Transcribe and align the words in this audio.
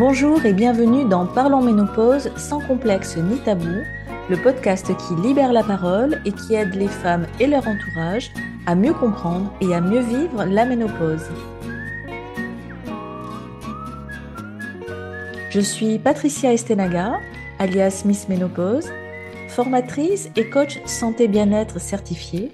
Bonjour 0.00 0.46
et 0.46 0.54
bienvenue 0.54 1.04
dans 1.04 1.26
Parlons 1.26 1.60
Ménopause 1.60 2.30
sans 2.34 2.58
complexe 2.58 3.18
ni 3.18 3.36
tabou, 3.40 3.82
le 4.30 4.36
podcast 4.38 4.86
qui 4.96 5.14
libère 5.20 5.52
la 5.52 5.62
parole 5.62 6.22
et 6.24 6.32
qui 6.32 6.54
aide 6.54 6.74
les 6.74 6.88
femmes 6.88 7.26
et 7.38 7.46
leur 7.46 7.68
entourage 7.68 8.32
à 8.64 8.74
mieux 8.74 8.94
comprendre 8.94 9.52
et 9.60 9.74
à 9.74 9.82
mieux 9.82 10.00
vivre 10.00 10.46
la 10.46 10.64
ménopause. 10.64 11.28
Je 15.50 15.60
suis 15.60 15.98
Patricia 15.98 16.50
Estenaga, 16.50 17.20
alias 17.58 18.04
Miss 18.06 18.26
Ménopause, 18.26 18.90
formatrice 19.48 20.30
et 20.34 20.48
coach 20.48 20.80
santé 20.86 21.28
bien-être 21.28 21.78
certifiée. 21.78 22.52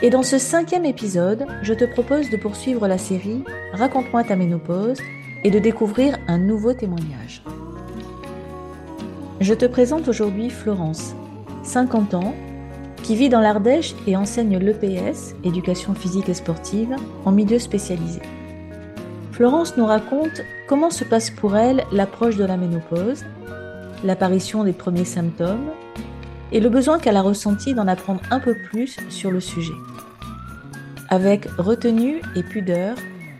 Et 0.00 0.10
dans 0.10 0.22
ce 0.22 0.38
cinquième 0.38 0.84
épisode, 0.84 1.44
je 1.62 1.74
te 1.74 1.86
propose 1.86 2.30
de 2.30 2.36
poursuivre 2.36 2.86
la 2.86 2.98
série 2.98 3.42
Raconte-moi 3.72 4.22
ta 4.22 4.36
ménopause 4.36 5.00
et 5.44 5.50
de 5.50 5.58
découvrir 5.58 6.16
un 6.28 6.38
nouveau 6.38 6.72
témoignage. 6.72 7.42
Je 9.40 9.54
te 9.54 9.64
présente 9.64 10.08
aujourd'hui 10.08 10.50
Florence, 10.50 11.14
50 11.64 12.14
ans, 12.14 12.34
qui 13.02 13.16
vit 13.16 13.28
dans 13.28 13.40
l'Ardèche 13.40 13.94
et 14.06 14.16
enseigne 14.16 14.58
l'EPS, 14.58 15.34
éducation 15.42 15.94
physique 15.94 16.28
et 16.28 16.34
sportive, 16.34 16.94
en 17.24 17.32
milieu 17.32 17.58
spécialisé. 17.58 18.20
Florence 19.32 19.76
nous 19.76 19.86
raconte 19.86 20.42
comment 20.68 20.90
se 20.90 21.04
passe 21.04 21.30
pour 21.30 21.56
elle 21.56 21.84
l'approche 21.90 22.36
de 22.36 22.44
la 22.44 22.56
ménopause, 22.56 23.24
l'apparition 24.04 24.62
des 24.62 24.72
premiers 24.72 25.04
symptômes 25.04 25.70
et 26.52 26.60
le 26.60 26.68
besoin 26.68 26.98
qu'elle 26.98 27.16
a 27.16 27.22
ressenti 27.22 27.74
d'en 27.74 27.88
apprendre 27.88 28.20
un 28.30 28.38
peu 28.38 28.54
plus 28.70 28.96
sur 29.08 29.30
le 29.30 29.40
sujet. 29.40 29.72
Avec 31.08 31.46
retenue 31.58 32.20
et 32.36 32.42
pudeur, 32.42 32.94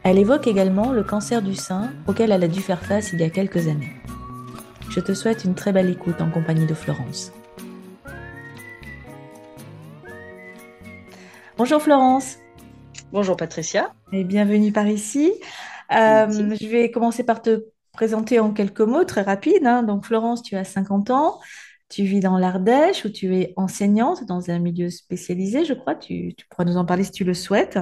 elle 0.04 0.18
évoque 0.18 0.46
également 0.46 0.92
le 0.92 1.04
cancer 1.04 1.42
du 1.42 1.54
sein 1.54 1.92
auquel 2.06 2.32
elle 2.32 2.42
a 2.42 2.48
dû 2.48 2.60
faire 2.60 2.84
face 2.84 3.12
il 3.12 3.20
y 3.20 3.24
a 3.24 3.30
quelques 3.30 3.68
années. 3.68 3.92
Je 4.90 5.00
te 5.00 5.14
souhaite 5.14 5.44
une 5.44 5.54
très 5.54 5.72
belle 5.72 5.88
écoute 5.88 6.20
en 6.20 6.30
compagnie 6.30 6.66
de 6.66 6.74
Florence. 6.74 7.32
Bonjour 11.56 11.80
Florence. 11.80 12.38
Bonjour 13.12 13.36
Patricia. 13.36 13.92
Et 14.12 14.24
bienvenue 14.24 14.72
par 14.72 14.86
ici. 14.88 15.32
Euh, 15.92 16.26
je 16.30 16.66
vais 16.66 16.90
commencer 16.90 17.22
par 17.22 17.40
te 17.40 17.66
présenter 17.92 18.40
en 18.40 18.52
quelques 18.52 18.80
mots, 18.80 19.04
très 19.04 19.22
rapide. 19.22 19.66
Hein. 19.66 19.82
Donc 19.82 20.04
Florence, 20.04 20.42
tu 20.42 20.56
as 20.56 20.64
50 20.64 21.10
ans. 21.10 21.38
Tu 21.92 22.04
vis 22.04 22.20
dans 22.20 22.38
l'Ardèche 22.38 23.04
où 23.04 23.10
tu 23.10 23.36
es 23.36 23.52
enseignante 23.56 24.24
dans 24.24 24.50
un 24.50 24.58
milieu 24.58 24.88
spécialisé, 24.88 25.66
je 25.66 25.74
crois. 25.74 25.94
Tu, 25.94 26.34
pourras 26.48 26.64
nous 26.64 26.78
en 26.78 26.86
parler 26.86 27.04
si 27.04 27.10
tu 27.12 27.22
le 27.22 27.34
souhaites. 27.34 27.78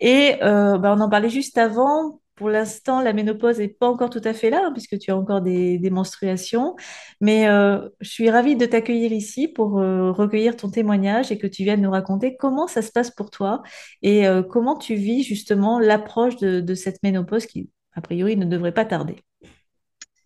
Et 0.00 0.36
euh, 0.42 0.78
bah, 0.78 0.94
on 0.96 1.00
en 1.00 1.10
parlait 1.10 1.28
juste 1.28 1.58
avant. 1.58 2.22
Pour 2.34 2.48
l'instant, 2.48 3.02
la 3.02 3.12
ménopause 3.12 3.58
n'est 3.58 3.68
pas 3.68 3.88
encore 3.90 4.08
tout 4.08 4.22
à 4.24 4.32
fait 4.32 4.48
là, 4.48 4.62
hein, 4.64 4.72
puisque 4.72 4.98
tu 4.98 5.10
as 5.10 5.16
encore 5.18 5.42
des, 5.42 5.78
menstruations. 5.90 6.76
Mais 7.20 7.46
euh, 7.46 7.90
je 8.00 8.08
suis 8.08 8.30
ravie 8.30 8.56
de 8.56 8.64
t'accueillir 8.64 9.12
ici 9.12 9.48
pour 9.48 9.78
euh, 9.80 10.12
recueillir 10.12 10.56
ton 10.56 10.70
témoignage 10.70 11.30
et 11.30 11.36
que 11.36 11.46
tu 11.46 11.62
viennes 11.62 11.82
nous 11.82 11.90
raconter 11.90 12.36
comment 12.38 12.66
ça 12.68 12.80
se 12.80 12.90
passe 12.90 13.10
pour 13.10 13.30
toi 13.30 13.62
et 14.00 14.24
comment 14.48 14.78
tu 14.78 14.94
vis 14.94 15.24
justement 15.24 15.78
l'approche 15.78 16.36
de 16.38 16.74
cette 16.74 17.02
ménopause 17.02 17.44
qui, 17.44 17.68
a 17.92 18.00
priori, 18.00 18.38
ne 18.38 18.46
devrait 18.46 18.72
pas 18.72 18.86
tarder. 18.86 19.16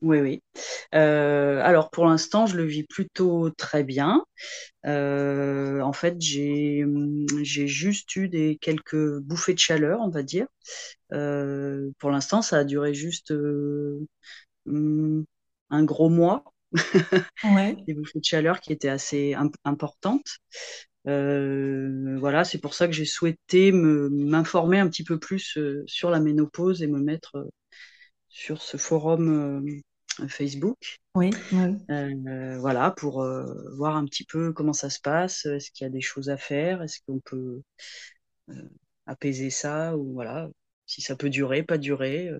Oui, 0.02 0.20
oui. 0.20 0.42
Euh, 0.94 1.60
alors 1.62 1.90
pour 1.90 2.06
l'instant, 2.06 2.46
je 2.46 2.56
le 2.56 2.64
vis 2.64 2.84
plutôt 2.84 3.50
très 3.50 3.82
bien. 3.82 4.24
Euh, 4.86 5.80
en 5.80 5.92
fait, 5.92 6.16
j'ai 6.20 6.84
juste 7.42 8.14
eu 8.16 8.28
des 8.28 8.58
quelques 8.60 9.18
bouffées 9.20 9.54
de 9.54 9.58
chaleur, 9.58 10.00
on 10.00 10.10
va 10.10 10.22
dire. 10.22 10.46
Euh, 11.12 11.90
pour 11.98 12.10
l'instant, 12.10 12.42
ça 12.42 12.58
a 12.58 12.64
duré 12.64 12.94
juste 12.94 13.32
hmm, 14.66 15.22
un 15.70 15.84
gros 15.84 16.10
mois. 16.10 16.44
Ouais. 17.44 17.76
des 17.86 17.94
bouffées 17.94 18.20
de 18.20 18.24
chaleur 18.24 18.60
qui 18.60 18.72
étaient 18.72 18.88
assez 18.88 19.34
importantes. 19.64 20.38
voilà, 21.04 22.44
c'est 22.44 22.58
pour 22.58 22.74
ça 22.74 22.86
que 22.86 22.92
j'ai 22.92 23.06
souhaité 23.06 23.72
m'informer 23.72 24.78
un 24.78 24.88
petit 24.88 25.04
peu 25.04 25.18
plus 25.18 25.58
sur 25.86 26.10
la 26.10 26.20
ménopause 26.20 26.82
et 26.82 26.86
me 26.86 27.00
mettre 27.00 27.48
sur 28.36 28.60
ce 28.60 28.76
forum 28.76 29.64
Facebook. 30.28 30.98
Oui, 31.14 31.30
euh, 31.90 32.58
voilà, 32.58 32.90
pour 32.90 33.22
euh, 33.22 33.46
voir 33.76 33.96
un 33.96 34.04
petit 34.04 34.24
peu 34.24 34.52
comment 34.52 34.74
ça 34.74 34.90
se 34.90 35.00
passe. 35.00 35.46
Est-ce 35.46 35.70
qu'il 35.70 35.86
y 35.86 35.88
a 35.88 35.90
des 35.90 36.02
choses 36.02 36.28
à 36.28 36.36
faire? 36.36 36.82
Est-ce 36.82 37.00
qu'on 37.06 37.18
peut 37.20 37.62
euh, 38.50 38.68
apaiser 39.06 39.48
ça 39.48 39.96
Ou 39.96 40.12
voilà, 40.12 40.50
si 40.84 41.00
ça 41.00 41.16
peut 41.16 41.30
durer, 41.30 41.62
pas 41.62 41.78
durer. 41.78 42.30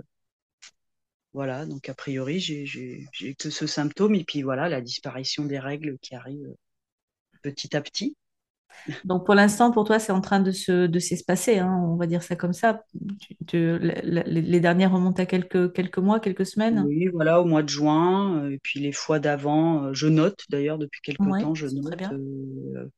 voilà, 1.33 1.65
donc 1.65 1.89
a 1.89 1.95
priori, 1.95 2.41
j'ai 2.41 3.07
que 3.39 3.49
ce 3.49 3.67
symptôme. 3.67 4.15
Et 4.15 4.25
puis 4.25 4.43
voilà, 4.43 4.69
la 4.69 4.83
disparition 4.83 5.47
des 5.47 5.59
règles 5.59 5.97
qui 6.01 6.15
arrive 6.15 6.55
petit 7.43 7.75
à 7.75 7.81
petit. 7.81 8.17
Donc 9.05 9.25
pour 9.27 9.35
l'instant, 9.35 9.71
pour 9.71 9.85
toi, 9.85 9.99
c'est 9.99 10.13
en 10.13 10.21
train 10.21 10.41
de 10.41 10.51
se 10.51 10.87
de 10.87 10.99
s'espacer, 10.99 11.59
hein, 11.59 11.81
on 11.85 11.97
va 11.97 12.07
dire 12.07 12.23
ça 12.23 12.37
comme 12.37 12.53
ça. 12.53 12.83
les 13.53 14.61
dernières 14.61 14.93
remontent 14.93 15.23
à 15.23 15.27
quelques, 15.27 15.73
quelques 15.73 15.99
mois, 15.99 16.21
quelques 16.21 16.47
semaines? 16.47 16.85
Oui, 16.87 17.09
voilà, 17.09 17.41
au 17.41 17.45
mois 17.45 17.63
de 17.63 17.69
juin. 17.69 18.45
Euh, 18.45 18.51
et 18.51 18.59
puis 18.59 18.81
les 18.81 18.93
fois 18.93 19.19
d'avant, 19.19 19.85
euh, 19.85 19.93
je 19.93 20.07
note 20.07 20.41
d'ailleurs 20.51 20.79
depuis 20.79 21.01
quelques 21.03 21.19
temps, 21.19 21.55
je 21.55 21.67
note. 21.67 22.01
Euh, 22.13 22.89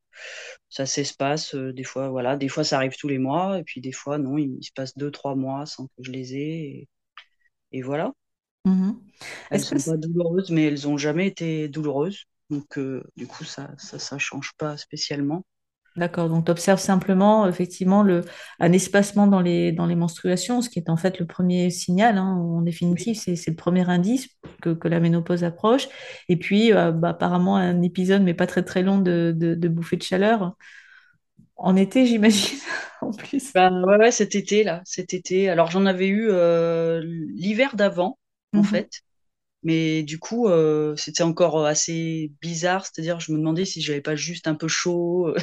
ça 0.69 0.85
s'espace, 0.85 1.55
des 1.55 1.85
fois, 1.85 2.09
voilà, 2.09 2.37
des 2.37 2.49
fois 2.49 2.65
ça 2.65 2.77
arrive 2.77 2.97
tous 2.99 3.09
les 3.09 3.19
mois, 3.19 3.59
et 3.59 3.63
puis 3.63 3.81
des 3.81 3.93
fois 3.93 4.19
non, 4.19 4.37
il, 4.37 4.59
se 4.63 4.73
passe 4.75 4.99
deux, 4.99 5.13
trois 5.13 5.37
mois 5.37 5.65
sans 5.65 5.87
que 5.87 6.03
je 6.03 6.11
les 6.11 6.35
ai, 6.35 6.89
et, 7.73 7.83
voilà. 7.83 8.13
Mmh 8.65 8.93
elles 9.51 9.61
sont 9.61 9.77
pas 9.77 9.97
douloureuses, 9.97 10.51
mais 10.51 10.65
elles 10.65 10.89
ont 10.89 10.97
jamais 10.97 11.29
été 11.29 11.69
douloureuses, 11.69 12.25
donc 12.51 12.79
du 13.17 13.27
coup 13.29 13.45
ça, 13.45 13.71
ça, 13.79 14.01
ça 14.01 14.19
change 14.19 14.53
pas 14.59 14.77
spécialement. 14.77 15.45
D'accord, 15.99 16.29
donc 16.29 16.45
tu 16.45 16.51
observes 16.53 16.79
simplement 16.79 17.49
effectivement 17.49 18.05
le, 18.05 18.25
un 18.61 18.73
espacement 18.73 19.27
dans 19.27 19.41
les, 19.41 19.73
dans 19.73 19.87
les 19.87 19.97
menstruations, 19.97 20.63
ce 20.63 20.71
qui 20.71 20.79
est 20.79 20.91
en 20.91 20.97
fait 20.97 21.19
le 21.19 21.27
premier 21.27 21.71
signal, 21.71 22.19
hein, 22.19 22.37
en 22.37 22.63
définitive, 22.63 23.17
c'est 23.17 23.49
le 23.49 23.57
premier 23.57 23.89
indice 23.91 24.29
que, 24.63 24.71
que, 24.71 24.87
la 24.87 25.01
ménopause 25.01 25.43
approche. 25.43 25.89
Et 26.29 26.37
puis 26.37 26.73
euh, 26.73 26.93
bah, 26.93 27.09
apparemment 27.09 27.57
un 27.57 27.83
épisode, 27.83 28.23
mais 28.23 28.33
pas 28.33 28.47
très 28.47 28.63
très 28.63 28.85
long, 28.85 28.99
de, 28.99 29.35
de, 29.37 29.69
bouffée 29.69 29.97
de 29.97 30.03
chaleur. 30.03 30.55
En 31.57 31.75
été, 31.75 32.07
j'imagine, 32.07 32.61
en 33.01 33.11
plus. 33.11 33.53
Ben, 33.53 33.83
ouais, 33.85 33.97
ouais, 33.97 34.11
cet 34.13 34.37
été, 34.37 34.63
là, 34.63 34.81
cet 34.85 35.15
été. 35.15 35.49
Alors 35.49 35.73
j'en 35.73 35.85
avais 35.85 36.07
eu 36.07 36.29
euh, 36.31 37.03
l'hiver 37.03 37.75
d'avant, 37.75 38.21
en 38.55 38.59
mhm. 38.59 38.65
fait. 38.65 39.03
Mais 39.63 40.03
du 40.03 40.19
coup, 40.19 40.49
euh, 40.49 40.95
c'était 40.97 41.23
encore 41.23 41.67
assez 41.67 42.33
bizarre. 42.41 42.87
C'est-à-dire, 42.87 43.21
je 43.21 43.33
me 43.33 43.39
demandais 43.39 43.65
si 43.65 43.81
j'avais 43.83 44.01
pas 44.01 44.17
juste 44.17 44.47
un 44.47 44.55
peu 44.55 44.69
chaud. 44.69 45.35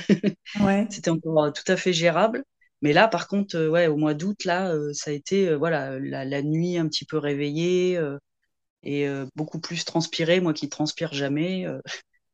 Ouais. 0.62 0.88
c'était 0.90 1.10
encore 1.10 1.44
euh, 1.46 1.52
tout 1.52 1.70
à 1.70 1.76
fait 1.76 1.94
gérable. 1.94 2.44
Mais 2.82 2.94
là, 2.94 3.08
par 3.08 3.28
contre, 3.28 3.58
euh, 3.58 3.70
ouais, 3.70 3.88
au 3.88 3.98
mois 3.98 4.14
d'août, 4.14 4.46
là, 4.46 4.74
ça 4.94 5.12
a 5.12 5.14
été 5.14 5.54
voilà 5.56 6.00
la, 6.00 6.42
nuit 6.42 6.78
un 6.78 6.88
petit 6.88 7.06
peu 7.06 7.18
réveillée 7.18 8.00
et 8.84 9.08
beaucoup 9.36 9.60
plus 9.60 9.86
transpiré. 9.86 10.40
Moi 10.40 10.54
qui 10.54 10.70
transpire 10.70 11.14
jamais. 11.14 11.66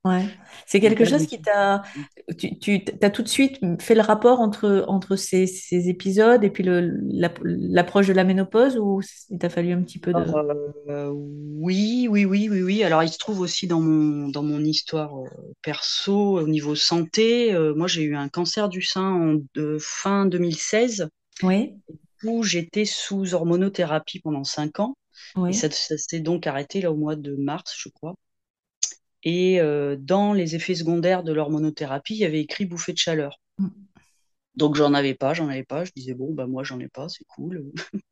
Ouais, 0.04 0.26
c'est 0.66 0.80
quelque 0.80 1.06
chose 1.06 1.28
qui 1.28 1.40
t'a. 1.40 1.84
Tu, 2.36 2.58
tu 2.58 2.84
as 3.04 3.12
tout 3.12 3.22
de 3.22 3.28
suite 3.28 3.60
fait 3.80 3.94
le 3.94 4.02
rapport 4.02 4.40
entre, 4.40 4.84
entre 4.88 5.16
ces, 5.16 5.46
ces 5.46 5.90
épisodes 5.90 6.44
et 6.44 6.50
puis 6.50 6.66
l'approche 7.44 8.08
de 8.08 8.14
la 8.14 8.24
ménopause 8.24 8.80
ou 8.80 9.02
il 9.30 9.38
t'a 9.38 9.50
fallu 9.50 9.74
un 9.74 9.82
petit 9.84 10.00
peu 10.00 10.12
de. 10.12 10.24
Euh, 10.90 11.12
oui, 11.14 12.08
oui, 12.10 12.26
oui, 12.26 12.50
oui, 12.50 12.64
oui. 12.64 12.84
Alors, 12.84 13.04
il 13.04 13.10
se 13.10 13.20
trouve 13.20 13.42
aussi 13.42 13.68
dans 13.68 13.80
mon, 13.80 14.30
dans 14.30 14.42
mon 14.42 14.64
histoire 14.64 15.16
euh, 15.20 15.28
perso, 15.62 16.40
au 16.40 16.48
niveau 16.48 16.74
santé. 16.74 17.54
Euh, 17.54 17.76
moi, 17.76 17.86
j'ai 17.86 18.02
eu 18.02 18.16
un 18.16 18.28
cancer 18.28 18.70
du 18.70 18.82
sein 18.82 19.04
en 19.04 19.36
de, 19.54 19.78
fin 19.80 20.26
2016. 20.26 21.10
Oui. 21.44 21.76
Où 22.24 22.42
j'étais 22.42 22.86
sous 22.86 23.36
hormonothérapie 23.36 24.20
pendant 24.20 24.44
cinq 24.44 24.80
ans. 24.80 24.96
Oui. 25.36 25.52
Et 25.52 25.54
ça, 25.54 25.70
ça 25.70 25.96
s'est 25.98 26.22
donc 26.22 26.48
arrêté 26.48 26.82
là 26.82 26.92
au 26.92 26.96
mois 26.96 27.16
de 27.16 27.36
mars, 27.36 27.76
je 27.78 27.90
crois. 27.90 28.16
Et 29.24 29.62
euh, 29.62 29.96
dans 30.00 30.34
les 30.34 30.56
effets 30.56 30.76
secondaires 30.76 31.24
de 31.24 31.32
l'hormonothérapie, 31.32 32.16
il 32.16 32.20
y 32.20 32.26
avait 32.26 32.42
écrit 32.42 32.66
bouffée 32.66 32.94
de 32.94 32.98
chaleur. 32.98 33.40
Mm. 33.58 33.68
Donc 34.56 34.76
j'en 34.76 34.94
avais 34.94 35.14
pas, 35.14 35.34
j'en 35.34 35.48
avais 35.48 35.64
pas. 35.64 35.86
Je 35.86 35.92
disais 35.96 36.14
bon 36.14 36.34
bah 36.34 36.48
moi 36.48 36.64
j'en 36.64 36.80
ai 36.80 36.90
pas, 36.90 37.08
c'est 37.08 37.24
cool. 37.26 37.72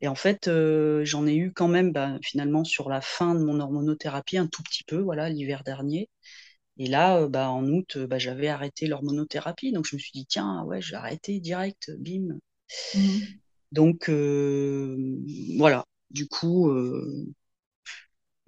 et 0.00 0.08
en 0.08 0.14
fait 0.14 0.48
euh, 0.48 1.04
j'en 1.04 1.26
ai 1.26 1.34
eu 1.34 1.52
quand 1.52 1.68
même 1.68 1.92
bah, 1.92 2.18
finalement 2.22 2.64
sur 2.64 2.88
la 2.90 3.00
fin 3.00 3.34
de 3.34 3.42
mon 3.42 3.60
hormonothérapie 3.60 4.38
un 4.38 4.46
tout 4.46 4.62
petit 4.62 4.84
peu, 4.84 4.98
voilà 4.98 5.30
l'hiver 5.30 5.62
dernier. 5.64 6.10
Et 6.78 6.86
là 6.86 7.18
euh, 7.22 7.28
bah, 7.28 7.50
en 7.50 7.66
août 7.68 7.96
bah, 7.98 8.18
j'avais 8.18 8.48
arrêté 8.48 8.86
l'hormonothérapie, 8.88 9.72
donc 9.72 9.86
je 9.86 9.96
me 9.96 10.00
suis 10.00 10.12
dit 10.12 10.26
tiens 10.26 10.62
ouais 10.64 10.82
j'ai 10.82 10.96
arrêté 10.96 11.40
direct, 11.40 11.90
bim. 11.98 12.38
Mm. 12.94 13.20
Donc 13.72 14.10
voilà, 15.56 15.84
du 16.10 16.28
coup 16.28 16.70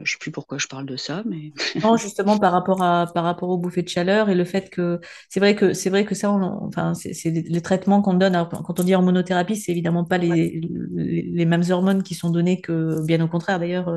Je 0.01 0.13
sais 0.13 0.19
plus 0.19 0.31
pourquoi 0.31 0.59
je 0.59 0.69
parle 0.69 0.87
de 0.87 0.97
ça, 0.97 1.25
mais 1.27 1.53
Non, 1.83 1.97
justement 1.97 2.39
par 2.39 2.53
rapport 2.53 2.83
à 2.83 3.07
par 3.13 3.25
rapport 3.25 3.49
aux 3.49 3.59
bouffées 3.59 3.83
de 3.83 3.89
chaleur 3.89 4.29
et 4.29 4.37
le 4.37 4.45
fait 4.45 4.71
que 4.71 5.01
c'est 5.29 5.41
vrai 5.41 5.57
que 5.57 5.73
c'est 5.75 5.91
vrai 5.91 6.05
que 6.05 6.15
ça, 6.15 6.31
on- 6.33 6.67
enfin, 6.69 6.95
c'est 6.95 7.31
les 7.31 7.61
traitements 7.63 8.01
qu'on 8.01 8.15
donne. 8.15 8.37
Alors, 8.37 8.49
quand 8.49 8.79
on 8.79 8.85
dit 8.85 8.95
hormonothérapie, 8.95 9.57
c'est 9.57 9.73
évidemment 9.73 10.05
pas 10.05 10.17
ouais, 10.29 10.39
les, 10.39 10.61
les, 10.95 11.45
mêmes 11.47 11.65
hormones 11.71 12.03
qui 12.05 12.15
sont 12.15 12.31
données 12.31 12.61
que, 12.61 13.05
bien 13.07 13.21
au 13.21 13.29
contraire 13.29 13.59
d'ailleurs, 13.59 13.89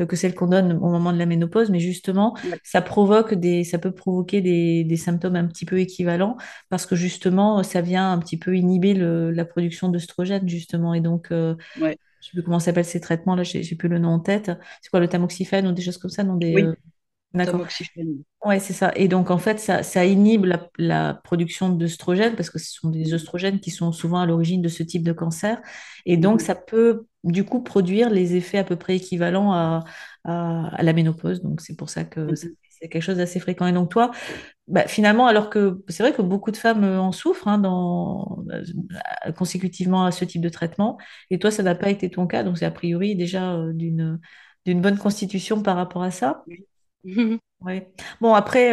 euh, 0.00 0.06
que 0.06 0.14
celles 0.16 0.34
qu'on 0.34 0.46
donne 0.46 0.72
au 0.74 0.90
moment 0.90 1.12
de 1.12 1.18
la 1.18 1.26
ménopause. 1.26 1.70
Mais 1.70 1.80
justement, 1.80 2.36
ouais. 2.42 2.60
ça 2.62 2.80
provoque 2.80 3.34
des, 3.34 3.64
ça 3.64 3.78
peut 3.78 3.92
provoquer 3.92 4.40
des, 4.40 4.84
des 4.84 4.96
symptômes 4.96 5.36
un 5.36 5.46
petit 5.46 5.64
peu 5.66 5.80
équivalents 5.80 6.36
parce 6.68 6.86
que 6.86 6.94
justement, 6.96 7.62
ça 7.64 7.80
vient 7.80 8.12
un 8.12 8.18
petit 8.18 8.38
peu 8.38 8.56
inhiber 8.56 8.94
le, 8.94 9.30
la 9.32 9.44
production 9.44 9.88
d'œstrogène 9.88 10.48
justement. 10.48 10.94
Et 10.94 11.00
donc, 11.00 11.32
euh, 11.32 11.54
ouais. 11.76 11.98
Je 12.20 12.26
sais 12.26 12.32
plus 12.32 12.42
comment 12.42 12.60
s'appellent 12.60 12.84
ces 12.84 13.00
traitements 13.00 13.36
là, 13.36 13.42
j'ai 13.42 13.62
j'ai 13.62 13.76
plus 13.76 13.88
le 13.88 13.98
nom 13.98 14.10
en 14.10 14.20
tête. 14.20 14.50
C'est 14.82 14.90
quoi 14.90 15.00
le 15.00 15.08
tamoxifène 15.08 15.66
ou 15.66 15.72
des 15.72 15.82
choses 15.82 15.98
comme 15.98 16.10
ça, 16.10 16.24
non 16.24 16.36
des 16.36 16.54
Oui, 16.54 16.62
euh, 16.62 17.44
tamoxifène. 17.44 18.22
Ouais, 18.44 18.60
c'est 18.60 18.72
ça. 18.72 18.92
Et 18.94 19.08
donc, 19.08 19.30
en 19.30 19.38
fait, 19.38 19.58
ça, 19.58 19.82
ça 19.82 20.04
inhibe 20.04 20.44
la, 20.44 20.68
la 20.78 21.14
production 21.24 21.70
d'œstrogènes 21.70 22.36
parce 22.36 22.50
que 22.50 22.58
ce 22.60 22.72
sont 22.72 22.88
des 22.88 23.12
œstrogènes 23.12 23.58
qui 23.58 23.70
sont 23.72 23.90
souvent 23.90 24.20
à 24.20 24.26
l'origine 24.26 24.62
de 24.62 24.68
ce 24.68 24.84
type 24.84 25.02
de 25.02 25.12
cancer. 25.12 25.60
Et 26.06 26.16
donc, 26.16 26.40
mhm, 26.40 26.46
ça 26.46 26.54
peut, 26.54 27.06
du 27.24 27.44
coup, 27.44 27.62
produire 27.62 28.10
les 28.10 28.36
effets 28.36 28.58
à 28.58 28.64
peu 28.64 28.76
près 28.76 28.96
équivalents 28.96 29.52
à, 29.52 29.84
à, 30.24 30.68
à 30.68 30.82
la 30.84 30.92
ménopause. 30.92 31.42
Donc, 31.42 31.60
c'est 31.60 31.76
pour 31.76 31.90
ça 31.90 32.04
que 32.04 32.20
mhm. 32.20 32.36
c'est 32.36 32.88
quelque 32.88 33.02
chose 33.02 33.16
d'assez 33.16 33.40
fréquent. 33.40 33.66
Et 33.66 33.72
donc, 33.72 33.90
toi, 33.90 34.12
bah, 34.68 34.86
finalement, 34.86 35.26
alors 35.26 35.50
que 35.50 35.82
c'est 35.88 36.02
vrai 36.02 36.12
que 36.12 36.22
beaucoup 36.22 36.50
de 36.50 36.56
femmes 36.56 36.84
euh, 36.84 37.00
en 37.00 37.12
souffrent 37.12 37.48
hein, 37.48 37.58
dans, 37.58 38.44
euh, 39.26 39.32
consécutivement 39.32 40.04
à 40.04 40.12
ce 40.12 40.24
type 40.24 40.42
de 40.42 40.48
traitement, 40.48 40.98
et 41.30 41.38
toi, 41.38 41.50
ça 41.50 41.62
n'a 41.62 41.74
pas 41.74 41.90
été 41.90 42.10
ton 42.10 42.26
cas. 42.26 42.42
Donc, 42.44 42.58
c'est 42.58 42.66
a 42.66 42.70
priori 42.70 43.16
déjà 43.16 43.54
euh, 43.54 43.72
d'une 43.72 44.20
d'une 44.66 44.82
bonne 44.82 44.98
constitution 44.98 45.62
par 45.62 45.76
rapport 45.76 46.02
à 46.02 46.10
ça. 46.10 46.44
Oui. 47.60 47.80
Bon, 48.20 48.34
après, 48.34 48.70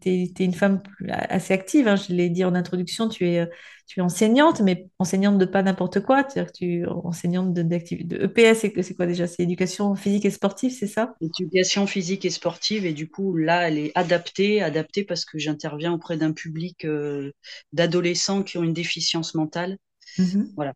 tu 0.00 0.08
es, 0.08 0.44
une 0.44 0.54
femme 0.54 0.80
assez 1.08 1.52
active, 1.52 1.88
hein, 1.88 1.96
je 1.96 2.12
l'ai 2.12 2.30
dit 2.30 2.44
en 2.44 2.54
introduction, 2.54 3.08
tu 3.08 3.28
es, 3.28 3.40
euh, 3.40 3.46
tu 3.88 3.98
es 3.98 4.02
enseignante, 4.04 4.60
mais 4.60 4.86
enseignante 5.00 5.36
de 5.36 5.44
pas 5.44 5.64
n'importe 5.64 5.98
quoi, 5.98 6.22
c'est-à-dire 6.22 6.52
que 6.52 6.56
tu 6.56 6.80
es 6.82 6.86
enseignante 6.86 7.52
de, 7.52 7.62
de 7.62 8.24
EPS, 8.24 8.60
c'est 8.82 8.94
quoi 8.94 9.06
déjà? 9.06 9.26
C'est 9.26 9.42
éducation 9.42 9.96
physique 9.96 10.24
et 10.26 10.30
sportive, 10.30 10.70
c'est 10.70 10.86
ça? 10.86 11.14
Éducation 11.20 11.88
physique 11.88 12.24
et 12.24 12.30
sportive, 12.30 12.86
et 12.86 12.92
du 12.92 13.10
coup, 13.10 13.36
là, 13.36 13.66
elle 13.66 13.78
est 13.78 13.92
adaptée, 13.96 14.62
adaptée 14.62 15.02
parce 15.02 15.24
que 15.24 15.40
j'interviens 15.40 15.92
auprès 15.92 16.16
d'un 16.16 16.32
public 16.32 16.84
euh, 16.84 17.32
d'adolescents 17.72 18.44
qui 18.44 18.58
ont 18.58 18.62
une 18.62 18.74
déficience 18.74 19.34
mentale. 19.34 19.76
Mhm. 20.18 20.52
Voilà. 20.54 20.74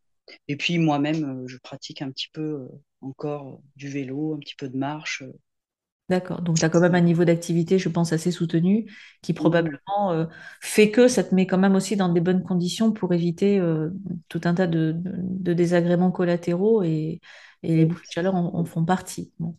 Et 0.49 0.56
puis 0.56 0.79
moi-même, 0.79 1.43
euh, 1.43 1.46
je 1.46 1.58
pratique 1.58 2.02
un 2.02 2.11
petit 2.11 2.29
peu 2.32 2.43
euh, 2.43 2.69
encore 3.00 3.49
euh, 3.49 3.56
du 3.76 3.88
vélo, 3.88 4.35
un 4.35 4.38
petit 4.38 4.55
peu 4.56 4.69
de 4.69 4.76
marche. 4.76 5.23
D'accord, 6.10 6.42
donc 6.42 6.58
tu 6.58 6.64
as 6.66 6.68
quand 6.68 6.80
même 6.80 6.94
un 6.94 7.00
niveau 7.00 7.24
d'activité, 7.24 7.78
je 7.78 7.88
pense, 7.88 8.12
assez 8.12 8.30
soutenu, 8.30 8.92
qui 9.22 9.32
Oui, 9.38 9.54
probablement 9.54 10.12
euh, 10.12 10.26
fait 10.60 10.90
que 10.90 11.08
ça 11.08 11.24
te 11.24 11.34
met 11.34 11.46
quand 11.46 11.56
même 11.56 11.74
aussi 11.74 11.96
dans 11.96 12.10
des 12.10 12.20
bonnes 12.20 12.42
conditions 12.42 12.92
pour 12.92 13.14
éviter 13.14 13.58
euh, 13.58 13.88
tout 14.28 14.40
un 14.44 14.52
tas 14.54 14.66
de, 14.66 14.92
de- 14.92 15.12
de 15.16 15.52
désagréments 15.54 16.10
collatéraux 16.12 16.82
et, 16.82 17.22
et 17.62 17.76
les 17.76 17.86
bouffées 17.86 18.06
de 18.06 18.12
chaleur 18.12 18.34
en, 18.34 18.54
en 18.54 18.64
font 18.66 18.84
partie. 18.84 19.32
Bon. 19.38 19.56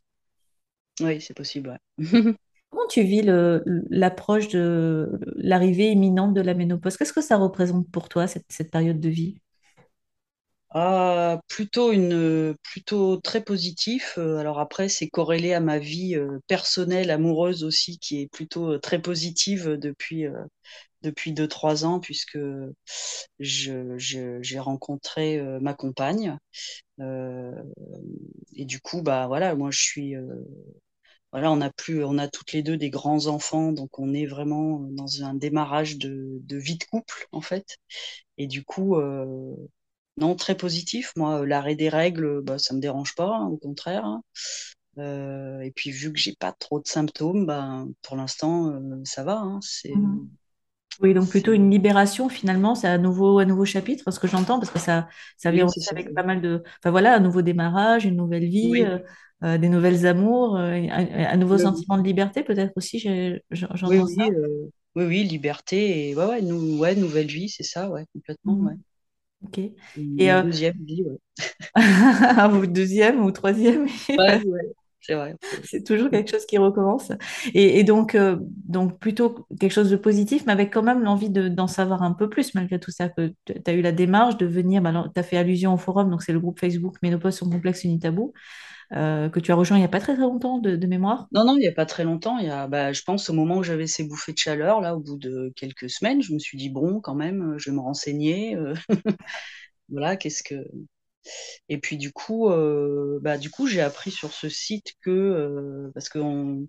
oui, 1.02 1.22
c'est 1.22 1.34
possible. 1.34 1.70
ouais. 1.70 1.80
Comment 2.70 2.88
tu 2.88 3.02
vis 3.04 3.22
l'approche 3.90 4.50
de 4.50 5.20
l'arrivée 5.38 5.92
imminente 5.92 6.34
de 6.34 6.42
la 6.42 6.54
ménopause? 6.54 6.98
Qu'est-ce 6.98 7.14
que 7.14 7.22
ça 7.22 7.38
représente 7.38 7.90
pour 7.92 8.10
toi, 8.10 8.28
cette, 8.28 8.46
cette 8.50 8.72
période 8.72 9.00
de 9.00 9.10
vie? 9.10 9.40
Ah, 10.78 11.40
plutôt 11.48 11.92
une, 11.94 12.54
plutôt 12.62 13.16
très 13.18 13.42
positif. 13.44 14.16
Euh, 14.18 14.38
Alors 14.38 14.60
après, 14.60 14.90
c'est 14.90 15.08
corrélé 15.08 15.54
à 15.54 15.62
ma 15.62 15.80
vie 15.80 16.16
euh, 16.16 16.40
personnelle, 16.48 17.12
amoureuse 17.12 17.64
aussi, 17.64 17.98
qui 17.98 18.22
est 18.22 18.28
plutôt 18.28 18.74
euh, 18.74 18.80
très 18.80 19.02
positive 19.02 19.78
depuis 19.82 20.26
depuis 21.04 21.34
deux 21.34 21.48
trois 21.48 21.86
ans, 21.86 22.00
puisque 22.00 22.38
j'ai 23.40 24.60
rencontré 24.60 25.42
ma 25.62 25.74
compagne. 25.74 26.38
Et 28.56 28.66
du 28.66 28.80
coup, 28.80 29.02
bah 29.02 29.28
voilà, 29.28 29.56
moi 29.56 29.70
je 29.72 29.80
suis, 29.82 30.16
voilà, 31.32 31.52
on 31.52 31.62
a 31.62 31.70
plus, 31.72 32.04
on 32.04 32.18
a 32.18 32.28
toutes 32.28 32.54
les 32.54 32.64
deux 32.64 32.78
des 32.78 32.90
grands 32.90 33.28
enfants, 33.28 33.72
donc 33.72 34.00
on 34.00 34.14
est 34.14 34.26
vraiment 34.26 34.80
dans 34.92 35.24
un 35.24 35.34
démarrage 35.34 35.98
de, 35.98 36.40
de 36.44 36.58
vie 36.58 36.78
de 36.78 36.84
couple 36.86 37.28
en 37.32 37.42
fait. 37.42 37.78
Et 38.38 38.48
du 38.48 38.64
coup. 38.66 38.98
Non, 40.18 40.36
très 40.36 40.56
positif. 40.56 41.12
Moi, 41.16 41.42
euh, 41.42 41.46
l'arrêt 41.46 41.76
des 41.76 41.90
règles, 41.90 42.42
bah, 42.42 42.58
ça 42.60 42.74
me 42.74 42.80
dérange 42.80 43.16
pas, 43.16 43.36
hein, 43.38 43.48
au 43.48 43.58
contraire. 43.58 44.06
hein. 44.06 44.24
Euh, 45.00 45.62
et 45.62 45.72
puis, 45.72 45.92
vu 45.92 46.12
que 46.14 46.20
j'ai 46.20 46.36
pas 46.36 46.54
trop 46.54 46.80
de 46.82 46.88
symptômes, 46.88 47.46
ben, 47.46 47.90
pour 48.04 48.16
l'instant, 48.18 48.70
euh, 48.72 49.02
ça 49.06 49.24
va. 49.24 49.40
hein. 49.40 49.60
C'est, 49.64 49.94
Mhm. 49.94 50.30
Oui, 51.02 51.14
donc 51.14 51.30
plutôt 51.30 51.54
une 51.54 51.72
libération 51.72 52.30
finalement, 52.30 52.76
c'est 52.76 52.88
un 52.88 52.98
nouveau, 53.00 53.40
un 53.40 53.46
nouveau 53.46 53.66
chapitre, 53.66 54.12
ce 54.12 54.20
que 54.20 54.28
j'entends, 54.28 54.60
parce 54.60 54.72
que 54.72 54.80
ça, 54.80 55.10
ça 55.38 55.52
vient 55.52 55.66
oui, 55.66 55.70
aussi 55.70 55.80
ça. 55.80 55.92
avec 55.92 56.14
pas 56.14 56.24
mal 56.24 56.42
de, 56.42 56.64
enfin 56.80 56.92
voilà, 56.92 57.16
un 57.16 57.22
nouveau 57.22 57.42
démarrage, 57.44 58.06
une 58.06 58.18
nouvelle 58.18 58.46
vie, 58.48 58.82
Oui, 58.82 58.86
euh, 58.86 59.00
euh, 59.44 59.58
des 59.58 59.70
nouvelles 59.70 60.08
amours, 60.08 60.58
euh, 60.58 60.72
un, 60.74 61.08
un 61.34 61.38
nouveau 61.38 61.58
oui, 61.58 61.60
sentiment 61.60 61.98
de 61.98 62.04
liberté 62.04 62.44
peut-être 62.44 62.74
aussi, 62.78 63.00
j'ai- 63.00 63.44
j'entends 63.52 64.08
ça. 64.08 64.16
oui, 64.16 64.30
euh, 64.32 64.70
oui, 64.96 65.24
liberté 65.24 66.10
et 66.10 66.16
ouais, 66.16 66.26
ouais, 66.26 66.42
nou- 66.42 66.78
ouais, 66.80 66.96
nouvelle 66.96 67.28
vie, 67.28 67.50
c'est 67.50 67.64
ça, 67.64 67.90
ouais, 67.90 68.06
complètement, 68.14 68.56
ouais. 68.62 68.76
Ok. 69.44 69.60
Et 70.18 70.30
Une 70.30 70.32
euh, 70.32 70.44
deuxième 70.44 70.84
vie, 70.84 71.04
ouais. 71.04 71.18
ou 72.54 72.66
deuxième 72.68 73.24
ou 73.24 73.32
troisième, 73.32 73.88
Ouais, 74.18 74.42
ouais, 74.46 74.76
c'est 75.06 75.14
vrai. 75.16 75.36
C'est 75.64 75.84
toujours 75.84 76.10
quelque 76.10 76.30
chose 76.32 76.46
qui 76.46 76.58
recommence. 76.58 77.12
Et, 77.54 77.80
et 77.80 77.84
donc, 77.84 78.16
euh, 78.16 78.38
donc, 78.68 79.00
plutôt 79.00 79.46
quelque 79.60 79.72
chose 79.72 79.90
de 79.90 79.96
positif, 79.98 80.44
mais 80.46 80.54
avec 80.54 80.74
quand 80.74 80.84
même 80.84 81.04
l'envie 81.04 81.30
de- 81.30 81.48
d'en 81.48 81.68
savoir 81.68 82.04
un 82.04 82.14
peu 82.14 82.30
plus, 82.30 82.56
malgré 82.56 82.80
tout 82.80 82.92
ça, 82.92 83.10
que 83.10 83.34
tu 83.46 83.54
as 83.68 83.74
eu 83.74 83.82
la 83.82 83.92
démarche 83.92 84.38
de 84.38 84.46
venir, 84.46 84.82
tu 85.14 85.20
as 85.20 85.24
fait 85.24 85.38
allusion 85.38 85.74
au 85.74 85.78
forum, 85.78 86.10
donc 86.10 86.24
c'est 86.24 86.34
le 86.34 86.40
groupe 86.40 86.60
Facebook 86.60 86.96
Ménopause 87.04 87.36
sans 87.38 87.50
complexe 87.50 87.84
Unitabou, 87.84 88.34
euh, 88.94 89.30
que 89.30 89.40
tu 89.40 89.52
as 89.52 89.56
rejoint 89.56 89.78
il 89.78 89.82
n'y 89.82 89.86
a 89.86 89.90
pas 89.90 90.00
très, 90.02 90.14
très 90.16 90.24
longtemps 90.24 90.60
de, 90.60 90.76
de 90.76 90.88
mémoire. 90.88 91.28
Non, 91.34 91.46
non, 91.46 91.56
il 91.58 91.62
n'y 91.62 91.68
a 91.68 91.74
pas 91.74 91.86
très 91.86 92.04
longtemps. 92.06 92.40
Il 92.40 92.48
y 92.48 92.50
a, 92.52 92.68
bah, 92.68 92.94
je 92.94 93.04
pense 93.04 93.30
au 93.30 93.34
moment 93.34 93.58
où 93.58 93.64
j'avais 93.64 93.88
ces 93.88 94.04
bouffées 94.06 94.34
de 94.34 94.40
chaleur, 94.40 94.82
là, 94.82 94.96
au 94.96 95.00
bout 95.02 95.18
de 95.18 95.54
quelques 95.56 95.90
semaines, 95.90 96.22
je 96.24 96.34
me 96.34 96.40
suis 96.40 96.58
dit, 96.58 96.70
bon, 96.70 97.02
quand 97.02 97.16
même, 97.16 97.56
je 97.58 97.72
vais 97.72 97.76
me 97.76 97.82
renseigner. 97.82 98.56
euh, 98.56 98.74
voilà, 99.90 100.18
qu'est-ce 100.18 100.44
que, 100.44 100.56
Et 101.70 101.80
puis 101.80 101.98
du 101.98 102.12
coup, 102.14 102.50
euh, 102.50 103.20
bah, 103.22 103.38
du 103.38 103.50
coup, 103.50 103.68
j'ai 103.68 103.82
appris 103.82 104.12
sur 104.12 104.34
ce 104.34 104.50
site 104.50 104.94
que, 105.02 105.12
euh, 105.12 105.92
parce 105.94 106.10
que 106.10 106.20
on- 106.20 106.68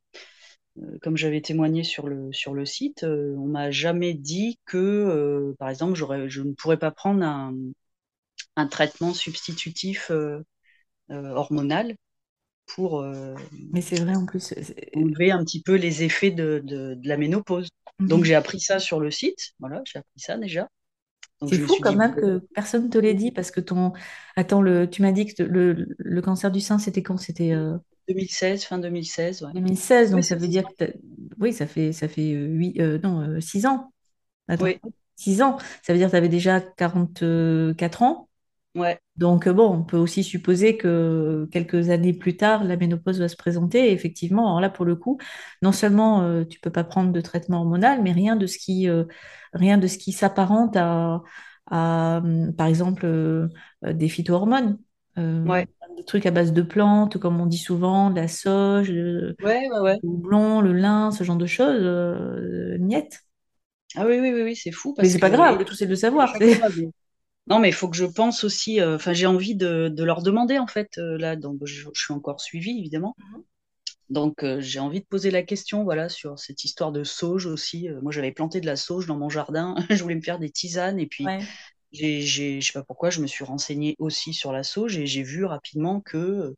euh, 0.81 0.99
comme 1.03 1.17
j'avais 1.17 1.41
témoigné 1.43 1.85
sur 1.85 2.09
le, 2.09 2.33
sur 2.33 2.55
le 2.55 2.67
site, 2.67 3.05
on 3.05 3.47
m'a 3.49 3.71
jamais 3.73 4.15
dit 4.15 4.61
que, 4.67 5.55
par 5.59 5.71
exemple, 5.71 5.95
j'aurais, 5.97 6.29
je 6.31 6.43
ne 6.43 6.53
pourrais 6.55 6.79
pas 6.79 6.91
prendre 6.93 7.25
un, 7.25 7.55
un 8.57 8.67
traitement 8.67 9.15
substitutif 9.15 10.11
hormonal 11.11 11.97
pour 12.67 13.01
euh, 13.03 13.37
Mais 13.73 13.81
c'est 13.81 13.99
vrai 13.99 14.15
en 14.17 14.27
plus. 14.27 14.55
enlever 14.95 15.31
un 15.31 15.45
petit 15.45 15.63
peu 15.63 15.75
les 15.77 16.03
effets 16.03 16.31
de, 16.33 16.61
de, 16.65 16.95
de 16.95 17.09
la 17.09 17.17
ménopause. 17.17 17.69
Donc 18.07 18.25
j'ai 18.25 18.35
appris 18.35 18.61
ça 18.61 18.79
sur 18.79 19.01
le 19.01 19.11
site, 19.11 19.55
voilà, 19.61 19.83
j'ai 19.85 19.99
appris 19.99 20.21
ça 20.21 20.37
déjà. 20.39 20.69
C'est 21.45 21.59
fou 21.59 21.75
quand 21.83 21.93
dit, 21.93 21.97
même 21.97 22.15
que 22.15 22.39
personne 22.55 22.85
ne 22.87 22.89
te 22.91 22.99
l'ait 22.99 23.15
dit 23.15 23.31
parce 23.31 23.51
que 23.51 23.61
ton. 23.61 23.93
Attends, 24.37 24.63
le... 24.63 24.89
tu 24.89 25.03
m'as 25.03 25.13
dit 25.13 25.27
que 25.27 25.43
le, 25.43 25.87
le 25.99 26.23
cancer 26.23 26.51
du 26.51 26.61
sein, 26.61 26.79
c'était 26.79 27.03
quand? 27.03 27.19
C'était 27.19 27.53
euh, 27.53 27.77
2016, 28.09 28.65
fin 28.65 28.79
2016, 28.79 29.43
ouais. 29.43 29.53
2016, 29.53 30.11
Oui, 30.13 30.17
donc 30.17 30.25
ça 30.25 30.37
veut 30.37 30.49
dire 30.49 30.65
que 30.79 30.85
oui, 31.39 31.53
ça 31.53 31.67
fait 31.67 31.93
ça 31.93 32.09
fait 32.09 32.35
euh, 32.35 32.47
huit, 32.47 32.81
euh, 32.81 32.99
non, 33.03 33.21
euh, 33.23 33.41
six 33.41 33.67
ans. 33.67 33.93
Attends, 34.49 34.67
Oui, 34.67 34.81
6 35.17 35.43
ans. 35.43 35.59
Ça 35.83 35.93
veut 35.93 35.99
dire 35.99 36.09
que 36.09 36.13
tu 36.13 36.17
avais 36.17 36.29
déjà 36.29 36.61
44 36.61 38.03
ans. 38.03 38.29
Ouais, 38.77 39.01
Donc, 39.17 39.47
euh, 39.47 39.53
bon, 39.55 39.71
on 39.73 39.83
peut 39.85 39.97
aussi 39.97 40.23
supposer 40.23 40.77
que 40.77 41.49
quelques 41.51 41.89
années 41.89 42.13
plus 42.13 42.37
tard, 42.37 42.65
la 42.65 42.77
ménopause 42.77 43.19
va 43.19 43.29
se 43.29 43.37
présenter. 43.37 43.89
Et 43.89 43.93
effectivement, 43.93 44.47
alors 44.49 44.61
là, 44.61 44.69
pour 44.71 44.85
le 44.85 44.95
coup, 44.97 45.19
non 45.63 45.73
seulement 45.73 46.23
euh, 46.23 46.45
tu 46.45 46.61
peux 46.61 46.71
pas 46.71 46.85
prendre 46.85 47.13
de 47.13 47.21
traitement 47.23 47.61
hormonal, 47.61 48.03
mais 48.03 48.13
rien 48.13 48.37
de 48.37 48.47
ce 48.47 48.59
qui, 48.59 48.89
euh, 48.91 49.05
rien 49.55 49.79
de 49.79 49.87
ce 49.87 49.97
qui 49.97 50.13
s'apparente 50.13 50.77
à, 50.77 51.23
à, 51.71 52.19
hum, 52.23 52.55
par 52.55 52.67
exemple, 52.67 53.07
euh, 53.07 53.49
des 53.83 54.09
phytohormones. 54.09 54.79
Ouais, 55.17 55.67
des 55.97 56.05
trucs 56.05 56.27
à 56.27 56.31
base 56.31 56.53
de 56.53 56.61
plantes, 56.63 57.17
comme 57.19 57.41
on 57.41 57.47
dit 57.47 57.57
souvent, 57.59 58.11
de 58.11 58.17
la 58.17 58.29
sauge, 58.29 58.91
le, 58.91 59.37
ouais, 59.41 60.01
houblon, 60.03 60.61
le 60.61 60.73
lin, 60.73 61.11
ce 61.11 61.25
genre 61.25 61.37
de 61.37 61.47
choses. 61.47 61.83
Niet. 62.81 63.23
Ah 63.97 64.05
oui, 64.07 64.19
oui, 64.21 64.31
oui, 64.33 64.43
oui, 64.43 64.57
c'est 64.57 64.73
fou 64.73 64.95
Mais 65.01 65.09
parce 65.09 65.11
c'est 65.11 65.19
pas 65.19 65.31
grave, 65.31 65.65
tout 65.65 65.75
c'est 65.75 65.85
de 65.87 65.91
le 65.91 65.97
savoir. 65.97 66.37
Non, 67.49 67.59
mais 67.61 67.69
il 67.69 67.73
faut 67.75 67.89
que 67.89 67.97
je 67.97 68.05
pense 68.05 68.45
aussi. 68.45 68.81
euh, 68.81 68.97
Enfin, 68.97 69.13
j'ai 69.13 69.27
envie 69.27 69.55
de, 69.55 69.89
de 69.89 70.05
leur 70.05 70.23
demander 70.23 70.59
en 70.59 70.67
fait 70.67 70.99
euh, 70.99 71.17
là. 71.19 71.37
Donc, 71.37 71.61
je, 71.65 71.89
je 71.95 72.01
suis 72.03 72.13
encore 72.15 72.41
suivie 72.41 72.79
évidemment. 72.79 73.17
Donc, 74.11 74.45
euh, 74.45 74.61
j'ai 74.61 74.81
envie 74.81 75.01
de 75.01 75.07
poser 75.07 75.31
la 75.31 75.43
question, 75.43 75.85
voilà, 75.85 76.09
sur 76.09 76.39
cette 76.39 76.65
histoire 76.65 76.93
de 76.93 77.05
sauge 77.05 77.47
aussi. 77.47 77.89
Moi, 78.03 78.13
j'avais 78.13 78.33
planté 78.33 78.61
de 78.61 78.67
la 78.67 78.77
sauge 78.77 79.07
dans 79.07 79.17
mon 79.19 79.29
jardin. 79.31 79.75
Je 79.91 80.03
voulais 80.03 80.15
me 80.17 80.23
faire 80.23 80.39
des 80.39 80.51
tisanes 80.51 80.99
et 81.01 81.07
puis 81.07 81.25
Ouais. 81.25 81.49
je 81.93 82.61
sais 82.61 82.73
pas 82.75 82.85
pourquoi, 82.85 83.11
je 83.11 83.21
me 83.23 83.27
suis 83.29 83.45
renseignée 83.45 83.97
aussi 84.01 84.35
sur 84.35 84.53
la 84.53 84.65
sauge 84.65 84.99
et 84.99 85.07
j'ai 85.07 85.23
vu 85.25 85.45
rapidement 85.47 86.01
que 86.03 86.55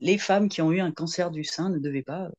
les 0.00 0.18
femmes 0.18 0.48
qui 0.50 0.62
ont 0.62 0.72
eu 0.72 0.80
un 0.80 0.92
cancer 0.92 1.30
du 1.32 1.44
sein 1.44 1.70
ne 1.70 1.78
devaient 1.80 2.02
pas 2.04 2.30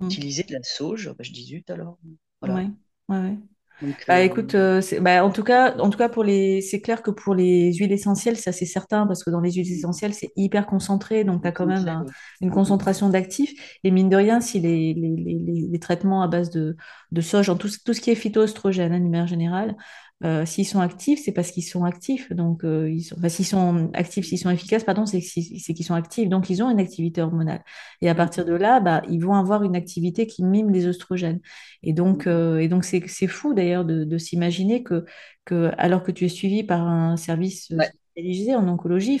Mm. 0.00 0.18
utiliser 0.18 0.44
de 0.44 0.54
la 0.54 0.62
sauge. 0.64 1.10
Bah, 1.18 1.24
je 1.24 1.32
dis 1.32 1.44
zut 1.46 1.70
alors. 1.70 1.98
Voilà. 2.42 2.64
Ouais, 2.64 2.70
ouais. 3.08 3.36
Donc, 3.80 4.04
Bah, 4.08 4.22
euh, 4.22 4.22
écoute, 4.22 4.54
euh, 4.54 4.80
bah, 5.00 5.24
en 5.24 5.30
tout 5.30 5.44
cas, 5.44 5.76
en 5.78 5.90
tout 5.90 5.98
cas 5.98 6.08
pour 6.08 6.24
les, 6.24 6.62
c'est 6.62 6.80
clair 6.80 7.02
que 7.02 7.10
pour 7.10 7.34
les 7.34 7.72
huiles 7.74 7.92
essentielles, 7.92 8.36
ça 8.36 8.52
c'est 8.52 8.66
certain 8.66 9.06
parce 9.06 9.22
que 9.22 9.30
dans 9.30 9.40
les 9.40 9.52
huiles 9.52 9.70
essentielles 9.72 10.14
c'est 10.14 10.32
hyper 10.36 10.66
concentré, 10.66 11.24
donc 11.24 11.42
tu 11.42 11.48
as 11.48 11.52
quand 11.52 11.66
même 11.66 11.86
un- 11.88 12.06
une 12.40 12.50
concentration 12.50 13.08
d'actifs. 13.10 13.78
Et 13.84 13.90
mine 13.90 14.08
de 14.08 14.16
rien, 14.16 14.40
si 14.40 14.60
les, 14.60 14.94
les, 14.94 15.16
les, 15.16 15.68
les- 15.70 15.78
traitements 15.78 16.22
à 16.22 16.28
base 16.28 16.50
de, 16.50 16.76
de 17.12 17.20
soja, 17.20 17.52
en 17.52 17.56
tout, 17.56 17.68
ce- 17.68 17.78
tout 17.84 17.94
ce 17.94 18.00
qui 18.00 18.10
est 18.10 18.14
phytoestrogène, 18.16 18.92
hein, 18.92 18.98
de 19.00 19.04
manière 19.04 19.26
générale, 19.28 19.76
euh, 20.24 20.44
s'ils 20.44 20.66
sont 20.66 20.80
actifs, 20.80 21.20
c'est 21.24 21.32
parce 21.32 21.50
qu'ils 21.52 21.62
sont 21.64 21.84
actifs. 21.84 22.32
Donc, 22.32 22.64
euh, 22.64 22.90
ils 22.90 23.02
sont, 23.02 23.16
enfin, 23.18 23.28
s'ils 23.28 23.46
sont 23.46 23.90
actifs, 23.94 24.26
s'ils 24.26 24.38
sont 24.38 24.50
efficaces, 24.50 24.84
pardon, 24.84 25.06
c'est 25.06 25.20
qu'ils 25.20 25.84
sont 25.84 25.94
actifs. 25.94 26.28
Donc, 26.28 26.50
ils 26.50 26.62
ont 26.62 26.70
une 26.70 26.80
activité 26.80 27.22
hormonale. 27.22 27.62
Et 28.02 28.08
à 28.08 28.14
partir 28.14 28.44
de 28.44 28.52
là, 28.54 28.80
bah, 28.80 29.02
ils 29.08 29.20
vont 29.24 29.34
avoir 29.34 29.62
une 29.62 29.76
activité 29.76 30.26
qui 30.26 30.42
mime 30.44 30.70
les 30.70 30.86
oestrogènes. 30.88 31.40
Et 31.82 31.92
donc, 31.92 32.26
euh, 32.26 32.58
et 32.58 32.68
donc 32.68 32.84
c'est, 32.84 33.06
c'est 33.08 33.28
fou 33.28 33.54
d'ailleurs 33.54 33.84
de, 33.84 34.04
de 34.04 34.18
s'imaginer 34.18 34.82
que, 34.82 35.04
que, 35.44 35.70
alors 35.78 36.02
que 36.02 36.10
tu 36.12 36.24
es 36.24 36.28
suivi 36.28 36.64
par 36.64 36.82
un 36.86 37.16
service 37.16 37.72
Ouais, 37.78 37.92
spécialisé 38.12 38.54
en 38.56 38.66
oncologie, 38.68 39.20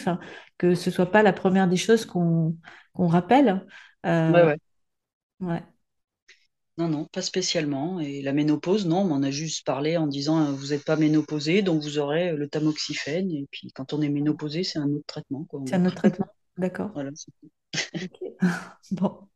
que 0.58 0.74
ce 0.74 0.90
soit 0.90 1.10
pas 1.10 1.22
la 1.22 1.32
première 1.32 1.68
des 1.68 1.76
choses 1.76 2.04
qu'on 2.06 2.56
qu'on 2.92 3.06
rappelle. 3.06 3.64
ouais, 4.28 4.42
ouais. 4.42 4.58
ouais. 5.40 5.62
Non, 6.78 6.88
non, 6.88 7.04
pas 7.06 7.20
spécialement. 7.22 8.00
Et 8.00 8.22
la 8.22 8.32
ménopause, 8.32 8.86
non, 8.86 9.00
on 9.02 9.04
m'en 9.04 9.22
a 9.22 9.30
juste 9.30 9.66
parlé 9.66 9.96
en 9.98 10.06
disant 10.06 10.40
euh, 10.46 10.52
vous 10.52 10.68
n'êtes 10.68 10.84
pas 10.84 10.96
ménopausé, 10.96 11.60
donc 11.62 11.82
vous 11.82 11.98
aurez 11.98 12.30
euh, 12.30 12.36
le 12.36 12.48
tamoxifène. 12.48 13.30
Et 13.32 13.46
puis 13.50 13.70
quand 13.72 13.92
on 13.92 14.00
est 14.00 14.08
ménopausé, 14.08 14.64
c'est 14.64 14.78
un 14.78 14.88
autre 14.92 15.04
traitement, 15.06 15.46
en 15.52 15.60
C'est 15.64 15.76
un 15.76 15.84
autre 15.86 15.94
traitement. 15.96 16.26
D'accord. 16.56 16.90
Voilà, 16.94 17.10
c'est 17.14 17.32
tout. 17.40 17.50
Ok. 18.00 18.18
Bon. 18.90 19.28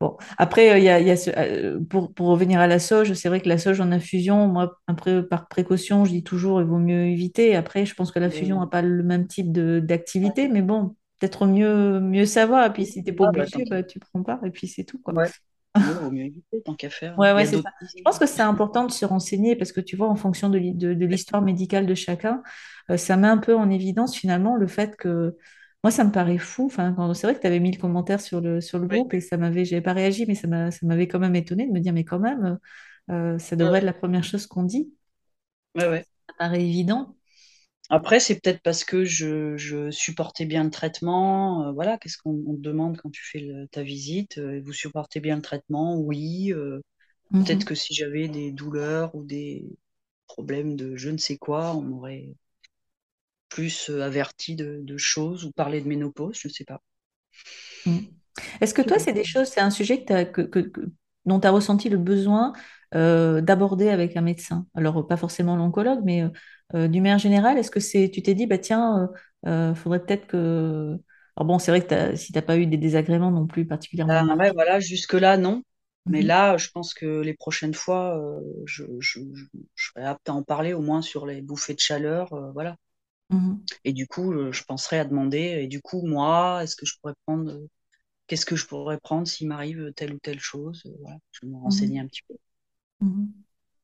Bon. 0.00 0.16
Après, 0.38 0.70
euh, 0.72 0.78
il 0.78 0.84
y 0.84 0.88
a, 0.88 1.00
y 1.00 1.10
a 1.10 1.16
ce- 1.16 1.78
pour, 1.84 2.12
pour 2.14 2.28
revenir 2.28 2.60
à 2.60 2.66
la 2.66 2.78
sauge, 2.78 3.12
c'est 3.14 3.28
vrai 3.28 3.40
que 3.40 3.48
la 3.48 3.58
sauge 3.58 3.80
en 3.80 3.90
infusion, 3.92 4.46
moi, 4.48 4.78
après, 4.86 5.22
par 5.26 5.48
précaution, 5.48 6.04
je 6.04 6.10
dis 6.12 6.24
toujours, 6.24 6.60
il 6.60 6.66
vaut 6.66 6.78
mieux 6.78 7.06
éviter. 7.06 7.56
Après, 7.56 7.86
je 7.86 7.94
pense 7.94 8.10
que 8.12 8.18
la 8.18 8.30
fusion 8.30 8.60
Euh, 8.60 8.60
n'a 8.60 8.66
pas 8.66 8.82
le 8.82 9.02
même 9.02 9.26
type 9.26 9.52
d'activité, 9.52 10.48
mais 10.48 10.62
bon, 10.62 10.96
peut-être 11.20 11.46
mieux, 11.46 12.00
mieux 12.00 12.26
savoir. 12.26 12.66
Et 12.66 12.72
puis, 12.72 12.86
si 12.86 13.02
tu 13.04 13.10
n'es 13.10 13.16
pas 13.16 13.24
ah, 13.24 13.32
bah, 13.32 13.46
obligé, 13.46 13.64
bah, 13.64 13.82
tu 13.82 13.98
prends 13.98 14.22
pas, 14.22 14.40
et 14.44 14.50
puis 14.50 14.68
c'est 14.68 14.84
tout, 14.84 14.98
quoi. 15.00 15.14
ouais. 15.14 15.32
Vaut 15.76 16.10
mieux 16.10 16.24
éviter, 16.24 16.62
tant 16.62 16.74
qu'à 16.76 16.90
faire. 16.90 17.16
Ouais, 17.16 17.32
ouais, 17.32 17.44
c'est 17.46 17.58
ça. 17.58 17.70
Je 17.96 18.02
pense 18.04 18.18
que 18.18 18.26
c'est 18.26 18.42
important 18.42 18.84
de 18.86 18.92
se 18.92 19.04
renseigner 19.04 19.56
parce 19.56 19.72
que 19.72 19.80
tu 19.80 19.96
vois, 19.96 20.08
en 20.08 20.14
fonction 20.16 20.48
de, 20.50 20.58
de, 20.60 20.94
de 20.94 21.06
l'histoire 21.06 21.42
médicale 21.42 21.86
de 21.86 21.94
chacun, 21.94 22.42
euh, 22.90 22.96
ça 22.96 23.16
met 23.16 23.26
un 23.26 23.38
peu 23.38 23.56
en 23.56 23.70
évidence 23.70 24.16
finalement 24.16 24.54
le 24.56 24.68
fait 24.68 24.96
que 24.96 25.36
moi, 25.82 25.90
ça 25.90 26.04
me 26.04 26.12
paraît 26.12 26.38
fou. 26.38 26.66
Enfin, 26.66 26.92
quand- 26.94 27.12
c'est 27.14 27.26
vrai 27.26 27.34
que 27.34 27.40
tu 27.40 27.46
avais 27.48 27.58
mis 27.60 27.72
le 27.72 27.80
commentaire 27.80 28.20
sur 28.20 28.40
le, 28.40 28.60
sur 28.60 28.78
le 28.78 28.86
Oui, 28.90 29.02
groupe 29.02 29.14
et 29.14 29.20
ça 29.20 29.36
m'avait, 29.36 29.64
j'avais 29.64 29.82
pas 29.82 29.92
réagi, 29.94 30.26
mais 30.28 30.34
ça 30.36 30.46
m'a, 30.46 30.70
ça 30.70 30.86
m'avait 30.86 31.08
quand 31.08 31.18
même 31.18 31.34
étonné 31.36 31.66
de 31.66 31.72
me 31.72 31.80
dire, 31.80 31.92
mais 31.92 32.04
quand 32.04 32.20
même, 32.20 32.58
euh, 33.10 33.38
ça 33.38 33.56
devrait 33.56 33.78
ouais. 33.78 33.80
être 33.80 33.84
la 33.84 33.92
première 33.94 34.24
chose 34.24 34.46
qu'on 34.46 34.62
dit. 34.64 34.92
Ouais, 35.74 35.86
ouais. 35.88 36.06
Ça 36.26 36.32
paraît 36.38 36.62
évident. 36.64 37.17
Après, 37.90 38.20
c'est 38.20 38.40
peut-être 38.40 38.62
parce 38.62 38.84
que 38.84 39.04
je, 39.04 39.56
je 39.56 39.90
supportais 39.90 40.44
bien 40.46 40.64
le 40.64 40.70
traitement. 40.70 41.66
euh, 41.68 41.72
voilà, 41.72 41.98
qu'est-ce 41.98 42.18
qu'on 42.18 42.42
on 42.46 42.54
te 42.54 42.60
demande 42.60 42.96
quand 42.98 43.10
tu 43.10 43.22
fais 43.24 43.40
le- 43.40 43.66
ta 43.68 43.82
visite? 43.82 44.38
euh, 44.38 44.60
vous 44.64 44.72
supportez 44.72 45.20
bien 45.20 45.36
le 45.36 45.42
traitement? 45.42 45.96
Oui. 45.98 46.52
euh, 46.52 46.80
peut-être 47.38 47.64
Mhm, 47.64 47.66
que 47.66 47.74
si 47.76 47.94
j'avais 47.94 48.28
des 48.28 48.52
douleurs 48.52 49.14
ou 49.16 49.24
des 49.24 49.66
problèmes 50.28 50.76
de 50.76 50.96
je 50.96 51.10
ne 51.10 51.18
sais 51.18 51.38
quoi, 51.38 51.74
on 51.76 51.82
m'aurait 51.82 52.28
plus 53.50 53.90
averti 53.90 54.56
de, 54.56 54.80
de 54.82 54.96
choses 54.96 55.44
ou 55.44 55.52
parlé 55.52 55.82
de 55.82 55.86
ménopause, 55.88 56.38
je 56.40 56.48
ne 56.48 56.52
sais 56.54 56.64
pas. 56.64 56.80
mhm. 57.86 58.08
Est-ce 58.60 58.74
que 58.74 58.82
toi, 58.82 58.98
c'est 58.98 59.12
des 59.12 59.24
choses, 59.24 59.48
c'est 59.48 59.60
un 59.60 59.70
sujet 59.70 60.00
que 60.00 60.06
t'as- 60.06 60.24
que, 60.24 60.42
que- 60.42 60.60
que- 60.60 60.90
dont 61.26 61.40
tu 61.40 61.46
as 61.46 61.50
ressenti 61.50 61.88
le 61.88 61.98
besoin 61.98 62.52
d'aborder 62.92 63.90
avec 63.90 64.16
un 64.16 64.22
médecin? 64.22 64.66
Alors, 64.74 65.06
pas 65.06 65.16
forcément 65.16 65.56
l'oncologue, 65.56 66.00
mais 66.04 66.24
euh, 66.74 66.88
d'une 66.88 67.02
manière 67.02 67.18
générale, 67.18 67.58
est-ce 67.58 67.70
que 67.70 67.80
c'est, 67.80 68.10
tu 68.10 68.22
t'es 68.22 68.34
dit, 68.34 68.46
bah 68.46 68.58
tiens, 68.58 69.10
euh, 69.46 69.48
euh, 69.72 69.74
faudrait 69.74 70.04
peut-être 70.04 70.26
que... 70.26 70.98
Alors 71.36 71.46
bon, 71.46 71.58
c'est 71.58 71.70
vrai 71.70 71.86
que 71.86 72.16
si 72.16 72.32
tu 72.32 72.38
n'as 72.38 72.42
pas 72.42 72.58
eu 72.58 72.66
des 72.66 72.76
désagréments 72.78 73.30
non 73.30 73.46
plus 73.46 73.66
particulièrement 73.66 74.20
ouais, 74.38 74.50
marqués. 74.50 74.52
voilà, 74.52 74.80
jusque-là, 74.80 75.36
non. 75.36 75.62
Mais 76.08 76.22
Mhm, 76.22 76.22
là, 76.22 76.56
je 76.56 76.70
pense 76.70 76.94
que 76.94 77.20
les 77.20 77.34
prochaines 77.34 77.74
fois, 77.74 78.16
euh, 78.18 78.40
je, 78.66 78.84
je, 79.00 79.20
je, 79.34 79.44
je 79.74 79.86
serai 79.88 80.04
apte 80.06 80.28
à 80.28 80.34
en 80.34 80.42
parler, 80.42 80.72
au 80.72 80.80
moins 80.80 81.02
sur 81.02 81.26
les 81.26 81.42
bouffées 81.42 81.74
de 81.74 81.80
chaleur, 81.80 82.28
voilà. 82.54 82.76
mhm, 83.30 83.68
Et 83.84 83.92
du 83.92 84.06
coup, 84.06 84.52
je 84.52 84.62
penserai 84.64 84.98
à 85.00 85.04
demander, 85.04 85.38
et 85.62 85.66
du 85.66 85.80
coup, 85.82 86.06
moi, 86.06 86.62
est-ce 86.62 86.76
que 86.76 86.86
je 86.86 86.94
pourrais 87.00 87.14
prendre, 87.26 87.58
qu'est-ce 88.28 88.46
que 88.46 88.56
je 88.56 88.66
pourrais 88.66 88.98
prendre 89.00 89.28
s'il 89.28 89.48
m'arrive 89.48 89.92
telle 89.96 90.14
ou 90.14 90.18
telle 90.20 90.40
chose? 90.40 90.84
voilà, 91.00 91.18
je 91.32 91.40
vais 91.46 91.52
me 91.52 91.58
renseigner 91.58 91.98
mhm, 91.98 92.00
un 92.00 92.06
petit 92.08 92.22
peu. 92.28 92.36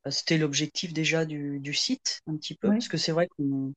Bah, 0.05 0.11
C'était 0.11 0.37
l'objectif 0.37 0.93
déjà 0.93 1.25
du, 1.25 1.59
du 1.59 1.73
site, 1.73 2.21
un 2.27 2.37
petit 2.37 2.55
peu, 2.55 2.71
parce 2.73 2.87
que 2.87 2.97
c'est 2.97 3.11
vrai 3.11 3.27
qu'en 3.27 3.71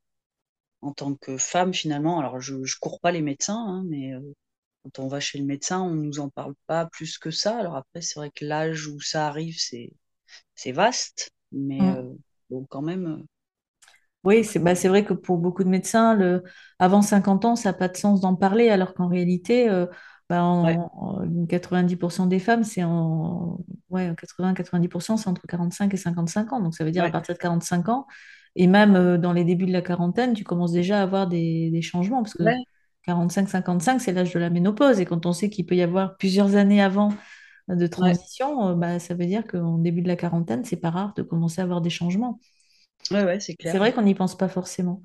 en 0.83 0.93
tant 0.93 1.15
que 1.15 1.39
femme, 1.39 1.75
finalement, 1.75 2.21
alors 2.21 2.41
je, 2.41 2.65
je 2.65 2.77
cours 2.81 3.01
pas 3.01 3.13
les 3.13 3.23
médecins, 3.23 3.57
hein, 3.67 3.85
mais 3.89 4.15
euh, 4.15 4.21
quand 4.85 5.01
on 5.01 5.09
va 5.09 5.21
chez 5.21 5.39
le 5.39 5.45
médecin, 5.47 5.81
on 5.83 5.95
nous 5.95 6.21
en 6.21 6.31
parle 6.31 6.55
pas 6.67 6.87
plus 6.87 7.19
que 7.19 7.31
ça. 7.33 7.59
Alors 7.59 7.77
après, 7.77 8.03
c'est 8.03 8.17
vrai 8.21 8.31
que 8.33 8.45
l'âge 8.47 8.87
où 8.89 9.01
ça 9.01 9.29
arrive, 9.29 9.57
c'est 9.59 9.93
c'est 10.57 10.73
vaste, 10.73 11.31
mais 11.53 11.89
Mhm. 11.89 11.95
euh, 11.95 12.05
bon, 12.51 12.67
quand 12.71 12.83
même, 12.83 13.07
euh, 13.09 13.25
Oui, 14.25 14.45
c'est 14.45 14.59
bah, 14.59 14.75
c'est 14.75 14.89
vrai 14.89 15.05
que 15.05 15.15
pour 15.15 15.39
beaucoup 15.39 15.63
de 15.65 15.69
médecins, 15.69 16.15
le, 16.15 16.43
avant 16.79 17.03
50 17.03 17.45
ans, 17.45 17.57
ça 17.57 17.71
n'a 17.71 17.73
pas 17.79 17.89
de 17.89 17.97
sens 17.97 18.21
d'en 18.21 18.35
parler, 18.35 18.69
alors 18.69 18.95
qu'en 18.95 19.09
réalité, 19.09 19.69
euh, 19.71 19.87
bah, 20.29 20.43
ouais, 20.63 20.79
en, 20.95 21.23
en 21.23 21.47
90% 21.47 22.27
des 22.27 22.39
femmes, 22.41 22.65
c'est 22.65 22.85
en 22.85 23.59
ouais, 23.91 24.15
80-90%, 24.21 25.17
c'est 25.17 25.29
entre 25.29 25.47
45 25.47 25.95
et 25.95 25.97
55 25.97 26.53
ans. 26.53 26.61
Donc 26.61 26.75
ça 26.75 26.85
veut 26.85 26.91
dire 26.91 27.05
à 27.05 27.11
partir 27.11 27.35
de 27.35 27.39
45 27.41 27.89
ans, 27.89 28.07
et 28.57 28.67
même 28.67 28.97
euh, 28.97 29.19
dans 29.19 29.33
les 29.33 29.45
débuts 29.45 29.67
de 29.67 29.73
la 29.73 29.83
quarantaine, 29.83 30.35
tu 30.35 30.45
commences 30.45 30.73
déjà 30.73 31.01
à 31.01 31.03
avoir 31.03 31.27
des, 31.29 31.71
des 31.71 31.83
changements, 31.83 32.23
parce 32.23 32.35
que 32.35 32.45
ouais, 32.45 32.65
45-55, 33.05 34.01
c'est 34.01 34.13
l'âge 34.13 34.33
de 34.35 34.39
la 34.39 34.51
ménopause, 34.51 35.01
et 35.01 35.05
quand 35.07 35.27
on 35.27 35.33
sait 35.33 35.51
qu'il 35.51 35.67
peut 35.67 35.77
y 35.77 35.83
avoir 35.83 36.17
plusieurs 36.19 36.57
années 36.57 36.83
avant 36.83 37.13
de 37.69 37.87
ouais, 37.97 38.19
transition, 38.19 38.69
euh, 38.71 38.75
bah, 38.75 38.99
ça 38.99 39.15
veut 39.15 39.27
dire 39.27 39.47
qu'en 39.47 39.79
début 39.79 40.03
de 40.03 40.09
la 40.09 40.17
quarantaine, 40.17 40.65
c'est 40.65 40.77
pas 40.77 40.91
rare 40.91 41.15
de 41.15 41.23
commencer 41.23 41.61
à 41.61 41.65
avoir 41.65 41.81
des 41.83 41.91
changements. 41.91 42.41
ouais, 43.11 43.25
ouais, 43.25 43.41
c'est 43.41 43.57
C'est 43.65 43.79
clair. 43.79 43.79
vrai 43.79 43.93
qu'on 43.93 44.03
n'y 44.03 44.15
pense 44.15 44.37
pas 44.37 44.49
forcément. 44.49 45.03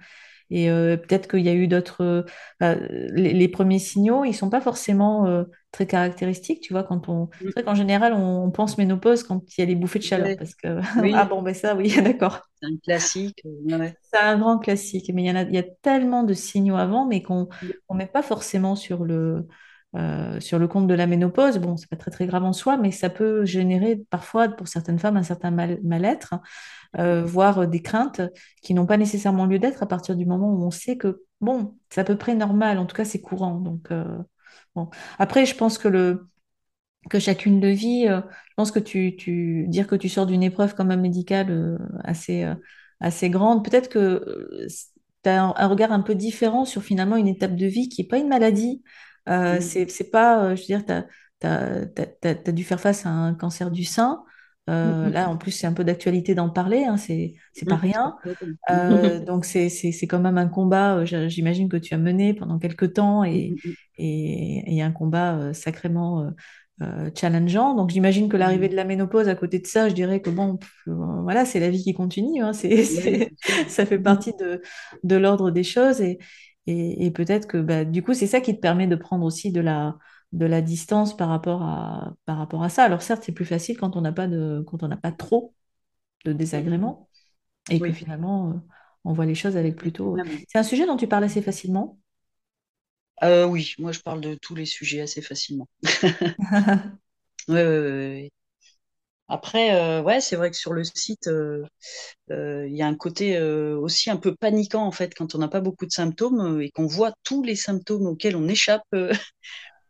Et 0.54 0.70
euh, 0.70 0.98
peut-être 0.98 1.28
qu'il 1.30 1.42
y 1.42 1.50
a 1.50 1.54
eu 1.54 1.68
d'autres. 1.68 2.02
euh, 2.04 2.24
bah, 2.60 2.76
les, 2.76 3.34
les 3.34 3.48
premiers 3.48 3.80
signaux, 3.80 4.24
ils 4.26 4.34
sont 4.34 4.50
pas 4.50 4.62
forcément 4.62 5.26
euh, 5.28 5.44
très 5.72 5.88
caractéristiques. 5.88 6.62
Tu 6.62 6.74
vois, 6.74 6.84
quand 6.84 7.10
on. 7.10 7.30
Mm, 7.42 7.54
C'est 7.56 7.62
vrai 7.62 7.64
qu'en 7.64 7.76
général, 7.76 8.14
on, 8.14 8.46
on 8.46 8.52
pense 8.52 8.78
ménopause 8.78 9.24
quand 9.24 9.44
il 9.58 9.62
y 9.62 9.64
a 9.64 9.66
les 9.68 9.76
bouffées 9.76 10.00
de 10.00 10.04
chaleur. 10.04 10.30
ouais, 10.30 10.38
Parce 10.38 10.56
que. 10.56 10.80
Ah 11.12 11.26
bon, 11.26 11.42
ben 11.42 11.54
ça, 11.54 11.76
oui, 11.76 11.94
d'accord. 12.04 12.42
c'est 12.60 12.66
un 12.68 12.78
classique. 12.78 13.42
ouais. 13.46 13.96
C'est 14.02 14.18
un 14.20 14.38
grand 14.38 14.60
classique. 14.60 15.12
Mais 15.14 15.24
il 15.24 15.28
y 15.28 15.32
en 15.32 15.36
a, 15.36 15.44
il 15.44 15.54
y 15.54 15.58
a 15.58 15.64
tellement 15.64 16.24
de 16.24 16.34
signaux 16.34 16.76
avant, 16.76 17.06
mais 17.08 17.22
qu'on 17.24 17.48
ne 17.90 17.96
met 17.98 18.08
pas 18.08 18.24
forcément 18.24 18.76
sur 18.76 19.04
le. 19.06 19.48
Euh, 19.96 20.40
sur 20.40 20.60
le 20.60 20.68
compte 20.68 20.88
de 20.88 20.94
la 20.96 21.08
ménopause, 21.08 21.58
bon, 21.60 21.78
c'est 21.78 21.90
pas 21.90 21.96
très 21.98 22.12
très 22.12 22.26
grave 22.26 22.44
en 22.44 22.54
soi, 22.54 22.78
mais 22.78 22.92
ça 22.92 23.10
peut 23.10 23.46
générer 23.46 23.98
parfois 24.10 24.50
pour 24.50 24.68
certaines 24.68 25.00
femmes 25.00 25.18
un 25.18 25.24
certain 25.24 25.52
mal- 25.52 25.80
mal-être 25.84 26.36
euh, 27.00 27.26
voire 27.26 27.60
euh, 27.62 27.68
des 27.68 27.82
craintes 27.82 28.22
qui 28.64 28.74
n'ont 28.74 28.86
pas 28.88 28.98
nécessairement 28.98 29.46
lieu 29.48 29.60
d'être 29.60 29.84
à 29.84 29.88
partir 29.88 30.16
du 30.16 30.26
moment 30.26 30.52
où 30.54 30.64
on 30.66 30.72
sait 30.72 30.98
que, 30.98 31.24
bon, 31.42 31.78
c'est 31.90 32.02
à 32.02 32.06
peu 32.06 32.18
près 32.18 32.36
normal, 32.36 32.80
en 32.80 32.86
tout 32.88 32.96
cas 32.96 33.06
c'est 33.06 33.22
courant. 33.22 33.60
Donc, 33.60 33.90
bon. 34.76 34.90
Après, 35.20 35.46
je 35.46 35.56
pense 35.56 35.78
que, 35.78 35.88
le, 35.88 36.28
que 37.10 37.20
chacune 37.20 37.62
le 37.62 37.70
vit. 37.72 38.06
je 38.08 38.22
pense 38.58 38.72
que 38.72 38.80
tu, 38.80 39.66
dire 39.68 39.88
que 39.88 39.96
tu 39.96 40.10
sors 40.10 40.26
d'une 40.26 40.44
épreuve 40.44 40.76
quand 40.76 40.86
même 40.86 41.02
médicale 41.02 41.80
assez, 42.04 42.48
assez 43.00 43.30
grande, 43.30 43.66
peut-être 43.66 43.90
que 43.90 44.68
tu 45.24 45.30
as 45.30 45.44
un, 45.44 45.54
un 45.58 45.68
regard 45.68 45.92
un 45.92 46.02
peu 46.02 46.16
différent 46.16 46.66
sur 46.66 46.84
finalement 46.84 47.16
une 47.16 47.28
étape 47.28 47.56
de 47.56 47.66
vie 47.66 47.90
qui 47.90 48.02
n'est 48.02 48.08
pas 48.08 48.18
une 48.20 48.28
maladie. 48.30 48.84
Euh, 49.30 49.60
Mm, 49.60 49.62
c'est, 49.62 50.12
pas, 50.12 50.44
euh, 50.44 50.56
je 50.56 50.62
veux 50.62 50.66
dire, 50.68 50.86
tu 50.86 51.48
as, 51.48 52.52
dû 52.52 52.64
faire 52.64 52.80
face 52.80 53.06
à 53.06 53.10
un 53.10 53.34
cancer 53.34 53.72
du 53.72 53.86
sein. 53.86 54.24
mm, 54.68 54.72
Euh, 54.72 55.10
mm, 55.10 55.14
là, 55.14 55.30
en 55.30 55.38
plus, 55.38 55.52
c'est 55.52 55.68
un 55.68 55.74
peu 55.74 55.84
d'actualité 55.84 56.36
d'en 56.36 56.50
parler, 56.50 56.86
hein, 56.86 56.98
c'est, 56.98 57.34
pas 57.68 57.76
rien. 57.76 58.16
Euh, 58.70 59.20
donc, 59.26 59.46
c'est, 59.46 59.70
quand 60.08 60.20
même 60.20 60.38
un 60.38 60.48
combat, 60.48 61.04
j'imagine 61.06 61.70
que 61.70 61.78
tu 61.78 61.94
as 61.94 61.98
mené 61.98 62.34
pendant 62.34 62.60
quelques 62.60 62.94
temps 62.94 63.24
et, 63.24 63.56
et, 63.98 64.78
et 64.78 64.82
un 64.82 64.92
combat 64.92 65.54
sacrément 65.54 66.32
euh, 66.82 67.10
challengeant. 67.16 67.76
Donc, 67.76 67.92
j'imagine 67.92 68.30
que 68.30 68.38
l'arrivée 68.38 68.68
de 68.68 68.76
la 68.76 68.84
ménopause, 68.84 69.28
à 69.30 69.36
côté 69.36 69.60
de 69.60 69.68
ça, 69.68 69.90
je 69.90 69.94
dirais 69.94 70.22
que 70.22 70.30
bon, 70.32 70.58
voilà, 70.88 71.46
c'est 71.46 71.60
la 71.60 71.70
vie 71.70 71.84
qui 71.84 71.94
continue, 71.94 72.42
hein, 72.42 72.52
ça 73.68 73.86
fait 73.86 74.00
partie 74.00 74.34
de, 74.40 74.62
de 75.04 75.16
l'ordre 75.16 75.52
des 75.52 75.64
choses 75.64 76.02
et, 76.02 76.18
et, 76.68 77.06
et 77.06 77.12
peut-être 77.12 77.48
que 77.48 77.58
bah, 77.58 77.86
du 77.86 78.04
coup, 78.04 78.14
c'est 78.14 78.28
ça 78.28 78.42
qui 78.42 78.56
te 78.56 78.60
permet 78.62 78.88
de 78.88 78.96
prendre 78.96 79.26
aussi 79.26 79.52
de 79.52 79.62
la, 79.62 79.98
de 80.32 80.46
la 80.46 80.62
distance 80.62 81.16
par 81.18 81.30
rapport 81.30 81.64
à, 81.64 82.14
par 82.26 82.38
rapport 82.38 82.64
à 82.64 82.70
ça. 82.70 82.84
Alors, 82.86 83.02
certes, 83.02 83.24
c'est 83.26 83.32
plus 83.34 83.46
facile 83.46 83.78
quand 83.78 83.96
on 83.98 84.02
n'a 84.02 84.12
pas 84.14 84.28
de, 84.28 84.64
quand 84.68 84.84
on 84.84 84.88
n'a 84.88 84.98
pas 84.98 85.12
trop 85.12 85.56
de 86.26 86.34
désagréments 86.34 87.10
et 87.70 87.82
que 87.82 87.92
Oui, 87.92 87.94
finalement, 87.94 88.52
euh, 88.52 88.54
on 89.06 89.14
voit 89.14 89.26
les 89.28 89.36
choses 89.36 89.58
avec 89.58 89.78
oui, 89.78 89.78
plutôt. 89.78 90.24
même. 90.26 90.46
C'est 90.48 90.60
un 90.60 90.64
sujet 90.64 90.86
dont 90.88 90.98
tu 90.98 91.08
parles 91.08 91.26
assez 91.26 91.42
facilement? 91.42 92.00
Euh, 93.24 93.46
oui, 93.46 93.74
moi 93.80 93.92
je 93.92 94.00
parle 94.02 94.22
de 94.22 94.36
tous 94.36 94.54
les 94.56 94.66
sujets 94.66 95.02
assez 95.02 95.22
facilement. 95.22 95.68
Ouais, 97.48 97.56
ouais, 97.56 97.80
ouais. 97.80 98.32
Après, 99.30 99.74
euh, 99.76 100.02
ouais, 100.04 100.22
c'est 100.22 100.36
vrai 100.36 100.52
que 100.52 100.58
sur 100.58 100.74
le 100.74 100.84
site, 100.84 101.28
euh, 101.28 101.64
euh, 102.32 102.68
il 102.68 102.76
y 102.76 102.82
a 102.82 102.88
un 102.88 102.96
côté 102.96 103.42
aussi 103.42 104.10
un 104.12 104.18
peu 104.18 104.36
paniquant 104.36 104.86
en 104.86 104.92
fait 104.92 105.14
quand 105.16 105.36
on 105.36 105.40
n'a 105.40 105.48
pas 105.48 105.62
beaucoup 105.62 105.86
de 105.86 105.92
symptômes 105.92 106.62
et 106.62 106.72
qu'on 106.72 106.88
voit 106.88 107.14
tous 107.24 107.44
les 107.44 107.56
symptômes 107.56 108.06
auxquels 108.08 108.36
on 108.36 108.48
échappe 108.48 108.84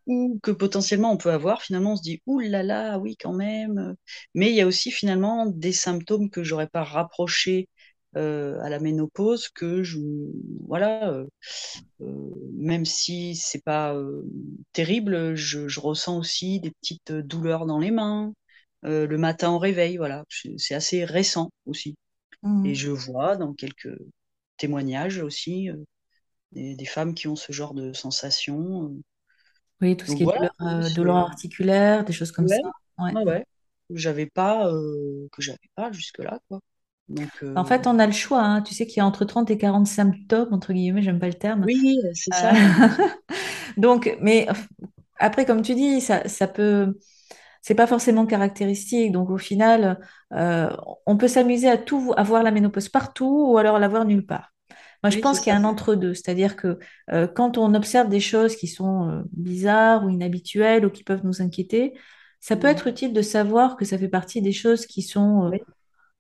ou 0.08 0.40
que 0.44 0.52
potentiellement 0.52 1.12
on 1.14 1.18
peut 1.18 1.32
avoir. 1.32 1.62
Finalement, 1.64 1.94
on 1.94 1.96
se 1.98 2.04
dit 2.04 2.22
ouh 2.28 2.40
là 2.40 2.64
là, 2.64 3.00
oui 3.00 3.18
quand 3.20 3.34
même. 3.34 3.96
Mais 4.36 4.50
il 4.52 4.56
y 4.56 4.62
a 4.62 4.68
aussi 4.68 4.92
finalement 4.92 5.46
des 5.48 5.74
symptômes 5.74 6.30
que 6.30 6.44
j'aurais 6.44 6.70
pas 6.70 6.84
rapprochés 6.84 7.70
à 8.16 8.70
la 8.70 8.80
ménopause 8.80 9.50
que 9.50 9.84
je, 9.84 9.98
voilà, 10.68 11.24
même 12.00 12.86
si 12.86 13.36
c'est 13.36 13.64
pas 13.64 13.96
terrible, 14.74 15.36
je 15.36 15.80
ressens 15.80 16.18
aussi 16.20 16.60
des 16.60 16.72
petites 16.72 17.12
douleurs 17.14 17.66
dans 17.66 17.80
les 17.80 17.92
mains. 17.92 18.34
Euh, 18.86 19.08
le 19.08 19.18
matin 19.18 19.52
au 19.52 19.60
réveil, 19.60 19.98
voilà, 19.98 20.26
c'est 20.58 20.76
assez 20.76 21.06
récent 21.06 21.52
aussi. 21.66 21.96
Et 22.64 22.76
Mm. 22.76 22.76
je 22.76 22.92
vois 22.92 23.38
dans 23.38 23.54
quelques 23.54 23.90
témoignages 24.58 25.20
aussi 25.20 25.70
euh, 25.72 25.78
des, 26.54 26.76
des 26.76 26.86
femmes 26.86 27.16
qui 27.16 27.28
ont 27.30 27.36
ce 27.38 27.52
genre 27.54 27.74
de 27.76 27.94
sensations. 27.94 28.86
euh. 28.92 29.02
Oui, 29.82 29.98
tout 29.98 30.08
ce 30.08 30.16
Donc 30.16 30.16
qui 30.16 30.24
est 30.24 30.30
voilà, 30.34 30.50
euh, 30.62 30.90
douleur 30.90 31.18
articulaire, 31.18 32.04
des 32.06 32.14
choses 32.14 32.32
comme 32.32 32.48
ouais, 32.48 32.48
ça. 32.48 32.70
Ouais. 33.00 33.46
Que 33.90 33.98
j'avais 33.98 34.28
pas, 34.28 34.70
que 35.32 35.42
j'avais 35.42 35.70
pas 35.76 35.92
jusque-là, 35.92 36.40
quoi. 36.50 36.60
Donc 37.10 37.44
En 37.56 37.66
fait, 37.66 37.88
on 37.88 37.98
a 38.00 38.06
le 38.06 38.12
choix. 38.12 38.42
hein. 38.44 38.62
Tu 38.62 38.74
sais 38.76 38.86
qu'il 38.88 38.98
y 38.98 39.00
a 39.02 39.06
entre 39.06 39.26
30 39.26 39.50
et 39.52 39.58
40 39.58 39.88
symptômes, 39.88 40.54
entre 40.54 40.74
guillemets, 40.74 41.02
j'aime 41.02 41.20
pas 41.20 41.28
le 41.28 41.34
terme. 41.34 41.66
oui, 41.66 42.00
c'est 42.14 42.34
ça. 42.34 42.54
Donc, 43.78 44.18
mais 44.22 44.48
après, 45.20 45.46
comme 45.46 45.62
tu 45.62 45.76
dis, 45.76 46.02
ça, 46.02 46.28
ça 46.30 46.48
peut, 46.48 47.00
c'est 47.64 47.76
pas 47.76 47.88
forcément 47.88 48.28
caractéristique. 48.28 49.14
Donc, 49.14 49.32
au 49.32 49.40
final, 49.40 50.00
euh, 50.36 50.70
on 51.08 51.18
peut 51.18 51.30
s'amuser 51.30 51.70
à 51.70 51.78
tout, 51.80 52.14
à 52.18 52.24
voir 52.24 52.44
la 52.44 52.52
ménopause 52.52 52.90
partout 52.90 53.48
ou 53.54 53.60
alors 53.60 53.80
la 53.80 53.90
voir 53.90 54.06
nulle 54.06 54.28
part. 54.28 54.52
Moi, 55.04 55.10
je 55.12 55.18
Oui, 55.18 55.20
pense 55.20 55.40
qu'il 55.42 55.52
y 55.52 55.56
a 55.56 55.60
un 55.60 55.66
entre-deux, 55.66 56.14
c'est-à-dire 56.14 56.56
que 56.58 56.80
euh, 57.12 57.28
quand 57.28 57.58
on 57.58 57.74
observe 57.76 58.10
des 58.10 58.20
choses 58.22 58.56
qui 58.58 58.68
sont 58.68 59.10
euh, 59.10 59.24
bizarres 59.34 60.06
ou 60.06 60.10
inhabituelles 60.10 60.86
ou 60.86 60.92
qui 60.92 61.04
peuvent 61.06 61.26
nous 61.26 61.42
inquiéter, 61.42 61.94
ça 62.42 62.58
peut 62.58 62.68
Mhm. 62.68 62.70
être 62.70 62.88
utile 62.88 63.14
de 63.14 63.22
savoir 63.22 63.78
que 63.78 63.86
ça 63.86 63.98
fait 63.98 64.10
partie 64.10 64.42
des 64.42 64.52
choses 64.54 64.86
qui 64.86 65.02
sont, 65.02 65.52
Oui. 65.52 65.60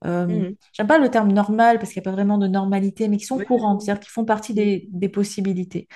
euh, 0.05 0.27
Mhm. 0.27 0.57
j'aime 0.73 0.87
pas 0.87 0.97
le 0.99 1.09
terme 1.09 1.31
normal 1.31 1.79
parce 1.79 1.91
qu'il 1.93 2.01
n'y 2.01 2.07
a 2.07 2.11
pas 2.11 2.15
vraiment 2.15 2.37
de 2.37 2.47
normalité, 2.47 3.07
mais 3.09 3.17
qui 3.17 3.25
sont 3.25 3.39
Oui, 3.39 3.45
courantes, 3.45 3.81
c'est-à-dire 3.81 4.01
qui 4.03 4.09
font 4.09 4.25
partie 4.25 4.53
des, 4.53 4.87
des 4.91 5.09
possibilités. 5.09 5.87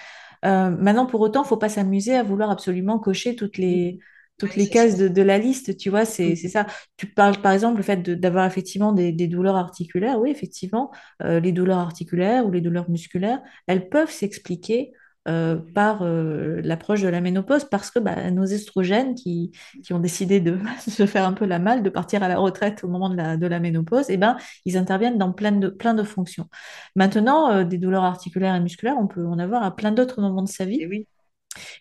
Euh, 0.46 0.72
maintenant, 0.72 1.06
pour 1.08 1.22
autant, 1.22 1.44
faut 1.44 1.58
pas 1.58 1.70
s'amuser 1.70 2.16
à 2.16 2.24
vouloir 2.24 2.52
absolument 2.52 3.00
cocher 3.00 3.36
toutes 3.36 3.58
les. 3.58 4.00
Toutes 4.38 4.56
les 4.56 4.70
cases 4.70 4.98
de, 4.98 5.08
de 5.08 5.22
la 5.22 5.38
liste, 5.40 5.78
tu 5.78 5.90
vois, 5.90 6.06
c'est, 6.06 6.36
c'est 6.36 6.48
ça. 6.50 6.66
Tu 6.98 7.08
parles, 7.08 7.42
par 7.42 7.52
exemple, 7.54 7.78
le 7.78 7.84
fait 7.84 7.98
de- 7.98 8.16
d'avoir 8.16 8.46
effectivement 8.46 8.92
des, 8.94 9.12
des 9.12 9.28
douleurs 9.28 9.56
articulaires. 9.56 10.20
Oui, 10.20 10.30
effectivement, 10.32 10.92
euh, 11.24 11.40
les 11.40 11.52
douleurs 11.52 11.80
articulaires 11.80 12.46
ou 12.46 12.52
les 12.52 12.62
douleurs 12.62 12.90
musculaires, 12.90 13.42
elles 13.68 13.90
peuvent 13.90 14.12
s'expliquer 14.12 14.92
euh, 15.28 15.58
par 15.74 16.04
euh, 16.04 16.62
l'approche 16.64 17.02
de 17.02 17.10
la 17.10 17.20
ménopause 17.20 17.66
parce 17.66 17.92
que 17.92 18.00
bah, 18.00 18.32
nos 18.32 18.46
estrogènes 18.46 19.14
qui, 19.16 19.52
qui 19.84 19.94
ont 19.94 20.00
décidé 20.00 20.40
de 20.40 20.58
se 20.88 21.06
faire 21.06 21.26
un 21.28 21.34
peu 21.34 21.46
la 21.46 21.60
malle, 21.60 21.84
de 21.84 21.90
partir 21.90 22.24
à 22.24 22.30
la 22.30 22.38
retraite 22.38 22.84
au 22.84 22.88
moment 22.88 23.10
de 23.10 23.16
la, 23.18 23.36
de 23.38 23.46
la 23.48 23.60
ménopause, 23.60 24.06
eh 24.10 24.18
ben, 24.18 24.38
ils 24.66 24.78
interviennent 24.78 25.18
dans 25.18 25.34
plein 25.34 25.52
de, 25.52 25.68
plein 25.70 25.94
de 25.94 26.04
fonctions. 26.04 26.48
Maintenant, 26.96 27.52
euh, 27.52 27.64
des 27.64 27.78
douleurs 27.78 28.04
articulaires 28.04 28.56
et 28.56 28.60
musculaires, 28.62 28.96
on 29.00 29.08
peut 29.08 29.26
en 29.26 29.40
avoir 29.40 29.64
à 29.64 29.76
plein 29.76 29.92
d'autres 29.92 30.22
moments 30.22 30.44
de 30.44 30.48
sa 30.50 30.66
Et 30.78 30.86
vie. 30.86 30.88
oui, 30.88 31.08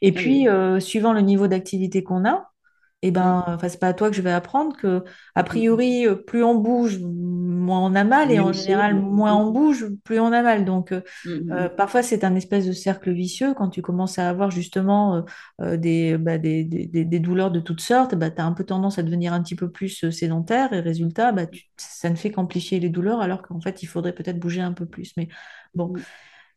Et 0.02 0.12
puis, 0.12 0.48
euh, 0.48 0.80
suivant 0.80 1.12
le 1.12 1.20
niveau 1.20 1.46
d'activité 1.48 2.02
qu'on 2.04 2.24
a, 2.26 2.50
eh 3.02 3.10
ben, 3.10 3.44
enfin, 3.46 3.68
c'est 3.68 3.78
pas 3.80 3.88
à 3.88 3.94
toi 3.94 4.10
que 4.10 4.16
je 4.16 4.22
vais 4.22 4.32
apprendre 4.32 4.76
que, 4.76 5.04
a 5.34 5.44
priori, 5.44 6.06
euh, 6.06 6.14
plus 6.16 6.42
on 6.42 6.54
bouge, 6.56 6.98
moins 7.00 7.80
on 7.80 7.94
a 7.94 8.04
mal, 8.04 8.30
et 8.32 8.40
en 8.40 8.52
général, 8.52 8.94
moins 8.96 9.34
on 9.36 9.46
Mhm. 9.46 9.52
bouge, 9.52 9.86
plus 10.04 10.18
on 10.20 10.32
a 10.32 10.42
mal. 10.42 10.64
Donc, 10.64 10.92
euh, 10.92 11.02
euh, 11.52 11.68
Mhm. 11.68 11.76
parfois, 11.76 12.02
c'est 12.02 12.24
un 12.24 12.34
espèce 12.34 12.66
de 12.66 12.72
cercle 12.72 13.12
vicieux. 13.12 13.54
Quand 13.54 13.68
tu 13.70 13.82
commences 13.82 14.18
à 14.18 14.28
avoir 14.28 14.50
justement 14.50 15.24
euh, 15.60 15.76
des, 15.76 16.16
bah, 16.18 16.38
des, 16.38 16.64
des- 16.64 16.86
des- 16.86 17.04
des 17.04 17.20
douleurs 17.20 17.50
de 17.50 17.60
toutes 17.60 17.80
sortes, 17.80 18.14
bah, 18.14 18.30
tu 18.30 18.40
as 18.40 18.44
un 18.46 18.52
peu 18.52 18.64
tendance 18.64 18.98
à 18.98 19.02
devenir 19.02 19.32
un 19.32 19.42
petit 19.42 19.56
peu 19.56 19.70
plus 19.70 20.10
sédentaire, 20.10 20.72
et 20.72 20.80
résultat, 20.80 21.32
bah, 21.32 21.46
tu- 21.46 21.64
ça 21.76 22.10
ne 22.10 22.16
fait 22.16 22.30
qu'amplifier 22.30 22.80
les 22.80 22.88
douleurs, 22.88 23.20
alors 23.20 23.42
qu'en 23.42 23.60
fait, 23.60 23.82
il 23.82 23.86
faudrait 23.86 24.14
peut-être 24.14 24.38
bouger 24.38 24.60
un 24.60 24.72
peu 24.72 24.86
plus. 24.86 25.12
Mais 25.16 25.28
bon. 25.74 25.92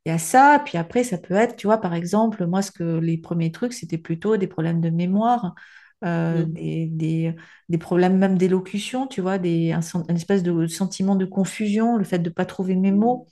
Il 0.06 0.10
y 0.10 0.12
a 0.16 0.18
ça, 0.18 0.62
puis 0.66 0.78
après, 0.78 1.04
ça 1.04 1.18
peut 1.18 1.34
être, 1.36 1.56
tu 1.58 1.68
vois, 1.68 1.80
par 1.82 1.94
exemple, 1.94 2.46
moi, 2.48 2.62
ce 2.62 2.72
que 2.72 2.84
les 3.00 3.18
premiers 3.18 3.52
trucs, 3.52 3.74
c'était 3.74 3.98
plutôt 3.98 4.38
des 4.38 4.48
problèmes 4.48 4.82
de 4.82 4.90
mémoire, 4.90 5.56
euh, 6.06 6.46
Mhm. 6.46 6.48
des, 6.48 6.88
des, 6.88 7.36
des 7.70 7.78
problèmes 7.78 8.18
même 8.18 8.38
d'élocution, 8.38 9.08
tu 9.08 9.22
vois, 9.22 9.38
des, 9.38 9.74
un, 9.74 9.82
espèce 10.16 10.42
de 10.44 10.68
sentiment 10.68 11.16
de 11.16 11.26
confusion, 11.26 11.98
le 11.98 12.04
fait 12.06 12.20
de 12.20 12.30
ne 12.30 12.34
pas 12.34 12.46
trouver 12.46 12.76
mes 12.76 12.92
mots, 12.92 13.28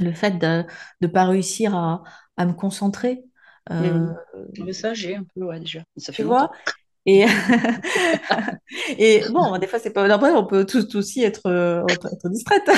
le 0.00 0.12
fait 0.12 0.38
de 0.38 0.64
ne 1.02 1.06
pas 1.08 1.26
réussir 1.26 1.74
à, 1.76 2.04
à 2.36 2.46
me 2.46 2.54
concentrer, 2.54 3.24
euh. 3.70 4.12
Mais 4.58 4.72
ça, 4.72 4.94
j'ai 4.94 5.14
un 5.16 5.24
peu, 5.24 5.42
ouais, 5.44 5.60
déjà. 5.60 5.82
Ça 5.96 6.12
tu 6.12 6.22
fait 6.22 6.24
longtemps. 6.24 6.46
vois. 6.46 6.50
Et, 7.06 7.26
et 8.98 9.26
bon, 9.30 9.56
des 9.58 9.66
fois, 9.66 9.78
c'est 9.78 9.92
pas... 9.92 10.04
Après, 10.12 10.32
on 10.32 10.46
peut 10.46 10.66
tous 10.66 10.94
aussi 10.94 11.22
être, 11.22 11.46
euh, 11.46 11.82
être 12.12 12.28
distraite. 12.28 12.68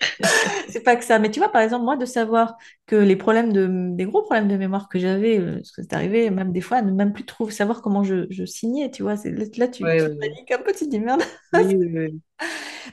C'est 0.68 0.82
pas 0.82 0.96
que 0.96 1.04
ça, 1.04 1.18
mais 1.18 1.30
tu 1.30 1.40
vois, 1.40 1.50
par 1.50 1.62
exemple, 1.62 1.84
moi, 1.84 1.96
de 1.96 2.04
savoir 2.04 2.56
que 2.86 2.96
les 2.96 3.16
problèmes 3.16 3.52
de, 3.52 3.68
des 3.94 4.04
gros 4.04 4.22
problèmes 4.22 4.48
de 4.48 4.56
mémoire 4.56 4.88
que 4.88 4.98
j'avais, 4.98 5.38
euh, 5.38 5.56
parce 5.56 5.72
que 5.72 5.82
c'est 5.82 5.92
arrivé 5.94 6.30
même 6.30 6.52
des 6.52 6.60
fois 6.60 6.78
à 6.78 6.82
ne 6.82 6.92
même 6.92 7.12
plus 7.12 7.24
trouver, 7.24 7.52
savoir 7.52 7.82
comment 7.82 8.04
je, 8.04 8.26
je 8.30 8.44
signais, 8.44 8.90
tu 8.90 9.02
vois, 9.02 9.16
c'est, 9.16 9.30
là, 9.30 9.68
tu, 9.68 9.84
ouais, 9.84 9.96
tu 9.96 10.04
ouais, 10.04 10.16
paniques 10.16 10.50
un 10.50 10.58
peu, 10.58 10.72
tu 10.72 10.84
te 10.84 10.90
dis 10.90 11.00
merde. 11.00 11.22
Oui. 11.54 12.20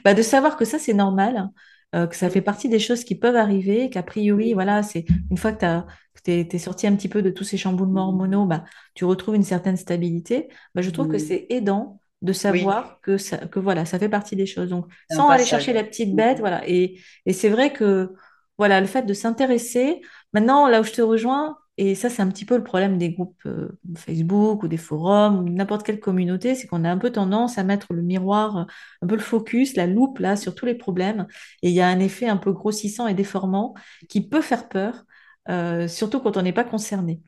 Bah, 0.04 0.14
de 0.14 0.22
savoir 0.22 0.56
que 0.56 0.64
ça, 0.64 0.78
c'est 0.78 0.94
normal, 0.94 1.50
euh, 1.94 2.06
que 2.06 2.16
ça 2.16 2.30
fait 2.30 2.42
partie 2.42 2.68
des 2.68 2.78
choses 2.78 3.04
qui 3.04 3.14
peuvent 3.14 3.36
arriver, 3.36 3.90
qu'a 3.90 4.02
priori, 4.02 4.54
voilà, 4.54 4.82
c'est 4.82 5.04
une 5.30 5.36
fois 5.36 5.52
que 5.52 5.82
tu 6.24 6.30
es, 6.30 6.58
sorti 6.58 6.86
un 6.86 6.96
petit 6.96 7.08
peu 7.08 7.22
de 7.22 7.30
tous 7.30 7.44
ces 7.44 7.56
chamboulements 7.56 8.08
hormonaux, 8.08 8.46
bah, 8.46 8.64
tu 8.94 9.04
retrouves 9.04 9.36
une 9.36 9.42
certaine 9.42 9.76
stabilité. 9.76 10.48
Bah, 10.74 10.82
je 10.82 10.90
trouve 10.90 11.08
que 11.08 11.18
c'est 11.18 11.46
aidant 11.50 12.00
de 12.22 12.32
Oui, 12.48 12.66
savoir 12.66 13.00
que, 13.02 13.18
ça, 13.18 13.38
que 13.46 13.58
voilà, 13.60 13.84
ça 13.84 13.98
fait 13.98 14.08
partie 14.08 14.36
des 14.36 14.46
choses. 14.46 14.70
Donc, 14.70 14.86
sans 15.08 15.28
aller 15.30 15.44
chercher 15.46 15.72
la 15.72 15.84
petite 15.84 16.14
bête, 16.16 16.38
Mhm. 16.38 16.40
voilà. 16.40 16.62
Et, 16.68 17.00
et 17.26 17.32
c'est 17.32 17.48
vrai 17.50 17.72
que, 17.72 18.12
voilà, 18.58 18.80
le 18.80 18.86
fait 18.86 19.02
de 19.02 19.12
s'intéresser, 19.14 20.00
maintenant, 20.32 20.68
là 20.68 20.80
où 20.80 20.84
je 20.84 20.92
te 20.92 21.02
rejoins, 21.02 21.58
et 21.78 21.94
ça, 21.94 22.08
c'est 22.08 22.22
un 22.22 22.28
petit 22.28 22.46
peu 22.46 22.56
le 22.56 22.64
problème 22.64 22.96
des 22.96 23.12
groupes 23.12 23.36
euh, 23.44 23.78
Facebook 23.98 24.62
ou 24.62 24.68
des 24.68 24.78
forums 24.78 25.38
ou 25.38 25.42
n'importe 25.50 25.84
quelle 25.84 26.00
communauté, 26.00 26.54
c'est 26.54 26.66
qu'on 26.66 26.84
a 26.84 26.90
un 26.90 26.96
peu 26.96 27.10
tendance 27.12 27.58
à 27.58 27.64
mettre 27.64 27.92
le 27.92 28.00
miroir 28.02 28.66
un 29.02 29.06
peu 29.06 29.14
le 29.14 29.20
focus, 29.20 29.76
la 29.76 29.86
loupe 29.86 30.18
là 30.18 30.36
sur 30.36 30.54
tous 30.54 30.64
les 30.64 30.74
problèmes. 30.74 31.26
Et 31.62 31.68
il 31.68 31.74
y 31.74 31.82
a 31.82 31.88
un 31.88 32.00
effet 32.00 32.28
un 32.28 32.38
peu 32.38 32.52
grossissant 32.52 33.06
et 33.08 33.14
déformant 33.14 33.74
qui 34.08 34.26
peut 34.26 34.40
faire 34.40 34.68
peur, 34.70 35.04
euh, 35.50 35.86
surtout 35.88 36.20
quand 36.20 36.36
on 36.38 36.42
n'est 36.42 36.52
pas 36.54 36.64
concerné. 36.64 37.20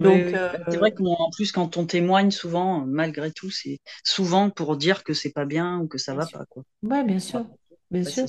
Donc, 0.00 0.26
oui. 0.26 0.34
Bah, 0.34 0.58
c'est 0.68 0.76
euh, 0.76 0.80
vrai 0.80 0.92
qu'en 0.92 1.30
plus, 1.36 1.52
quand 1.52 1.76
on 1.76 1.86
témoigne 1.86 2.30
souvent, 2.30 2.84
malgré 2.86 3.30
tout, 3.32 3.50
c'est 3.50 3.80
souvent 4.04 4.50
pour 4.50 4.76
dire 4.76 5.04
que 5.04 5.14
c'est 5.14 5.32
pas 5.32 5.44
bien 5.44 5.78
ou 5.80 5.88
que 5.88 5.98
ça 5.98 6.14
va 6.14 6.26
pas, 6.26 6.44
quoi. 6.46 6.64
Ouais, 6.82 7.04
bien 7.04 7.18
sûr, 7.18 7.46
bien 7.90 8.04
sûr. 8.04 8.28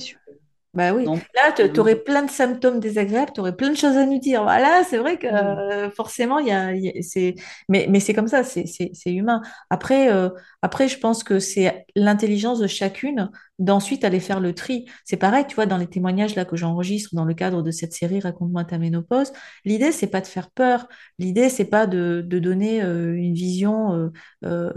Bah 0.74 0.94
oui, 0.94 1.06
Non, 1.06 1.22
là, 1.34 1.52
tu 1.52 1.62
bien. 1.70 1.80
aurais 1.80 1.96
plein 1.96 2.22
de 2.24 2.30
symptômes 2.30 2.80
désagréables, 2.80 3.30
tu 3.34 3.40
aurais 3.40 3.54
plein 3.54 3.68
de 3.70 3.76
choses 3.76 3.94
à 3.98 4.06
nous 4.06 4.18
dire. 4.18 4.42
Voilà, 4.42 4.82
c'est 4.88 4.96
vrai 4.96 5.18
que 5.18 5.26
Mhm. 5.30 5.62
euh, 5.86 5.90
forcément, 5.90 6.38
il 6.38 6.46
y 6.48 6.50
a, 6.50 6.72
il 6.74 6.82
y 6.84 6.88
a- 6.88 7.02
c'est, 7.02 7.34
mais, 7.68 7.86
mais 7.90 8.00
c'est 8.00 8.14
comme 8.14 8.26
ça, 8.26 8.42
c'est 8.42 8.64
humain. 9.06 9.42
Après, 9.68 10.10
euh, 10.10 10.30
après, 10.62 10.88
je 10.88 10.98
pense 10.98 11.24
que 11.24 11.40
c'est 11.40 11.84
l'intelligence 11.94 12.58
de 12.58 12.66
chacune 12.66 13.30
d'ensuite 13.58 14.02
aller 14.02 14.18
faire 14.18 14.40
le 14.40 14.54
tri. 14.54 14.86
C'est 15.04 15.18
pareil, 15.18 15.44
tu 15.46 15.56
vois, 15.56 15.66
dans 15.66 15.76
les 15.76 15.86
témoignages 15.88 16.34
là 16.36 16.46
que 16.46 16.56
j'enregistre 16.56 17.14
dans 17.14 17.26
le 17.26 17.34
cadre 17.34 17.60
de 17.62 17.70
cette 17.70 17.92
série 17.92 18.20
Raconte-moi 18.20 18.64
ta 18.64 18.78
ménopause, 18.78 19.30
l'idée, 19.66 19.92
c'est 19.92 20.06
pas 20.06 20.22
de 20.22 20.26
faire 20.26 20.50
peur. 20.50 20.88
L'idée, 21.18 21.50
c'est 21.50 21.66
pas 21.66 21.86
de, 21.86 22.24
de 22.26 22.38
donner 22.38 22.82
euh, 22.82 23.12
une 23.14 23.34
vision 23.34 23.92
euh, 23.94 24.08
euh, 24.46 24.72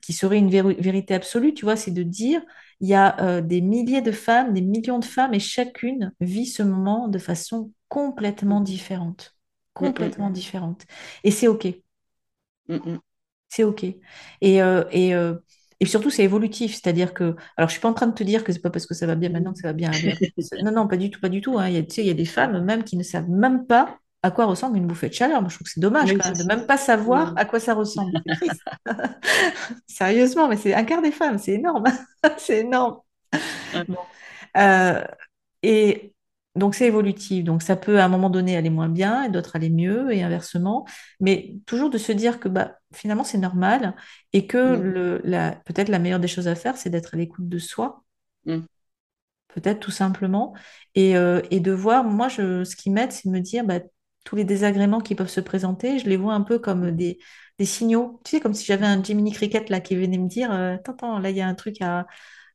qui 0.00 0.12
serait 0.12 0.38
une 0.38 0.50
vérité 0.50 1.14
absolue, 1.14 1.54
tu 1.54 1.64
vois, 1.64 1.76
c'est 1.76 1.90
de 1.90 2.02
dire 2.02 2.42
il 2.80 2.88
y 2.88 2.94
a 2.94 3.20
euh, 3.22 3.40
des 3.40 3.60
milliers 3.60 4.02
de 4.02 4.12
femmes, 4.12 4.54
des 4.54 4.62
millions 4.62 4.98
de 4.98 5.04
femmes, 5.04 5.34
et 5.34 5.40
chacune 5.40 6.12
vit 6.20 6.46
ce 6.46 6.62
moment 6.62 7.08
de 7.08 7.18
façon 7.18 7.72
complètement 7.88 8.60
différente. 8.60 9.36
Complètement 9.74 10.30
différente. 10.30 10.86
Et 11.24 11.30
c'est 11.30 11.48
OK. 11.48 11.66
C'est 13.48 13.64
OK. 13.64 13.84
Et, 13.84 14.62
euh, 14.62 14.84
et, 14.90 15.14
euh, 15.14 15.34
et 15.80 15.86
surtout, 15.86 16.10
c'est 16.10 16.24
évolutif. 16.24 16.72
C'est-à-dire 16.74 17.14
que. 17.14 17.34
Alors, 17.56 17.68
je 17.68 17.72
suis 17.74 17.80
pas 17.80 17.88
en 17.88 17.94
train 17.94 18.06
de 18.06 18.14
te 18.14 18.22
dire 18.24 18.44
que 18.44 18.52
c'est 18.52 18.60
pas 18.60 18.70
parce 18.70 18.86
que 18.86 18.94
ça 18.94 19.06
va 19.06 19.14
bien 19.16 19.30
maintenant 19.30 19.52
que 19.52 19.60
ça 19.60 19.68
va 19.68 19.72
bien 19.72 19.90
Non, 20.60 20.72
non, 20.72 20.88
pas 20.88 20.96
du 20.96 21.10
tout, 21.10 21.20
pas 21.20 21.28
du 21.28 21.40
tout. 21.40 21.58
hein. 21.58 21.68
Il 21.68 21.74
y 21.74 21.78
a, 21.78 21.82
tu 21.82 21.96
sais, 21.96 22.02
il 22.02 22.08
y 22.08 22.10
a 22.10 22.14
des 22.14 22.24
femmes 22.26 22.64
même 22.64 22.84
qui 22.84 22.96
ne 22.96 23.02
savent 23.02 23.28
même 23.30 23.66
pas 23.66 23.98
à 24.22 24.30
quoi 24.30 24.46
ressemble 24.46 24.76
une 24.78 24.86
bouffée 24.86 25.08
de 25.08 25.14
chaleur. 25.14 25.40
Moi, 25.40 25.48
je 25.50 25.56
trouve 25.56 25.66
que 25.66 25.72
c'est 25.72 25.80
dommage 25.80 26.14
quand 26.14 26.24
même 26.26 26.36
de 26.36 26.44
même 26.44 26.66
pas 26.66 26.76
savoir 26.78 27.32
à 27.36 27.44
quoi 27.44 27.60
ça 27.60 27.74
ressemble. 27.74 28.14
Sérieusement, 29.86 30.48
mais 30.48 30.56
c'est 30.56 30.74
un 30.74 30.84
quart 30.84 31.02
des 31.02 31.12
femmes. 31.12 31.38
C'est 31.38 31.52
énorme. 31.54 31.84
C'est 32.38 32.60
énorme. 32.60 32.98
Bon. 33.86 33.98
Euh, 34.56 35.04
Et 35.62 36.14
donc 36.56 36.74
c'est 36.76 36.86
évolutif. 36.86 37.44
Donc 37.44 37.62
ça 37.62 37.76
peut 37.76 38.00
à 38.00 38.06
un 38.06 38.08
moment 38.08 38.30
donné 38.30 38.56
aller 38.56 38.70
moins 38.70 38.88
bien 38.90 39.24
et 39.24 39.30
d'autres 39.30 39.56
aller 39.56 39.70
mieux 39.70 40.12
et 40.14 40.22
inversement. 40.24 40.86
Mais 41.20 41.56
toujours 41.66 41.90
de 41.90 41.98
se 41.98 42.12
dire 42.12 42.40
que 42.40 42.48
bah, 42.50 42.78
finalement 42.94 43.24
c'est 43.24 43.38
normal 43.38 43.96
et 44.34 44.46
que 44.48 44.58
Mm. 44.58 44.82
le, 44.82 45.20
la, 45.24 45.52
peut-être 45.66 45.88
la 45.90 45.98
meilleure 46.00 46.20
des 46.20 46.28
choses 46.28 46.48
à 46.48 46.56
faire, 46.56 46.76
c'est 46.78 46.90
d'être 46.90 47.14
à 47.14 47.18
l'écoute 47.18 47.48
de 47.48 47.58
soi, 47.58 48.04
Mm. 48.46 48.66
peut-être 49.48 49.80
tout 49.80 49.90
simplement. 49.90 50.54
Et, 50.94 51.16
euh, 51.16 51.40
et 51.50 51.60
de 51.60 51.72
voir, 51.72 52.04
moi, 52.04 52.28
je, 52.28 52.64
ce 52.64 52.76
qui 52.76 52.90
m'aide, 52.90 53.12
c'est 53.12 53.28
de 53.28 53.32
me 53.32 53.40
dire 53.40 53.64
bah, 53.64 53.80
tous 54.28 54.36
les 54.36 54.44
désagréments 54.44 55.00
qui 55.00 55.14
peuvent 55.14 55.28
se 55.30 55.40
présenter, 55.40 55.98
je 55.98 56.06
les 56.08 56.18
vois 56.18 56.34
un 56.34 56.42
peu 56.42 56.58
comme 56.58 56.90
des, 56.92 57.18
des 57.58 57.64
signaux. 57.64 58.20
Tu 58.24 58.32
sais, 58.32 58.40
comme 58.40 58.54
si 58.54 58.66
j'avais 58.66 58.86
un 58.86 59.02
Jiminy 59.02 59.32
Cricket 59.32 59.70
là 59.70 59.80
qui 59.80 59.96
venait 59.96 60.18
me 60.18 60.28
dire, 60.28 60.52
euh, 60.52 60.74
attends, 60.74 60.92
attends, 60.92 61.18
là 61.20 61.30
il 61.30 61.36
y 61.36 61.40
a 61.40 61.48
un 61.48 61.54
truc 61.54 61.80
à 61.82 62.06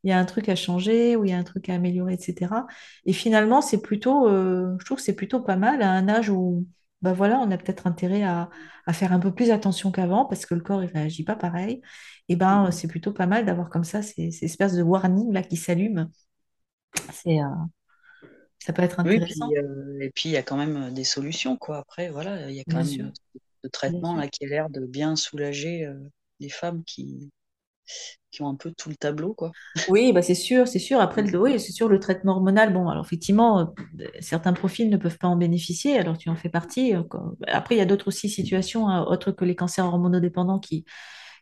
il 0.04 0.10
y 0.10 0.14
a 0.14 0.20
un 0.20 0.26
truc 0.26 0.50
à 0.50 0.56
changer 0.56 1.16
ou 1.16 1.26
il 1.26 1.32
y 1.32 1.34
a 1.34 1.38
un 1.38 1.44
truc 1.44 1.70
à 1.70 1.76
améliorer, 1.76 2.14
etc. 2.16 2.68
Et 3.06 3.14
finalement, 3.14 3.62
c'est 3.62 3.82
plutôt, 3.82 4.28
euh, 4.28 4.76
je 4.80 4.86
trouve 4.86 4.98
que 4.98 5.04
c'est 5.04 5.16
plutôt 5.16 5.42
pas 5.42 5.56
mal 5.56 5.82
à 5.82 5.92
un 5.92 6.10
âge 6.10 6.30
où, 6.30 6.68
bah 7.02 7.14
voilà, 7.14 7.40
on 7.40 7.50
a 7.52 7.58
peut-être 7.58 7.88
intérêt 7.88 8.24
à, 8.24 8.50
à 8.86 8.94
faire 8.94 9.14
un 9.14 9.20
peu 9.20 9.34
plus 9.34 9.52
attention 9.52 9.92
qu'avant 9.92 10.26
parce 10.26 10.46
que 10.46 10.56
le 10.56 10.62
corps, 10.62 10.84
il 10.84 10.90
réagit 10.92 11.24
pas 11.24 11.36
pareil. 11.38 11.82
Et 12.30 12.36
ben, 12.36 12.70
Mm. 12.70 12.72
c'est 12.72 12.88
plutôt 12.90 13.14
pas 13.14 13.28
mal 13.28 13.46
d'avoir 13.46 13.70
comme 13.70 13.84
ça 13.86 14.02
ces, 14.02 14.32
ces 14.32 14.46
espèces 14.46 14.74
de 14.76 14.84
warning 14.84 15.32
là 15.34 15.42
qui 15.44 15.58
s'allument. 15.58 16.08
C'est, 17.12 17.40
euh, 17.42 17.46
ça 18.64 18.74
peut 18.74 18.82
être 18.84 19.00
Oui, 19.04 19.20
puis, 19.22 19.36
intéressant, 19.36 19.56
euh, 19.58 20.00
et 20.02 20.10
puis 20.12 20.30
il 20.30 20.32
y 20.32 20.38
a 20.38 20.44
quand 20.44 20.58
même 20.58 20.78
euh, 20.90 20.92
des 20.92 21.04
solutions, 21.04 21.58
quoi. 21.58 21.78
Après, 21.80 22.10
voilà, 22.10 22.50
il 22.50 22.56
y 22.56 22.60
a 22.62 22.64
quand 22.66 22.78
bien 22.78 22.86
même 22.86 23.02
euh, 23.02 23.12
ce 23.64 23.68
bien 23.88 24.02
traitement 24.02 24.16
là 24.16 24.28
qui 24.28 24.46
a 24.46 24.48
l'air 24.48 24.70
de 24.70 24.86
bien 24.86 25.16
soulager 25.16 25.86
euh, 25.86 26.00
les 26.40 26.50
femmes 26.50 26.84
qui, 26.86 27.32
qui 28.32 28.42
ont 28.42 28.50
un 28.50 28.56
peu 28.56 28.74
tout 28.74 28.90
le 28.90 28.96
tableau, 28.96 29.34
quoi. 29.34 29.56
Oui, 29.88 30.14
bah 30.14 30.22
c'est 30.22 30.36
sûr, 30.36 30.66
c'est 30.68 30.80
sûr. 30.80 31.02
Après, 31.02 31.22
le, 31.24 31.38
oui, 31.42 31.60
c'est 31.60 31.74
sûr, 31.74 31.90
le 31.90 32.00
traitement 32.00 32.34
hormonal, 32.34 32.72
bon, 32.72 32.88
alors 32.88 33.04
effectivement, 33.06 33.60
euh, 34.00 34.06
certains 34.22 34.54
profils 34.54 34.90
ne 34.90 34.96
peuvent 34.96 35.18
pas 35.18 35.28
en 35.28 35.36
bénéficier, 35.36 35.98
alors 36.00 36.18
tu 36.18 36.30
en 36.30 36.36
fais 36.38 36.48
partie. 36.50 36.96
euh, 36.96 37.04
quoi. 37.04 37.34
Après, 37.48 37.76
il 37.76 37.80
y 37.80 37.82
a 37.82 37.86
d'autres 37.86 38.08
aussi 38.08 38.30
situations, 38.30 38.88
hein, 38.88 39.04
autres 39.06 39.32
que 39.32 39.44
les 39.44 39.56
cancers 39.58 39.86
hormonodépendants 39.86 40.60
qui, 40.60 40.86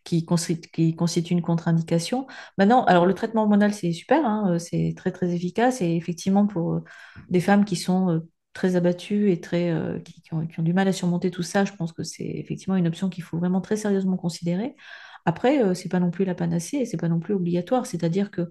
qui, 0.04 0.26
consti- 0.26 0.60
qui 0.72 0.96
constituent 0.96 1.34
une 1.34 1.42
contre-indication. 1.42 2.28
Maintenant, 2.58 2.84
alors 2.86 3.06
le 3.06 3.14
traitement 3.14 3.44
hormonal, 3.44 3.74
c'est 3.74 3.92
super, 3.92 4.26
hein, 4.26 4.54
euh, 4.54 4.60
c'est 4.60 4.94
très, 4.96 5.12
très 5.12 5.34
efficace, 5.34 5.82
et 5.82 5.96
effectivement, 5.96 6.48
pour 6.48 6.74
euh, 6.74 6.84
des 7.30 7.40
femmes 7.42 7.66
qui 7.66 7.76
sont 7.76 8.10
euh, 8.10 8.20
très 8.54 8.76
abattues 8.76 9.32
et 9.32 9.40
très, 9.40 9.70
euh, 9.72 10.00
qui, 10.00 10.22
qui 10.22 10.34
ont, 10.34 10.46
qui 10.48 10.60
ont 10.60 10.64
du 10.64 10.74
mal 10.74 10.88
à 10.88 10.94
surmonter 10.94 11.32
tout 11.32 11.44
ça, 11.44 11.66
je 11.66 11.74
pense 11.74 11.94
que 11.94 12.04
c'est 12.04 12.26
effectivement 12.26 12.76
une 12.76 12.88
option 12.88 13.10
qu'il 13.10 13.24
faut 13.24 13.38
vraiment 13.38 13.62
très 13.62 13.78
sérieusement 13.78 14.18
considérer. 14.18 14.76
Après, 15.26 15.64
euh, 15.64 15.74
c'est 15.74 15.90
pas 15.90 16.00
non 16.00 16.12
plus 16.12 16.26
la 16.26 16.36
panacée 16.36 16.78
et 16.78 16.86
c'est 16.86 16.98
pas 16.98 17.10
non 17.10 17.20
plus 17.20 17.34
obligatoire. 17.34 17.86
C'est-à-dire 17.86 18.32
que 18.32 18.42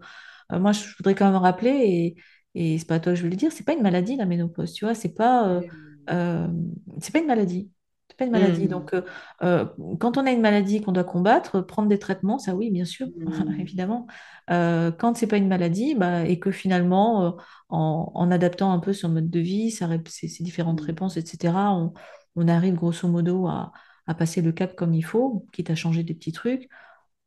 euh, 0.53 0.59
moi, 0.61 0.73
je 0.73 0.85
voudrais 0.97 1.15
quand 1.15 1.27
même 1.27 1.41
rappeler, 1.41 2.17
et, 2.55 2.75
et 2.75 2.79
c'est 2.79 2.87
pas 2.87 2.97
à 2.97 3.01
toi 3.01 3.13
que 3.13 3.19
je 3.19 3.25
veux 3.25 3.31
le 3.31 3.37
dire, 3.37 3.53
c'est 3.53 3.65
pas 3.65 3.75
une 3.75 3.83
maladie 3.83 4.17
la 4.17 4.27
ménopause, 4.27 4.73
tu 4.73 4.85
vois, 4.85 4.95
c'est 4.95 5.15
pas, 5.15 5.61
c'est 6.09 7.13
pas 7.13 7.19
une 7.19 7.27
maladie. 7.27 7.71
C'est 8.11 8.19
pas 8.19 8.27
une 8.27 8.33
maladie. 8.33 8.69
Mm. 8.69 8.69
Donc, 8.69 8.95
euh, 8.95 9.03
euh, 9.43 9.67
quand 10.01 10.19
on 10.19 10.27
a 10.27 10.33
une 10.33 10.41
maladie 10.43 10.83
qu'on 10.83 10.93
doit 10.93 11.05
combattre, 11.05 11.61
prendre 11.63 11.89
des 11.89 11.99
traitements, 11.99 12.39
ça 12.39 12.55
oui, 12.57 12.71
bien 12.71 12.85
sûr, 12.85 13.09
Mm. 13.27 13.61
évidemment. 13.61 14.07
Euh, 14.51 14.93
quand 14.93 15.17
c'est 15.17 15.29
pas 15.29 15.37
une 15.39 15.49
maladie, 15.49 15.95
bah, 15.95 16.25
et 16.27 16.41
que 16.41 16.51
finalement, 16.51 17.25
euh, 17.27 17.31
en, 17.71 18.13
en 18.15 18.31
adaptant 18.33 18.73
un 18.73 18.81
peu 18.81 18.93
son 18.93 19.11
mode 19.11 19.31
de 19.31 19.41
vie, 19.41 19.71
sa 19.71 19.89
ses, 20.09 20.29
ses 20.29 20.45
différentes 20.45 20.81
Mm. 20.81 20.83
réponses, 20.83 21.17
etc., 21.17 21.73
on, 21.75 21.95
on 22.37 22.49
arrive 22.49 22.75
grosso 22.75 23.09
modo 23.09 23.47
à, 23.47 23.73
à 24.07 24.15
passer 24.15 24.43
le 24.43 24.53
cap 24.53 24.75
comme 24.77 24.95
il 24.95 25.03
faut, 25.03 25.47
quitte 25.53 25.71
à 25.71 25.75
changer 25.77 26.03
des 26.05 26.15
petits 26.15 26.33
trucs 26.33 26.69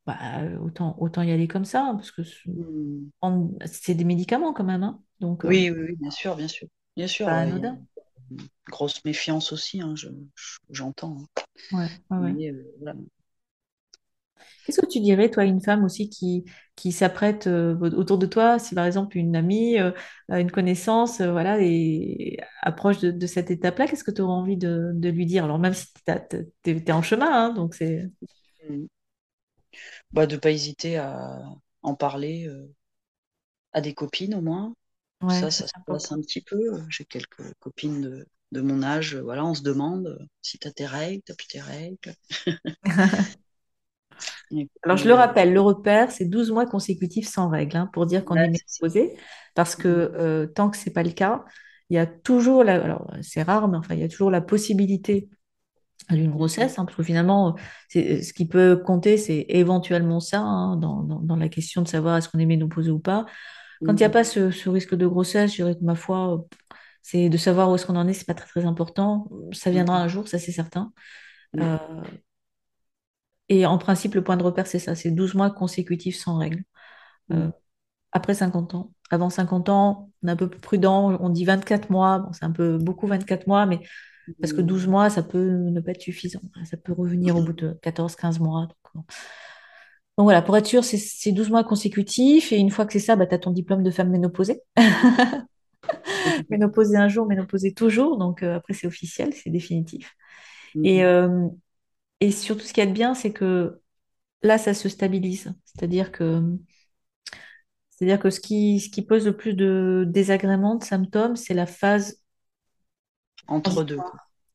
bah, 0.08 0.17
autant, 0.62 0.96
autant 1.00 1.22
y 1.24 1.32
aller 1.32 1.48
comme 1.48 1.65
ça, 1.65 1.84
hein, 1.86 1.96
parce 1.96 2.12
que 2.12 2.24
c'est 3.65 3.96
des 3.96 4.04
médicaments 4.04 4.54
quand 4.54 4.63
même, 4.63 4.84
hein. 4.84 5.02
donc 5.19 5.46
Oui, 5.46 5.69
oui, 5.69 5.80
oui, 5.89 5.96
bien 5.98 6.10
sûr, 6.12 6.36
bien 6.36 6.48
sûr. 6.48 6.67
Bien 6.96 7.08
sûr, 7.08 7.30
pas 7.30 7.39
anodin. 7.41 7.80
Grosse 8.69 9.04
méfiance 9.06 9.52
aussi, 9.54 9.82
hein, 9.82 9.96
je, 9.96 10.10
je- 10.36 10.58
j'entends. 10.69 11.17
hein. 11.22 11.43
Ouais, 11.72 11.91
ouais, 12.10 12.17
ouais. 12.19 12.38
Mais 12.38 12.52
euh, 12.52 12.63
voilà. 12.80 12.96
Qu'est-ce 14.65 14.80
que 14.82 14.86
tu 14.86 15.00
dirais, 15.02 15.30
toi, 15.30 15.43
à 15.43 15.46
une 15.46 15.62
femme 15.62 15.84
aussi 15.84 16.10
qui, 16.10 16.46
qui 16.76 16.91
s'apprête 16.91 17.48
euh, 17.48 17.76
autour 17.78 18.17
de 18.17 18.26
toi, 18.26 18.60
si 18.60 18.76
par 18.76 18.86
exemple 18.86 19.17
une 19.17 19.36
amie, 19.36 19.78
euh, 19.80 19.91
une 20.30 20.52
connaissance, 20.52 21.19
euh, 21.22 21.32
voilà, 21.32 21.58
et 21.62 22.38
approche 22.62 23.00
de, 23.00 23.12
de 23.12 23.28
cette 23.28 23.52
étape-là, 23.52 23.88
qu'est-ce 23.88 24.04
que 24.06 24.12
tu 24.12 24.22
auras 24.22 24.34
envie 24.34 24.58
de, 24.58 24.91
de 24.93 25.10
lui 25.10 25.26
dire? 25.26 25.43
Alors 25.43 25.60
même 25.60 25.74
si 25.74 25.88
tu 26.63 26.72
es, 26.72 26.91
en 26.91 27.02
chemin, 27.02 27.30
hein, 27.32 27.50
donc 27.54 27.76
c'est... 27.76 28.10
Mm. 28.69 28.88
Bah, 30.12 30.28
de 30.28 30.38
pas 30.38 30.52
hésiter 30.52 30.98
à 30.98 31.41
en 31.82 31.96
parler 31.96 32.48
à 33.72 33.82
des 33.82 33.93
copines 33.93 34.34
au 34.34 34.41
moins. 34.41 34.74
Ouais, 35.24 35.48
Ça, 35.48 35.52
ça 35.52 35.68
se 35.68 35.74
passe 35.86 36.12
un 36.12 36.22
petit 36.22 36.42
peu. 36.42 36.58
J'ai 36.90 37.06
quelques 37.06 37.54
copines 37.60 38.02
de, 38.02 38.28
de 38.52 38.62
mon 38.62 38.84
âge. 38.84 39.16
Voilà, 39.18 39.46
on 39.46 39.54
se 39.56 39.64
demande 39.64 40.08
euh, 40.08 40.26
si 40.42 40.58
t'as 40.60 40.72
tes 40.72 40.86
règles, 40.86 41.24
t'as 41.26 41.36
plus 41.36 41.48
tes 41.48 41.62
règles. 41.62 42.14
Alors, 44.84 44.98
je 44.98 45.08
le 45.08 45.14
euh, 45.14 45.14
rappelle, 45.14 45.54
le 45.54 45.62
repère, 45.62 46.12
c'est 46.12 46.26
12 46.26 46.52
mois 46.52 46.66
consécutifs 46.66 47.28
sans 47.28 47.50
règles, 47.50 47.78
hein, 47.78 47.90
pour 47.94 48.06
dire 48.06 48.26
qu'on 48.26 48.36
ouais, 48.36 48.42
est 48.42 48.50
ménopausé. 48.50 49.16
Parce 49.56 49.76
que 49.76 49.88
Mm. 49.88 49.94
euh, 50.16 50.48
tant 50.48 50.70
que 50.70 50.78
ce 50.78 50.88
n'est 50.90 50.94
pas 50.94 51.04
le 51.04 51.12
cas, 51.12 51.46
il 51.90 51.96
y 51.96 52.00
a 52.00 52.06
toujours, 52.06 52.64
la, 52.64 52.76
alors 52.84 53.12
c'est 53.22 53.44
rare, 53.44 53.68
mais 53.68 53.78
enfin, 53.78 53.94
il 53.96 54.02
y 54.02 54.04
a 54.04 54.08
toujours 54.10 54.32
la 54.32 54.42
possibilité 54.42 55.30
d'une 56.12 56.32
grossesse, 56.32 56.80
hein, 56.80 56.86
parce 56.86 56.98
que 56.98 57.04
finalement, 57.04 57.56
ce 57.90 58.34
qui 58.34 58.48
peut 58.48 58.78
compter, 58.86 59.18
c'est 59.18 59.46
éventuellement 59.50 60.20
ça, 60.22 60.40
hein, 60.42 60.78
dans, 60.78 61.04
dans- 61.04 61.22
dans 61.22 61.38
la 61.38 61.50
question 61.50 61.82
de 61.84 61.88
savoir 61.90 62.18
est-ce 62.18 62.30
qu'on 62.30 62.40
est 62.40 62.46
ménopausé 62.48 62.92
ou 62.92 63.00
pas. 63.00 63.26
Quand 63.84 63.93
il 63.93 63.98
n'y 63.98 64.04
a 64.06 64.10
Mm. 64.10 64.12
pas 64.12 64.24
ce, 64.24 64.52
ce 64.52 64.69
risque 64.69 64.96
de 64.96 65.08
grossesse, 65.08 65.52
je 65.52 65.58
dirais 65.58 65.76
que 65.76 65.84
ma 65.84 65.96
foi, 65.96 66.46
c'est 67.02 67.30
de 67.30 67.38
savoir 67.38 67.69
où 67.72 67.76
est-ce 67.76 67.86
qu'on 67.86 67.96
en 67.98 68.08
est, 68.08 68.13
c'est 68.13 68.26
pas 68.28 68.34
très 68.36 68.48
très 68.48 68.65
important. 68.65 69.30
Ça 69.54 69.72
viendra 69.72 70.00
Mm. 70.00 70.04
un 70.04 70.08
jour, 70.08 70.28
ça 70.28 70.39
c'est 70.39 70.52
certain. 70.54 70.93
Mm. 71.54 71.62
Euh, 71.63 71.78
et 73.50 73.65
en 73.65 73.78
principe, 73.78 74.15
le 74.15 74.24
point 74.24 74.38
de 74.38 74.43
repère, 74.43 74.67
c'est 74.67 74.80
ça, 74.80 74.96
c'est 74.96 75.12
12 75.12 75.36
mois 75.36 75.52
consécutifs 75.52 76.17
sans 76.17 76.38
règles. 76.38 76.63
Euh, 77.34 77.50
après 78.12 78.36
50 78.36 78.76
ans. 78.76 78.93
Avant 79.12 79.30
50 79.30 79.69
ans, 79.69 80.12
on 80.24 80.30
est 80.30 80.32
un 80.32 80.36
peu 80.38 80.50
plus 80.50 80.62
prudent, 80.62 81.17
on 81.22 81.30
dit 81.30 81.46
24 81.46 81.89
mois, 81.91 82.19
bon, 82.19 82.34
c'est 82.34 82.46
un 82.46 82.52
peu 82.52 82.78
beaucoup 82.78 83.08
24 83.08 83.48
mois, 83.48 83.65
mais 83.65 83.82
parce 84.41 84.54
que 84.54 84.62
Mm. 84.62 84.67
12 84.67 84.88
mois, 84.88 85.10
ça 85.10 85.24
peut 85.24 85.39
ne 85.52 85.82
pas 85.82 85.91
être 85.91 86.02
suffisant. 86.02 86.41
Ça 86.65 86.78
peut 86.78 86.93
revenir 86.93 87.36
au 87.38 87.43
bout 87.43 87.54
de 87.54 87.78
14-15 87.82 88.39
mois. 88.39 88.67
Donc, 88.67 88.78
bon. 88.96 89.06
Donc 90.17 90.26
voilà, 90.26 90.41
pour 90.43 90.56
être 90.58 90.67
sûr, 90.67 90.84
c'est 90.84 90.97
c'est 90.97 91.32
12 91.32 91.49
mois 91.49 91.63
consécutifs, 91.63 92.52
et 92.52 92.58
une 92.58 92.69
fois 92.69 92.86
que 92.86 92.93
c'est 92.93 92.99
ça, 92.99 93.15
bah, 93.15 93.26
tu 93.26 93.34
as 93.34 93.39
ton 93.39 93.52
diplôme 93.52 93.82
de 93.84 93.89
femme 93.91 94.10
ménopausée. 94.10 94.62
Ménopausée 96.49 96.97
un 96.97 97.08
jour, 97.10 97.26
ménopausée 97.28 97.73
toujours, 97.73 98.17
donc 98.17 98.43
euh, 98.43 98.56
après 98.58 98.73
c'est 98.73 98.88
officiel, 98.88 99.34
c'est 99.34 99.49
définitif. 99.49 100.15
Et, 100.84 101.04
Mm. 101.04 101.06
euh, 101.06 101.47
et 102.21 102.32
surtout, 102.32 102.63
ce 102.65 102.73
qu'il 102.73 102.84
y 102.84 102.88
a 102.88 102.89
de 102.89 102.93
bien, 102.95 103.15
c'est 103.15 103.34
que 103.34 103.82
là, 104.43 104.58
ça 104.60 104.73
se 104.73 104.89
stabilise. 104.89 105.54
C'est-à-dire 105.65 106.12
que 106.13 106.41
C'est-à-dire 107.91 108.19
que 108.19 108.30
ce 108.30 108.39
qui, 108.41 108.80
ce 108.82 108.89
qui 108.89 109.02
pose 109.04 109.26
le 109.26 109.38
plus 109.38 109.54
de 109.54 110.04
désagréments, 110.08 110.76
de 110.76 110.84
symptômes, 110.84 111.36
c'est 111.38 111.54
la 111.54 111.65
phase 111.65 112.21
Entre 113.47 113.86
deux. 113.86 114.06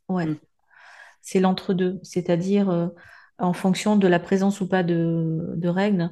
Ouais, 0.09 0.29
Mm. 0.29 0.35
c'est 1.23 1.41
l'entre-deux. 1.41 2.01
C'est-à-dire, 2.03 2.71
euh, 2.71 2.89
en 3.39 3.53
fonction 3.53 3.97
de 3.97 4.09
la 4.09 4.19
présence 4.21 4.61
ou 4.61 4.69
pas 4.69 4.83
de, 4.83 5.55
de 5.57 5.69
règles, 5.69 6.11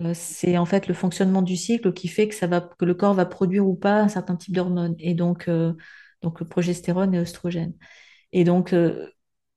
euh, 0.00 0.12
c'est 0.14 0.58
en 0.58 0.66
fait 0.66 0.88
le 0.88 0.94
fonctionnement 0.94 1.42
du 1.42 1.56
cycle 1.56 1.92
qui 1.92 2.08
fait 2.08 2.28
que 2.28 2.34
ça 2.34 2.46
va, 2.46 2.60
que 2.62 2.84
le 2.84 2.94
corps 2.94 3.14
va 3.14 3.26
produire 3.26 3.66
ou 3.66 3.76
pas 3.76 4.00
un 4.02 4.08
certain 4.08 4.36
type 4.36 4.54
d'hormones. 4.54 4.96
Et 4.98 5.14
donc, 5.14 5.48
euh, 5.48 5.74
donc 6.22 6.44
progestérone 6.44 7.14
et 7.14 7.20
oestrogène. 7.20 7.74
Et 8.32 8.44
donc, 8.44 8.72
euh, 8.72 9.08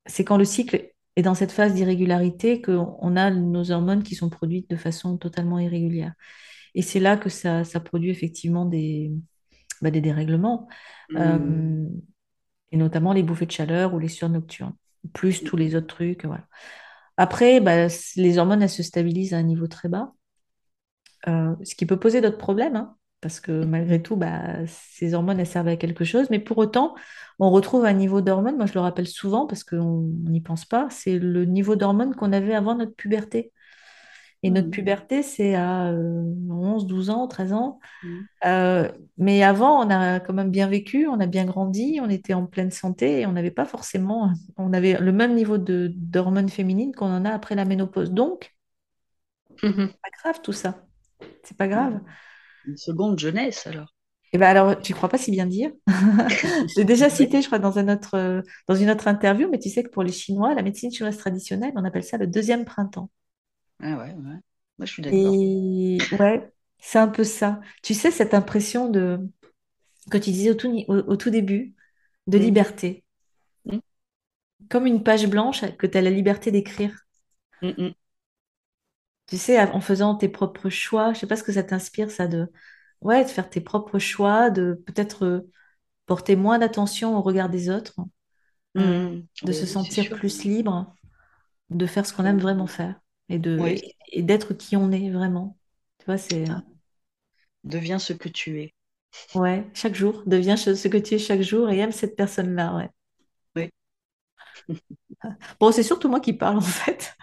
c'est 0.06 0.24
quand 0.24 0.36
le 0.38 0.44
cycle 0.44 0.90
est 1.16 1.22
dans 1.22 1.34
cette 1.34 1.52
phase 1.52 1.74
d'irrégularité 1.74 2.62
qu'on 2.62 3.16
a 3.16 3.30
nos 3.30 3.70
hormones 3.70 4.02
qui 4.02 4.14
sont 4.16 4.30
produites 4.30 4.70
de 4.70 4.76
façon 4.76 5.18
totalement 5.18 5.58
irrégulière. 5.58 6.14
Et 6.74 6.82
c'est 6.82 7.00
là 7.00 7.16
que 7.16 7.28
ça, 7.30 7.64
ça 7.64 7.80
produit 7.80 8.10
effectivement 8.10 8.66
des, 8.66 9.12
bah, 9.82 9.90
des 9.90 10.00
dérèglements, 10.00 10.68
Mm. 11.10 11.16
euh, 11.18 11.88
et 12.72 12.76
notamment 12.76 13.12
les 13.12 13.22
bouffées 13.22 13.46
de 13.46 13.52
chaleur 13.52 13.94
ou 13.94 13.98
les 13.98 14.08
sueurs 14.08 14.30
nocturnes, 14.30 14.74
plus 15.12 15.44
tous 15.44 15.56
les 15.56 15.74
autres 15.76 15.86
trucs. 15.88 16.24
Voilà. 16.24 16.46
Après, 17.16 17.60
bah, 17.60 17.88
les 18.16 18.38
hormones, 18.38 18.62
elles 18.62 18.70
se 18.70 18.82
stabilisent 18.84 19.34
à 19.34 19.38
un 19.38 19.42
niveau 19.42 19.66
très 19.66 19.88
bas, 19.88 20.12
euh, 21.28 21.54
ce 21.64 21.74
qui 21.74 21.86
peut 21.86 21.98
poser 21.98 22.20
d'autres 22.20 22.38
problèmes, 22.38 22.76
hein, 22.76 22.96
parce 23.20 23.40
que 23.40 23.64
malgré 23.64 24.02
tout, 24.02 24.16
bah, 24.16 24.66
ces 24.66 25.14
hormones, 25.14 25.40
elles 25.40 25.46
servent 25.46 25.68
à 25.68 25.76
quelque 25.76 26.04
chose, 26.04 26.28
mais 26.30 26.38
pour 26.38 26.58
autant, 26.58 26.94
on 27.38 27.50
retrouve 27.50 27.84
un 27.84 27.92
niveau 27.94 28.20
d'hormones, 28.20 28.56
moi 28.56 28.66
je 28.66 28.74
le 28.74 28.80
rappelle 28.80 29.06
souvent 29.08 29.46
parce 29.46 29.64
qu'on 29.64 30.02
n'y 30.24 30.40
pense 30.40 30.64
pas, 30.64 30.88
c'est 30.90 31.18
le 31.18 31.44
niveau 31.44 31.76
d'hormones 31.76 32.14
qu'on 32.14 32.32
avait 32.32 32.54
avant 32.54 32.74
notre 32.76 32.94
puberté. 32.94 33.52
Et 34.44 34.50
notre 34.50 34.68
Mm. 34.68 34.70
puberté, 34.70 35.24
c'est 35.24 35.56
à 35.56 35.88
euh, 35.92 36.22
11, 36.50 36.86
12 36.86 37.10
ans, 37.10 37.28
13 37.28 37.52
ans. 37.54 37.80
Mm. 38.02 38.28
Euh, 38.46 38.90
mais 39.18 39.42
avant, 39.42 39.86
on 39.86 39.90
a 39.90 40.20
quand 40.20 40.34
même 40.34 40.50
bien 40.50 40.68
vécu, 40.68 41.08
on 41.08 41.20
a 41.20 41.26
bien 41.26 41.46
grandi, 41.46 42.00
on 42.02 42.10
était 42.10 42.34
en 42.34 42.46
pleine 42.46 42.70
santé 42.70 43.20
et 43.20 43.26
on 43.26 43.32
n'avait 43.32 43.50
pas 43.50 43.64
forcément, 43.66 44.32
on 44.58 44.72
avait 44.74 44.98
le 45.00 45.12
même 45.12 45.34
niveau 45.34 45.58
de 45.58 45.92
d'hormones 45.96 46.50
féminines 46.50 46.94
qu'on 46.94 47.06
en 47.12 47.24
a 47.24 47.30
après 47.30 47.54
la 47.56 47.64
ménopause. 47.64 48.12
Donc, 48.12 48.54
Mhm. 49.62 49.88
pas 50.02 50.10
grave 50.22 50.40
tout 50.42 50.52
ça, 50.52 50.86
c'est 51.44 51.56
pas 51.56 51.68
grave. 51.68 52.00
Une 52.66 52.76
seconde 52.76 53.18
jeunesse, 53.18 53.66
alors. 53.66 53.94
Eh 54.32 54.38
ben 54.38 54.46
alors, 54.48 54.80
tu 54.80 54.94
crois 54.94 55.08
pas 55.08 55.18
si 55.18 55.30
bien 55.30 55.46
dire? 55.46 55.70
Je 56.68 56.78
l'ai 56.80 56.84
déjà 56.84 57.08
cité, 57.08 57.40
je 57.40 57.46
crois, 57.46 57.60
dans 57.60 57.78
un 57.78 57.88
autre, 57.88 58.14
euh, 58.14 58.42
dans 58.68 58.74
une 58.74 58.90
autre 58.90 59.06
interview, 59.06 59.48
mais 59.50 59.58
tu 59.60 59.68
sais 59.70 59.84
que 59.84 59.90
pour 59.90 60.02
les 60.02 60.12
Chinois, 60.12 60.54
la 60.54 60.62
médecine 60.62 60.90
chinoise 60.92 61.16
traditionnelle, 61.18 61.72
on 61.76 61.84
appelle 61.84 62.02
ça 62.04 62.18
le 62.18 62.26
deuxième 62.26 62.64
printemps. 62.64 63.10
Ah 63.80 63.96
ouais, 63.98 64.12
ouais. 64.14 64.40
Moi, 64.78 64.86
je 64.86 64.92
suis 64.92 65.02
d'accord. 65.02 65.36
Et 65.36 66.08
ouais, 66.12 66.52
c'est 66.78 66.98
un 66.98 67.08
peu 67.08 67.24
ça. 67.24 67.60
Tu 67.82 67.94
sais, 67.94 68.10
cette 68.10 68.34
impression 68.34 68.88
de, 68.90 69.20
que 70.10 70.18
tu 70.18 70.32
disais 70.32 70.50
au 70.52 70.54
tout, 70.54 70.70
au, 70.88 70.94
au 70.98 71.16
tout 71.16 71.30
début, 71.30 71.74
de 72.28 72.38
Mm, 72.38 72.38
liberté, 72.38 73.04
mm, 73.66 73.80
comme 74.68 74.86
une 74.86 75.02
page 75.02 75.26
blanche 75.26 75.64
que 75.78 75.86
tu 75.86 75.96
as 75.96 76.02
la 76.02 76.10
liberté 76.10 76.50
d'écrire. 76.50 77.06
mm, 77.62 77.94
Tu 79.26 79.38
sais, 79.38 79.60
en 79.60 79.80
faisant 79.80 80.14
tes 80.16 80.28
propres 80.28 80.68
choix, 80.70 81.12
je 81.14 81.20
sais 81.20 81.26
pas 81.26 81.36
ce 81.36 81.42
que 81.42 81.52
ça 81.52 81.62
t'inspire, 81.64 82.10
ça, 82.10 82.26
de, 82.28 82.50
ouais, 83.00 83.24
de 83.24 83.28
faire 83.30 83.48
tes 83.50 83.60
propres 83.60 83.98
choix, 83.98 84.50
de 84.50 84.74
peut-être 84.86 85.24
euh, 85.24 85.50
porter 86.06 86.36
moins 86.36 86.58
d'attention 86.58 87.16
au 87.18 87.22
regard 87.22 87.48
des 87.50 87.70
autres, 87.70 87.94
de 89.42 89.52
se 89.52 89.64
sentir 89.66 90.12
plus 90.12 90.42
libre, 90.44 90.92
de 91.70 91.86
faire 91.86 92.06
ce 92.06 92.14
qu'on 92.14 92.26
aime 92.26 92.40
vraiment 92.40 92.66
faire 92.68 93.00
et 93.28 93.38
de, 93.38 93.58
Oui, 93.58 93.82
et, 94.12 94.22
d'être 94.22 94.54
qui 94.54 94.76
on 94.76 94.90
est 94.92 95.10
vraiment. 95.10 95.56
Tu 95.98 96.06
vois, 96.06 96.18
c'est, 96.18 96.46
ça. 96.46 96.62
Deviens 97.64 97.98
ce 97.98 98.12
que 98.12 98.28
tu 98.28 98.60
es. 98.60 98.74
ouais, 99.34 99.64
chaque 99.74 99.94
jour, 99.94 100.22
deviens 100.26 100.56
ce 100.56 100.88
que 100.88 100.98
tu 100.98 101.14
es 101.14 101.18
chaque 101.18 101.42
jour 101.42 101.70
et 101.70 101.78
aime 101.78 101.92
cette 101.92 102.16
personne-là, 102.16 102.76
ouais. 102.76 102.90
Oui. 103.56 103.70
Bon, 105.60 105.72
c'est 105.72 105.82
surtout 105.82 106.08
moi 106.08 106.20
qui 106.20 106.32
parle 106.32 106.58
en 106.58 106.60
fait. 106.60 107.14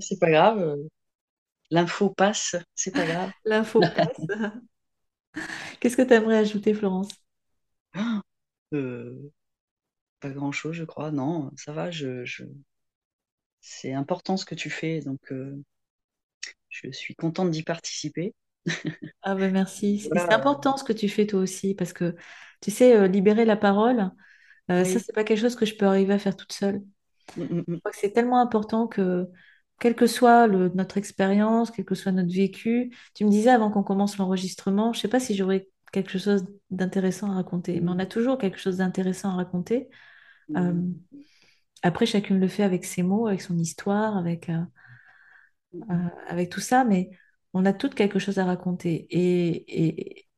C'est 0.00 0.18
pas 0.18 0.30
grave. 0.30 0.76
L'info 1.70 2.10
passe, 2.10 2.56
c'est 2.74 2.92
pas 2.92 3.06
grave. 3.06 3.30
L'info 3.44 3.80
passe. 3.80 4.16
Qu'est-ce 5.80 5.96
que 5.96 6.02
tu 6.02 6.14
aimerais 6.14 6.38
ajouter, 6.38 6.74
Florence? 6.74 7.10
Euh, 8.74 9.32
pas 10.20 10.28
grand-chose, 10.28 10.74
je 10.74 10.84
crois. 10.84 11.10
Non, 11.10 11.50
ça 11.56 11.72
va. 11.72 11.90
Je, 11.90 12.24
je... 12.26 12.44
C'est 13.60 13.92
important 13.92 14.36
ce 14.36 14.44
que 14.44 14.56
tu 14.56 14.68
fais, 14.68 14.98
donc 15.00 15.30
euh, 15.30 15.62
je 16.70 16.90
suis 16.92 17.14
contente 17.14 17.50
d'y 17.50 17.62
participer. 17.62 18.34
Ah 19.22 19.34
ben 19.34 19.52
merci. 19.52 20.00
C'est 20.16 20.32
Voilà. 20.32 20.34
important 20.34 20.76
ce 20.76 20.84
que 20.84 20.92
tu 20.92 21.08
fais 21.08 21.26
toi 21.26 21.40
aussi, 21.40 21.74
parce 21.74 21.92
que 21.92 22.16
tu 22.60 22.70
sais, 22.70 22.96
euh, 22.96 23.06
libérer 23.08 23.44
la 23.44 23.56
parole, 23.56 24.10
euh, 24.70 24.84
ça, 24.84 24.98
Oui. 24.98 25.04
c'est 25.04 25.14
pas 25.14 25.24
quelque 25.24 25.40
chose 25.40 25.56
que 25.56 25.66
je 25.66 25.76
peux 25.76 25.86
arriver 25.86 26.14
à 26.14 26.18
faire 26.18 26.36
toute 26.36 26.52
seule. 26.52 26.82
Mm, 27.36 27.42
mm, 27.44 27.64
Je 27.74 27.78
mm, 27.78 27.80
crois 27.80 27.92
que 27.92 27.98
c'est 27.98 28.12
tellement 28.12 28.40
important 28.40 28.86
que, 28.88 29.28
quelle 29.80 29.94
que 29.96 30.06
soit 30.06 30.46
le- 30.46 30.70
notre 30.70 30.98
expérience, 30.98 31.70
quel 31.70 31.84
que 31.84 31.94
soit 31.94 32.12
notre 32.12 32.32
vécu, 32.34 32.94
tu 33.14 33.24
me 33.24 33.30
disais 33.30 33.50
avant 33.50 33.70
qu'on 33.70 33.82
commence 33.84 34.18
l'enregistrement, 34.18 34.92
je 34.92 35.00
sais 35.00 35.08
pas 35.08 35.20
si 35.20 35.34
j'aurais 35.36 35.68
quelque 35.92 36.18
chose 36.18 36.46
d'intéressant 36.70 37.30
à 37.32 37.34
raconter, 37.36 37.80
mais 37.80 37.90
on 37.92 37.98
a 37.98 38.06
toujours 38.06 38.38
quelque 38.38 38.58
chose 38.58 38.78
d'intéressant 38.78 39.30
à 39.30 39.36
raconter. 39.36 39.88
Euh, 40.56 40.72
mm, 40.72 41.18
après, 41.82 42.06
chacune 42.06 42.40
le 42.40 42.48
fait 42.48 42.62
avec 42.64 42.84
ses 42.84 43.02
mots, 43.02 43.26
avec 43.28 43.40
son 43.42 43.58
histoire, 43.58 44.16
avec, 44.16 44.48
euh, 44.50 44.62
euh, 45.90 45.94
mm, 45.94 46.10
avec 46.28 46.50
tout 46.50 46.60
ça, 46.60 46.84
mais 46.84 47.10
on 47.54 47.64
a 47.64 47.72
toutes 47.72 47.94
quelque 47.94 48.18
chose 48.18 48.38
à 48.38 48.44
raconter. 48.44 49.06
Et, 49.10 49.86
et, 49.88 50.28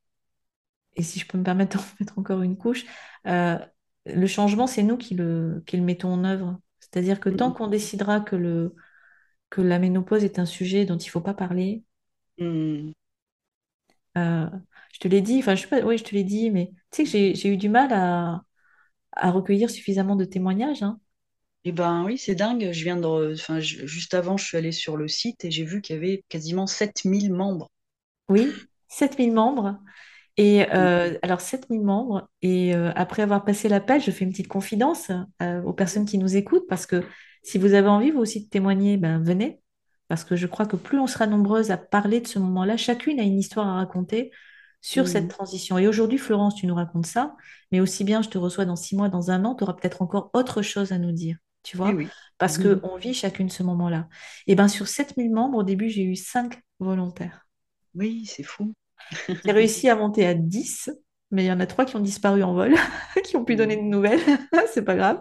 et 0.97 1.03
si 1.03 1.19
je 1.19 1.27
peux 1.27 1.39
me 1.39 1.45
permettre 1.45 1.77
d'en 1.79 1.85
mettre 2.01 2.19
encore 2.19 2.43
une 2.43 2.57
couche, 2.57 2.85
euh, 3.27 3.59
le 4.07 4.27
changement, 4.27 4.67
c'est 4.67 4.83
nous 4.83 4.97
qui 4.97 5.15
le, 5.15 5.63
qui 5.67 5.77
le 5.77 5.83
mettons 5.83 6.13
en 6.13 6.25
œuvre. 6.25 6.59
C'est-à-dire 6.81 7.21
que 7.21 7.29
tant 7.29 7.51
mm, 7.51 7.53
qu'on 7.53 7.69
décidera 7.69 8.21
que, 8.21 8.37
le, 8.37 8.75
que 9.51 9.61
la 9.63 9.79
ménopause 9.79 10.25
est 10.25 10.39
un 10.39 10.47
sujet 10.47 10.87
dont 10.87 10.99
il 10.99 11.07
ne 11.07 11.11
faut 11.13 11.21
pas 11.21 11.35
parler, 11.35 11.85
mm. 12.39 12.93
euh, 14.19 14.49
je 14.93 14.99
te 15.01 15.09
l'ai 15.09 15.21
dit, 15.23 15.39
enfin, 15.41 15.55
je 15.55 15.63
sais 15.63 15.69
pas, 15.69 15.81
oui, 15.83 15.99
je 15.99 16.05
te 16.05 16.15
l'ai 16.15 16.25
dit, 16.25 16.51
mais 16.51 16.73
tu 16.91 16.97
sais 16.99 17.05
que 17.05 17.11
j'ai, 17.11 17.35
j'ai 17.35 17.49
eu 17.53 17.57
du 17.57 17.69
mal 17.69 17.93
à, 17.93 18.43
à 19.13 19.31
recueillir 19.31 19.71
suffisamment 19.71 20.17
de 20.17 20.25
témoignages. 20.25 20.85
hein. 20.85 21.01
Eh 21.65 21.73
ben 21.73 22.05
oui, 22.05 22.17
c'est 22.19 22.35
dingue. 22.35 22.71
Je 22.73 22.83
viens 22.85 22.97
de, 22.97 23.35
enfin, 23.35 23.61
je- 23.61 23.87
juste 23.87 24.15
avant, 24.15 24.37
je 24.37 24.45
suis 24.47 24.57
allée 24.57 24.73
sur 24.73 24.97
le 24.97 25.09
site 25.09 25.45
et 25.45 25.51
j'ai 25.51 25.65
vu 25.65 25.83
qu'il 25.83 25.95
y 25.97 25.99
avait 25.99 26.25
quasiment 26.29 26.67
7000 26.67 27.33
membres. 27.33 27.71
Oui, 28.31 28.63
7000 28.89 29.33
membres. 29.35 29.79
Et 30.39 30.67
euh, 30.75 31.19
alors, 31.23 31.41
7000 31.41 31.83
membres. 31.83 32.31
Et 32.43 32.75
euh, 32.75 32.93
après 32.97 33.23
avoir 33.23 33.45
passé 33.45 33.69
l'appel, 33.69 34.01
je 34.03 34.11
fais 34.11 34.25
une 34.25 34.33
petite 34.33 34.49
confidence 34.49 35.11
euh, 35.43 35.63
aux 35.65 35.73
personnes 35.75 36.07
qui 36.07 36.19
nous 36.19 36.37
écoutent 36.37 36.67
parce 36.69 36.87
que 36.87 37.05
si 37.43 37.59
vous 37.59 37.75
avez 37.75 37.89
envie, 37.89 38.11
vous 38.11 38.21
aussi, 38.21 38.45
de 38.45 38.49
témoigner, 38.51 38.97
ben, 38.99 39.23
venez. 39.23 39.63
Parce 40.09 40.25
que 40.25 40.37
je 40.37 40.47
crois 40.47 40.67
que 40.67 40.77
plus 40.77 40.99
on 40.99 41.07
sera 41.07 41.27
nombreuses 41.27 41.71
à 41.71 41.77
parler 41.79 42.21
de 42.21 42.27
ce 42.29 42.39
moment-là, 42.41 42.77
chacune 42.77 43.21
a 43.21 43.23
une 43.25 43.39
histoire 43.39 43.69
à 43.69 43.75
raconter 43.77 44.33
sur 44.83 45.09
cette 45.09 45.29
transition. 45.29 45.79
Et 45.79 45.89
aujourd'hui, 45.89 46.19
Florence, 46.19 46.55
tu 46.57 46.67
nous 46.67 46.75
racontes 46.75 47.07
ça, 47.07 47.37
mais 47.73 47.81
aussi 47.81 48.05
bien, 48.05 48.23
je 48.23 48.29
te 48.31 48.39
reçois 48.39 48.65
dans 48.67 48.77
six 48.77 48.97
mois, 48.97 49.09
dans 49.09 49.31
un 49.31 49.45
an, 49.45 49.55
tu 49.55 49.65
auras 49.65 49.75
peut-être 49.75 50.03
encore 50.03 50.31
autre 50.35 50.63
chose 50.63 50.93
à 50.93 50.99
nous 50.99 51.13
dire, 51.13 51.37
tu 51.63 51.77
Eh 51.83 51.93
vois, 51.93 51.95
oui. 51.95 52.15
parce 52.39 52.59
qu'on 52.59 52.97
vit 52.97 53.15
chacune 53.15 53.51
ce 53.51 53.63
moment-là. 53.63 54.09
Et 54.47 54.55
bien, 54.55 54.69
sur 54.69 54.89
7000 54.89 55.33
membres, 55.33 55.59
au 55.59 55.63
début, 55.63 55.89
j'ai 55.91 56.05
eu 56.05 56.17
cinq 56.17 56.63
volontaires. 56.81 57.47
Oui, 57.95 58.27
c'est 58.27 58.43
fou. 58.43 58.73
J'ai 59.45 59.53
réussi 59.53 59.89
à 59.89 59.97
monter 59.97 60.27
à 60.27 60.35
10, 60.35 60.91
mais 61.31 61.45
il 61.45 61.49
y 61.49 61.53
en 61.53 61.61
a 61.61 61.67
trois 61.67 61.85
qui 61.87 61.97
ont 61.97 62.01
disparu 62.01 62.43
en 62.43 62.55
vol, 62.55 62.75
qui 63.25 63.37
ont 63.37 63.45
pu 63.45 63.57
donner 63.57 63.77
de 63.77 63.83
Mm, 63.83 63.85
nouvelles. 63.85 64.21
C'est 64.75 64.85
pas 64.85 64.97
grave. 64.97 65.21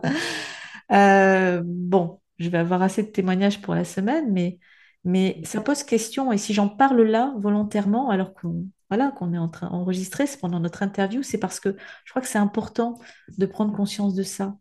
Euh, 0.92 1.62
bon, 1.66 2.22
je 2.40 2.50
vais 2.50 2.58
avoir 2.60 2.82
assez 2.82 3.04
de 3.04 3.10
témoignages 3.10 3.62
pour 3.62 3.76
la 3.76 3.86
semaine, 3.86 4.32
mais, 4.32 4.60
mais 5.06 5.42
ça 5.46 5.62
pose 5.62 5.84
question. 5.84 6.32
Et 6.32 6.38
si 6.38 6.54
j'en 6.54 6.70
parle 6.70 7.02
là, 7.04 7.34
volontairement, 7.38 8.10
alors 8.10 8.34
qu'on 8.34 8.68
voilà, 8.90 9.12
qu'on 9.12 9.34
est 9.34 9.38
en 9.38 9.50
train 9.50 9.70
d'enregistrer, 9.70 10.28
c'est 10.28 10.40
pendant 10.40 10.60
notre 10.60 10.84
interview, 10.84 11.24
c'est 11.24 11.38
parce 11.40 11.60
que 11.60 11.76
je 12.06 12.12
crois 12.12 12.22
que 12.24 12.28
c'est 12.28 12.40
important 12.40 13.00
de 13.38 13.46
prendre 13.46 13.76
conscience 13.76 14.16
de 14.16 14.24
ça. 14.24 14.58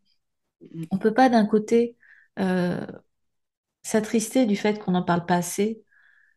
On 0.90 0.96
ne 0.96 1.00
peut 1.00 1.14
pas 1.14 1.28
d'un 1.28 1.46
côté 1.46 1.96
euh, 2.38 2.84
s'attrister 3.82 4.46
du 4.46 4.56
fait 4.56 4.78
qu'on 4.78 4.92
n'en 4.92 5.02
parle 5.02 5.26
pas 5.26 5.36
assez, 5.36 5.82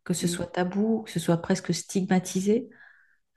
que 0.04 0.14
ce 0.14 0.26
mm, 0.26 0.30
soit 0.30 0.48
tabou, 0.48 1.04
que 1.04 1.12
ce 1.12 1.20
soit 1.20 1.38
presque 1.38 1.74
stigmatisé 1.74 2.70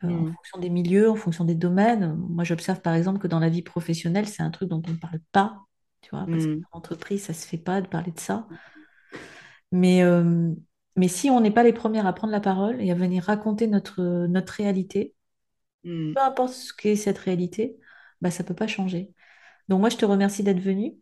euh, 0.04 0.08
en 0.08 0.24
mm, 0.24 0.32
fonction 0.34 0.58
des 0.60 0.70
milieux, 0.70 1.10
en 1.10 1.16
fonction 1.16 1.44
des 1.44 1.54
domaines. 1.54 2.14
Moi, 2.16 2.44
j'observe 2.44 2.80
par 2.80 2.94
exemple 2.94 3.18
que 3.18 3.28
dans 3.28 3.40
la 3.40 3.48
vie 3.48 3.62
professionnelle, 3.62 4.28
c'est 4.28 4.42
un 4.42 4.50
truc 4.50 4.68
dont 4.68 4.82
on 4.86 4.92
ne 4.92 4.96
parle 4.96 5.20
pas, 5.32 5.58
tu 6.00 6.10
vois, 6.10 6.26
parce 6.30 6.46
mm, 6.46 6.60
qu'en 6.62 6.78
entreprise, 6.78 7.24
ça 7.24 7.32
ne 7.32 7.38
se 7.38 7.46
fait 7.46 7.58
pas 7.58 7.80
de 7.80 7.88
parler 7.88 8.12
de 8.12 8.20
ça. 8.20 8.46
Mais, 9.72 10.02
euh, 10.02 10.52
mais 10.96 11.08
si 11.08 11.30
on 11.30 11.40
n'est 11.40 11.50
pas 11.50 11.62
les 11.64 11.72
premières 11.72 12.06
à 12.06 12.12
prendre 12.12 12.32
la 12.32 12.40
parole 12.40 12.80
et 12.80 12.90
à 12.90 12.94
venir 12.94 13.24
raconter 13.24 13.66
notre, 13.66 14.26
notre 14.26 14.52
réalité, 14.54 15.14
mm, 15.84 16.14
peu 16.14 16.20
importe 16.20 16.52
ce 16.52 16.72
qu'est 16.72 16.96
cette 16.96 17.18
réalité, 17.18 17.76
bah, 18.20 18.30
ça 18.30 18.42
ne 18.42 18.48
peut 18.48 18.54
pas 18.54 18.66
changer. 18.66 19.12
Donc 19.68 19.80
moi, 19.80 19.88
je 19.88 19.96
te 19.96 20.04
remercie 20.04 20.42
d'être 20.42 20.60
venu 20.60 20.90
mhm, 20.90 20.98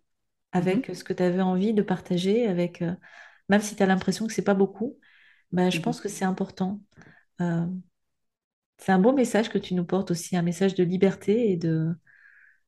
avec 0.53 0.91
ce 0.95 1.05
que 1.05 1.13
tu 1.13 1.23
avais 1.23 1.43
envie 1.43 1.75
de 1.75 1.83
partager, 1.83 2.47
avec, 2.47 2.83
euh, 2.83 2.95
même 3.49 3.61
si 3.61 3.77
tu 3.77 3.83
as 3.83 3.87
l'impression 3.87 4.27
que 4.27 4.33
c'est 4.33 4.43
pas 4.43 4.55
beaucoup, 4.55 4.99
bah, 5.53 5.71
je 5.71 5.79
mhm. 5.79 5.85
pense 5.85 6.01
que 6.01 6.09
c'est 6.09 6.25
important. 6.25 6.81
Euh, 7.41 7.67
c'est 8.79 8.93
un 8.93 8.99
beau 8.99 9.13
message 9.13 9.49
que 9.49 9.59
tu 9.59 9.75
nous 9.75 9.85
portes 9.85 10.11
aussi, 10.11 10.37
un 10.37 10.43
message 10.43 10.75
de 10.75 10.85
liberté 10.85 11.53
et 11.53 11.57
de, 11.57 11.95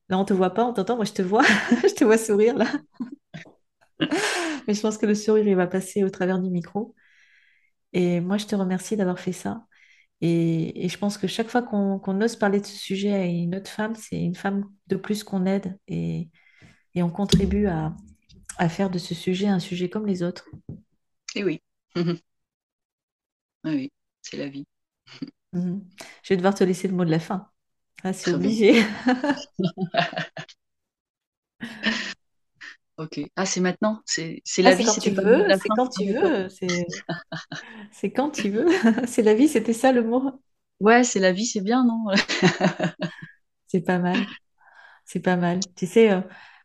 Là, 0.09 0.19
on 0.19 0.25
te 0.25 0.33
voit 0.33 0.53
pas, 0.53 0.65
on 0.65 0.73
t'entend, 0.73 0.95
moi 0.97 1.05
je 1.05 1.13
te 1.13 1.21
vois, 1.21 1.43
je 1.83 1.93
te 1.95 2.03
vois 2.03 2.17
sourire 2.17 2.55
là. 2.57 2.67
Mais 4.67 4.73
je 4.73 4.81
pense 4.81 4.97
que 4.97 5.05
le 5.05 5.15
sourire, 5.15 5.47
il 5.47 5.55
va 5.55 5.67
passer 5.67 6.03
au 6.03 6.09
travers 6.09 6.39
du 6.39 6.49
micro. 6.49 6.95
Et 7.93 8.19
moi, 8.19 8.37
je 8.37 8.45
te 8.45 8.55
remercie 8.55 8.97
d'avoir 8.97 9.19
fait 9.19 9.31
ça. 9.31 9.65
Et, 10.21 10.85
et 10.85 10.89
je 10.89 10.97
pense 10.97 11.17
que 11.17 11.27
chaque 11.27 11.49
fois 11.49 11.61
qu'on 11.61 12.21
ose 12.21 12.35
parler 12.37 12.59
de 12.61 12.65
ce 12.65 12.77
sujet 12.77 13.13
à 13.13 13.25
une 13.25 13.55
autre 13.55 13.69
femme, 13.69 13.95
c'est 13.95 14.19
une 14.21 14.35
femme 14.35 14.65
de 14.87 14.95
plus 14.95 15.23
qu'on 15.23 15.45
aide 15.45 15.77
et, 15.87 16.29
et 16.95 17.03
on 17.03 17.09
contribue 17.11 17.67
à, 17.67 17.95
à 18.57 18.69
faire 18.69 18.89
de 18.91 18.99
ce 18.99 19.15
sujet 19.15 19.47
un 19.47 19.59
sujet 19.59 19.89
comme 19.89 20.07
les 20.07 20.23
autres. 20.23 20.47
Eh 21.35 21.43
oui. 21.43 21.61
Mhm. 21.95 22.19
Oui, 23.65 23.91
c'est 24.21 24.37
la 24.37 24.47
vie. 24.47 24.65
Mhm. 25.53 25.83
Je 26.23 26.29
vais 26.33 26.37
devoir 26.37 26.55
te 26.55 26.63
laisser 26.63 26.87
le 26.87 26.95
mot 26.95 27.05
de 27.05 27.11
la 27.11 27.19
fin. 27.19 27.49
Ah, 28.03 28.13
c'est 28.13 28.33
obligé. 28.33 28.83
Ok. 32.97 33.19
Ah, 33.35 33.45
c'est 33.45 33.59
maintenant? 33.61 34.01
C'est 34.05 34.41
Ah, 34.63 34.71
la 34.71 34.73
c'est 34.73 34.83
vie, 34.83 34.97
tu 34.97 35.13
veux, 35.15 35.53
c'est 35.53 35.71
quand 35.71 35.87
Ah, 35.95 36.01
tu 36.01 36.07
veux, 36.13 36.49
c'est 37.91 38.11
quand 38.11 38.31
tu 38.31 38.49
veux. 38.49 38.65
C'est 39.07 39.21
la 39.23 39.33
vie, 39.33 39.47
c'était 39.47 39.73
ça 39.73 39.91
le 39.91 40.03
mot? 40.03 40.41
Ouais, 40.79 41.03
c'est 41.03 41.19
la 41.19 41.31
vie, 41.33 41.45
c'est 41.45 41.61
bien, 41.61 41.83
non? 41.85 42.05
C'est 43.67 43.81
pas 43.81 43.99
mal. 43.99 44.27
C'est 45.05 45.19
pas 45.21 45.37
mal. 45.37 45.61
Tu 45.75 45.87
sais, 45.87 46.11
euh, 46.11 46.21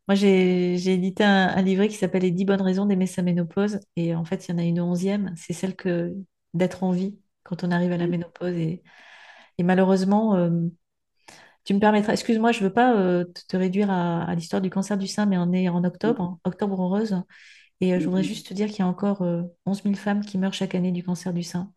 moi 0.08 0.14
j'ai 0.16 0.78
j'ai 0.78 0.94
édité 0.94 1.24
un, 1.24 1.48
un 1.48 1.62
livret 1.62 1.88
qui 1.88 1.96
s'appelle 1.96 2.22
Les 2.22 2.30
10 2.32 2.44
bonnes 2.44 2.62
raisons 2.62 2.86
d'aimer 2.86 3.06
sa 3.08 3.22
ménopause. 3.22 3.80
Et 3.96 4.14
en 4.14 4.24
fait, 4.24 4.48
il 4.48 4.52
y 4.52 4.54
en 4.54 4.58
a 4.58 4.64
une 4.64 4.80
onzième. 4.80 5.34
C'est 5.36 5.54
celle 5.54 5.76
que 5.76 6.14
d'être 6.54 6.84
en 6.84 6.92
vie 6.92 7.18
quand 7.44 7.64
on 7.64 7.70
arrive 7.70 7.92
à 7.92 7.98
la 7.98 8.06
Mm, 8.06 8.08
ménopause. 8.08 8.54
Et, 8.56 8.82
et 9.58 9.62
malheureusement, 9.62 10.36
euh, 10.36 10.50
tu 11.64 11.74
me 11.74 11.80
permettras, 11.80 12.12
excuse-moi, 12.12 12.52
je 12.52 12.60
veux 12.60 12.72
pas 12.72 12.96
euh, 12.96 13.24
te 13.48 13.56
réduire 13.56 13.90
à, 13.90 14.24
à 14.24 14.34
l'histoire 14.34 14.62
du 14.62 14.70
cancer 14.70 14.96
du 14.96 15.06
sein, 15.06 15.26
mais 15.26 15.38
on 15.38 15.52
est 15.52 15.68
en 15.68 15.84
octobre, 15.84 16.22
hein, 16.22 16.38
octobre 16.44 16.76
rose. 16.76 17.22
Et 17.80 17.94
euh, 17.94 18.00
je 18.00 18.04
voudrais 18.04 18.22
juste 18.22 18.48
te 18.48 18.54
dire 18.54 18.68
qu'il 18.68 18.80
y 18.80 18.82
a 18.82 18.86
encore 18.86 19.22
euh, 19.22 19.42
11 19.66 19.82
000 19.84 19.94
femmes 19.94 20.24
qui 20.24 20.38
meurent 20.38 20.54
chaque 20.54 20.74
année 20.74 20.92
du 20.92 21.02
cancer 21.02 21.32
du 21.32 21.42
sein 21.42 21.72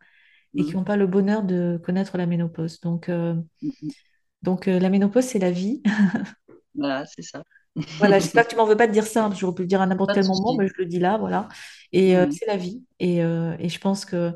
et 0.56 0.62
qui 0.62 0.74
n'ont 0.74 0.84
pas 0.84 0.96
le 0.96 1.08
bonheur 1.08 1.42
de 1.42 1.80
connaître 1.82 2.16
la 2.16 2.26
ménopause. 2.26 2.80
Donc, 2.80 3.08
euh, 3.08 3.34
mm, 3.62 3.68
mm. 3.82 3.88
Donc, 4.42 4.66
la 4.66 4.90
ménopause, 4.90 5.24
c'est 5.24 5.38
la 5.38 5.50
vie. 5.50 5.82
voilà, 6.74 7.06
c'est 7.06 7.22
ça. 7.22 7.42
Voilà, 7.98 8.20
j'espère 8.20 8.44
que 8.44 8.50
tu 8.50 8.56
m'en 8.56 8.66
veux 8.66 8.76
pas 8.76 8.86
de 8.86 8.92
dire 8.92 9.04
ça, 9.04 9.22
parce 9.22 9.34
que 9.34 9.40
j'aurais 9.40 9.54
pu 9.56 9.62
le 9.62 9.66
dire 9.66 9.80
à 9.80 9.86
n'importe 9.86 10.14
quel 10.14 10.26
moment, 10.26 10.54
mais 10.56 10.68
je 10.68 10.74
le 10.78 10.86
dis 10.86 11.00
là, 11.00 11.18
voilà. 11.18 11.48
Et 11.90 12.14
c'est 12.30 12.46
la 12.46 12.56
vie. 12.56 12.84
Et, 13.00 13.16
et, 13.16 13.68
je 13.68 13.80
pense 13.80 14.04
que 14.04 14.30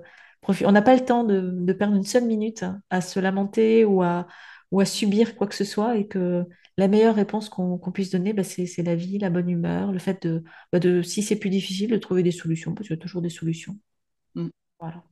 on 0.64 0.72
n'a 0.72 0.82
pas 0.82 0.96
le 0.96 1.04
temps 1.04 1.22
de, 1.22 1.40
de, 1.40 1.72
perdre 1.72 1.94
une 1.94 2.02
seule 2.02 2.24
minute 2.24 2.64
à 2.90 3.00
se 3.00 3.20
lamenter 3.20 3.84
ou 3.84 4.02
à, 4.02 4.26
ou 4.70 4.80
à 4.80 4.84
subir 4.84 5.36
quoi 5.36 5.46
que 5.46 5.54
ce 5.54 5.64
soit, 5.64 5.96
et 5.96 6.06
que 6.06 6.44
la 6.76 6.88
meilleure 6.88 7.16
réponse 7.16 7.48
qu'on 7.48 7.78
puisse 7.92 8.10
donner, 8.10 8.32
bah, 8.32 8.44
c'est 8.44 8.82
la 8.82 8.94
vie, 8.94 9.18
la 9.18 9.30
bonne 9.30 9.48
humeur, 9.48 9.92
le 9.92 9.98
fait 9.98 10.26
de, 10.26 10.44
bah, 10.72 10.78
de 10.78 11.02
si 11.02 11.22
c'est 11.22 11.36
plus 11.36 11.50
difficile, 11.50 11.90
de 11.90 11.96
trouver 11.96 12.22
des 12.22 12.30
solutions, 12.30 12.74
parce 12.74 12.86
qu'il 12.86 12.96
y 12.96 12.98
a 12.98 13.02
toujours 13.02 13.22
des 13.22 13.30
solutions. 13.30 13.76
Mm. 14.34 14.48
Voilà. 14.78 15.02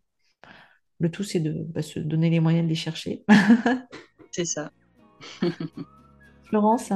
Le 1.01 1.11
tout, 1.11 1.25
c'est 1.25 1.41
de 1.41 1.65
bah, 1.69 1.83
se 1.83 1.99
donner 1.99 2.31
les 2.31 2.41
moyens 2.41 2.65
de 2.65 2.69
les 2.69 2.77
chercher. 2.77 3.25
c'est 4.31 4.45
ça. 4.45 4.71
Florence 6.45 6.93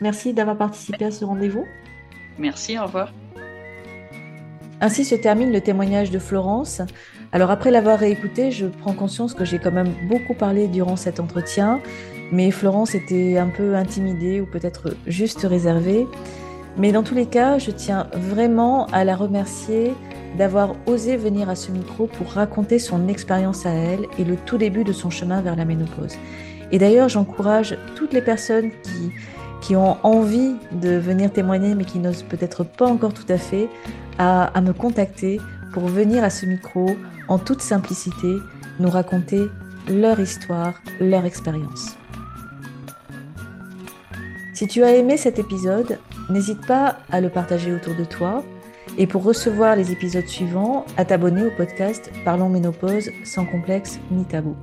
Merci 0.00 0.34
d'avoir 0.34 0.58
participé 0.58 1.06
à 1.06 1.10
ce 1.10 1.24
rendez-vous. 1.24 1.66
Merci, 2.38 2.78
au 2.78 2.84
revoir. 2.84 3.12
Ainsi 4.80 5.04
se 5.06 5.14
termine 5.14 5.52
le 5.52 5.60
témoignage 5.60 6.10
de 6.10 6.18
Florence. 6.18 6.82
Alors 7.32 7.50
après 7.50 7.70
l'avoir 7.70 7.98
réécouté, 7.98 8.50
je 8.50 8.66
prends 8.66 8.92
conscience 8.92 9.32
que 9.32 9.44
j'ai 9.44 9.58
quand 9.58 9.72
même 9.72 9.92
beaucoup 10.08 10.34
parlé 10.34 10.68
durant 10.68 10.96
cet 10.96 11.18
entretien, 11.18 11.80
mais 12.30 12.50
Florence 12.50 12.94
était 12.94 13.38
un 13.38 13.48
peu 13.48 13.74
intimidée 13.74 14.40
ou 14.40 14.46
peut-être 14.46 14.94
juste 15.06 15.42
réservée. 15.44 16.06
Mais 16.76 16.92
dans 16.92 17.02
tous 17.02 17.14
les 17.14 17.24
cas, 17.24 17.58
je 17.58 17.70
tiens 17.70 18.08
vraiment 18.12 18.86
à 18.88 19.04
la 19.04 19.16
remercier 19.16 19.94
d'avoir 20.36 20.76
osé 20.86 21.16
venir 21.16 21.48
à 21.48 21.56
ce 21.56 21.72
micro 21.72 22.06
pour 22.06 22.32
raconter 22.32 22.78
son 22.78 23.08
expérience 23.08 23.64
à 23.64 23.70
elle 23.70 24.06
et 24.18 24.24
le 24.24 24.36
tout 24.36 24.58
début 24.58 24.84
de 24.84 24.92
son 24.92 25.08
chemin 25.08 25.40
vers 25.40 25.56
la 25.56 25.64
ménopause. 25.64 26.16
Et 26.70 26.78
d'ailleurs, 26.78 27.08
j'encourage 27.08 27.78
toutes 27.94 28.12
les 28.12 28.20
personnes 28.20 28.70
qui 28.82 29.12
qui 29.60 29.76
ont 29.76 29.96
envie 30.02 30.54
de 30.72 30.90
venir 30.96 31.32
témoigner 31.32 31.74
mais 31.74 31.84
qui 31.84 31.98
n'osent 31.98 32.22
peut-être 32.22 32.64
pas 32.64 32.86
encore 32.86 33.14
tout 33.14 33.26
à 33.28 33.38
fait, 33.38 33.68
à, 34.18 34.60
me 34.60 34.72
contacter 34.72 35.40
pour 35.72 35.86
venir 35.86 36.24
à 36.24 36.30
ce 36.30 36.46
micro 36.46 36.96
en 37.28 37.38
toute 37.38 37.60
simplicité 37.60 38.36
nous 38.78 38.90
raconter 38.90 39.46
leur 39.88 40.20
histoire, 40.20 40.74
leur 41.00 41.24
expérience. 41.24 41.96
Si 44.54 44.66
tu 44.66 44.84
as 44.84 44.94
aimé 44.94 45.16
cet 45.16 45.38
épisode, 45.38 45.98
n'hésite 46.30 46.66
pas 46.66 46.96
à 47.10 47.20
le 47.20 47.28
partager 47.28 47.74
autour 47.74 47.94
de 47.94 48.04
toi 48.04 48.42
et 48.98 49.06
pour 49.06 49.22
recevoir 49.22 49.76
les 49.76 49.92
épisodes 49.92 50.26
suivants, 50.26 50.86
à 50.96 51.04
t'abonner 51.04 51.44
au 51.44 51.50
podcast 51.50 52.10
Parlons 52.24 52.48
Ménopause 52.48 53.10
sans 53.24 53.44
complexe 53.44 53.98
ni 54.10 54.24
tabou. 54.24 54.56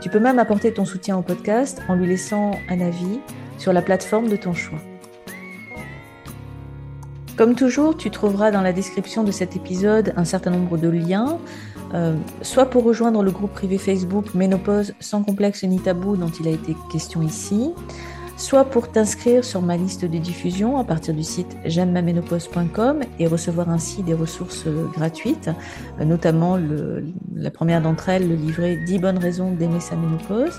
Tu 0.00 0.08
peux 0.08 0.20
même 0.20 0.38
apporter 0.38 0.72
ton 0.72 0.84
soutien 0.84 1.18
au 1.18 1.22
podcast 1.22 1.82
en 1.88 1.94
lui 1.94 2.06
laissant 2.06 2.52
un 2.70 2.80
avis 2.80 3.20
sur 3.58 3.72
la 3.72 3.82
plateforme 3.82 4.28
de 4.28 4.36
ton 4.36 4.52
choix. 4.52 4.78
Comme 7.36 7.54
toujours, 7.54 7.96
tu 7.96 8.10
trouveras 8.10 8.50
dans 8.50 8.62
la 8.62 8.72
description 8.72 9.22
de 9.22 9.30
cet 9.30 9.56
épisode 9.56 10.14
un 10.16 10.24
certain 10.24 10.50
nombre 10.50 10.78
de 10.78 10.88
liens, 10.88 11.38
euh, 11.92 12.16
soit 12.40 12.66
pour 12.66 12.82
rejoindre 12.82 13.22
le 13.22 13.30
groupe 13.30 13.52
privé 13.52 13.76
Facebook 13.76 14.34
Ménopause 14.34 14.94
sans 15.00 15.22
complexe 15.22 15.62
ni 15.62 15.78
tabou 15.78 16.16
dont 16.16 16.30
il 16.40 16.48
a 16.48 16.50
été 16.50 16.74
question 16.90 17.20
ici, 17.20 17.74
soit 18.38 18.64
pour 18.64 18.90
t'inscrire 18.90 19.44
sur 19.44 19.60
ma 19.60 19.76
liste 19.76 20.06
de 20.06 20.16
diffusion 20.16 20.78
à 20.78 20.84
partir 20.84 21.12
du 21.12 21.22
site 21.22 21.58
j'aime 21.66 21.94
et 23.18 23.26
recevoir 23.26 23.68
ainsi 23.68 24.02
des 24.02 24.14
ressources 24.14 24.64
euh, 24.66 24.86
gratuites, 24.94 25.50
euh, 26.00 26.04
notamment 26.04 26.58
la 27.34 27.50
première 27.50 27.82
d'entre 27.82 28.08
elles, 28.08 28.28
le 28.28 28.34
livret 28.34 28.78
10 28.86 28.98
bonnes 28.98 29.18
raisons 29.18 29.52
d'aimer 29.52 29.80
sa 29.80 29.94
ménopause. 29.94 30.58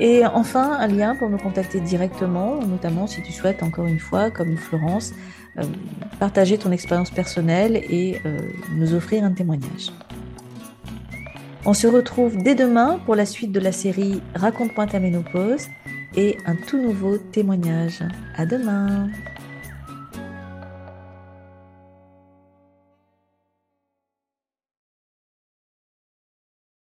Et 0.00 0.24
enfin, 0.26 0.72
un 0.78 0.86
lien 0.86 1.16
pour 1.16 1.28
me 1.28 1.38
contacter 1.38 1.80
directement, 1.80 2.60
notamment 2.64 3.06
si 3.06 3.22
tu 3.22 3.32
souhaites, 3.32 3.62
encore 3.62 3.86
une 3.86 3.98
fois, 3.98 4.30
comme 4.30 4.56
Florence, 4.56 5.12
euh, 5.58 5.64
partager 6.20 6.56
ton 6.58 6.70
expérience 6.70 7.10
personnelle 7.10 7.76
et 7.76 8.20
euh, 8.24 8.38
nous 8.76 8.94
offrir 8.94 9.24
un 9.24 9.32
témoignage. 9.32 9.92
On 11.64 11.74
se 11.74 11.86
retrouve 11.86 12.42
dès 12.42 12.54
demain 12.54 13.00
pour 13.04 13.14
la 13.14 13.26
suite 13.26 13.52
de 13.52 13.60
la 13.60 13.72
série 13.72 14.22
Raconte-moi 14.34 14.86
ta 14.86 15.00
ménopause 15.00 15.66
et 16.16 16.38
un 16.46 16.54
tout 16.54 16.80
nouveau 16.80 17.18
témoignage. 17.18 18.02
À 18.36 18.46
demain! 18.46 19.08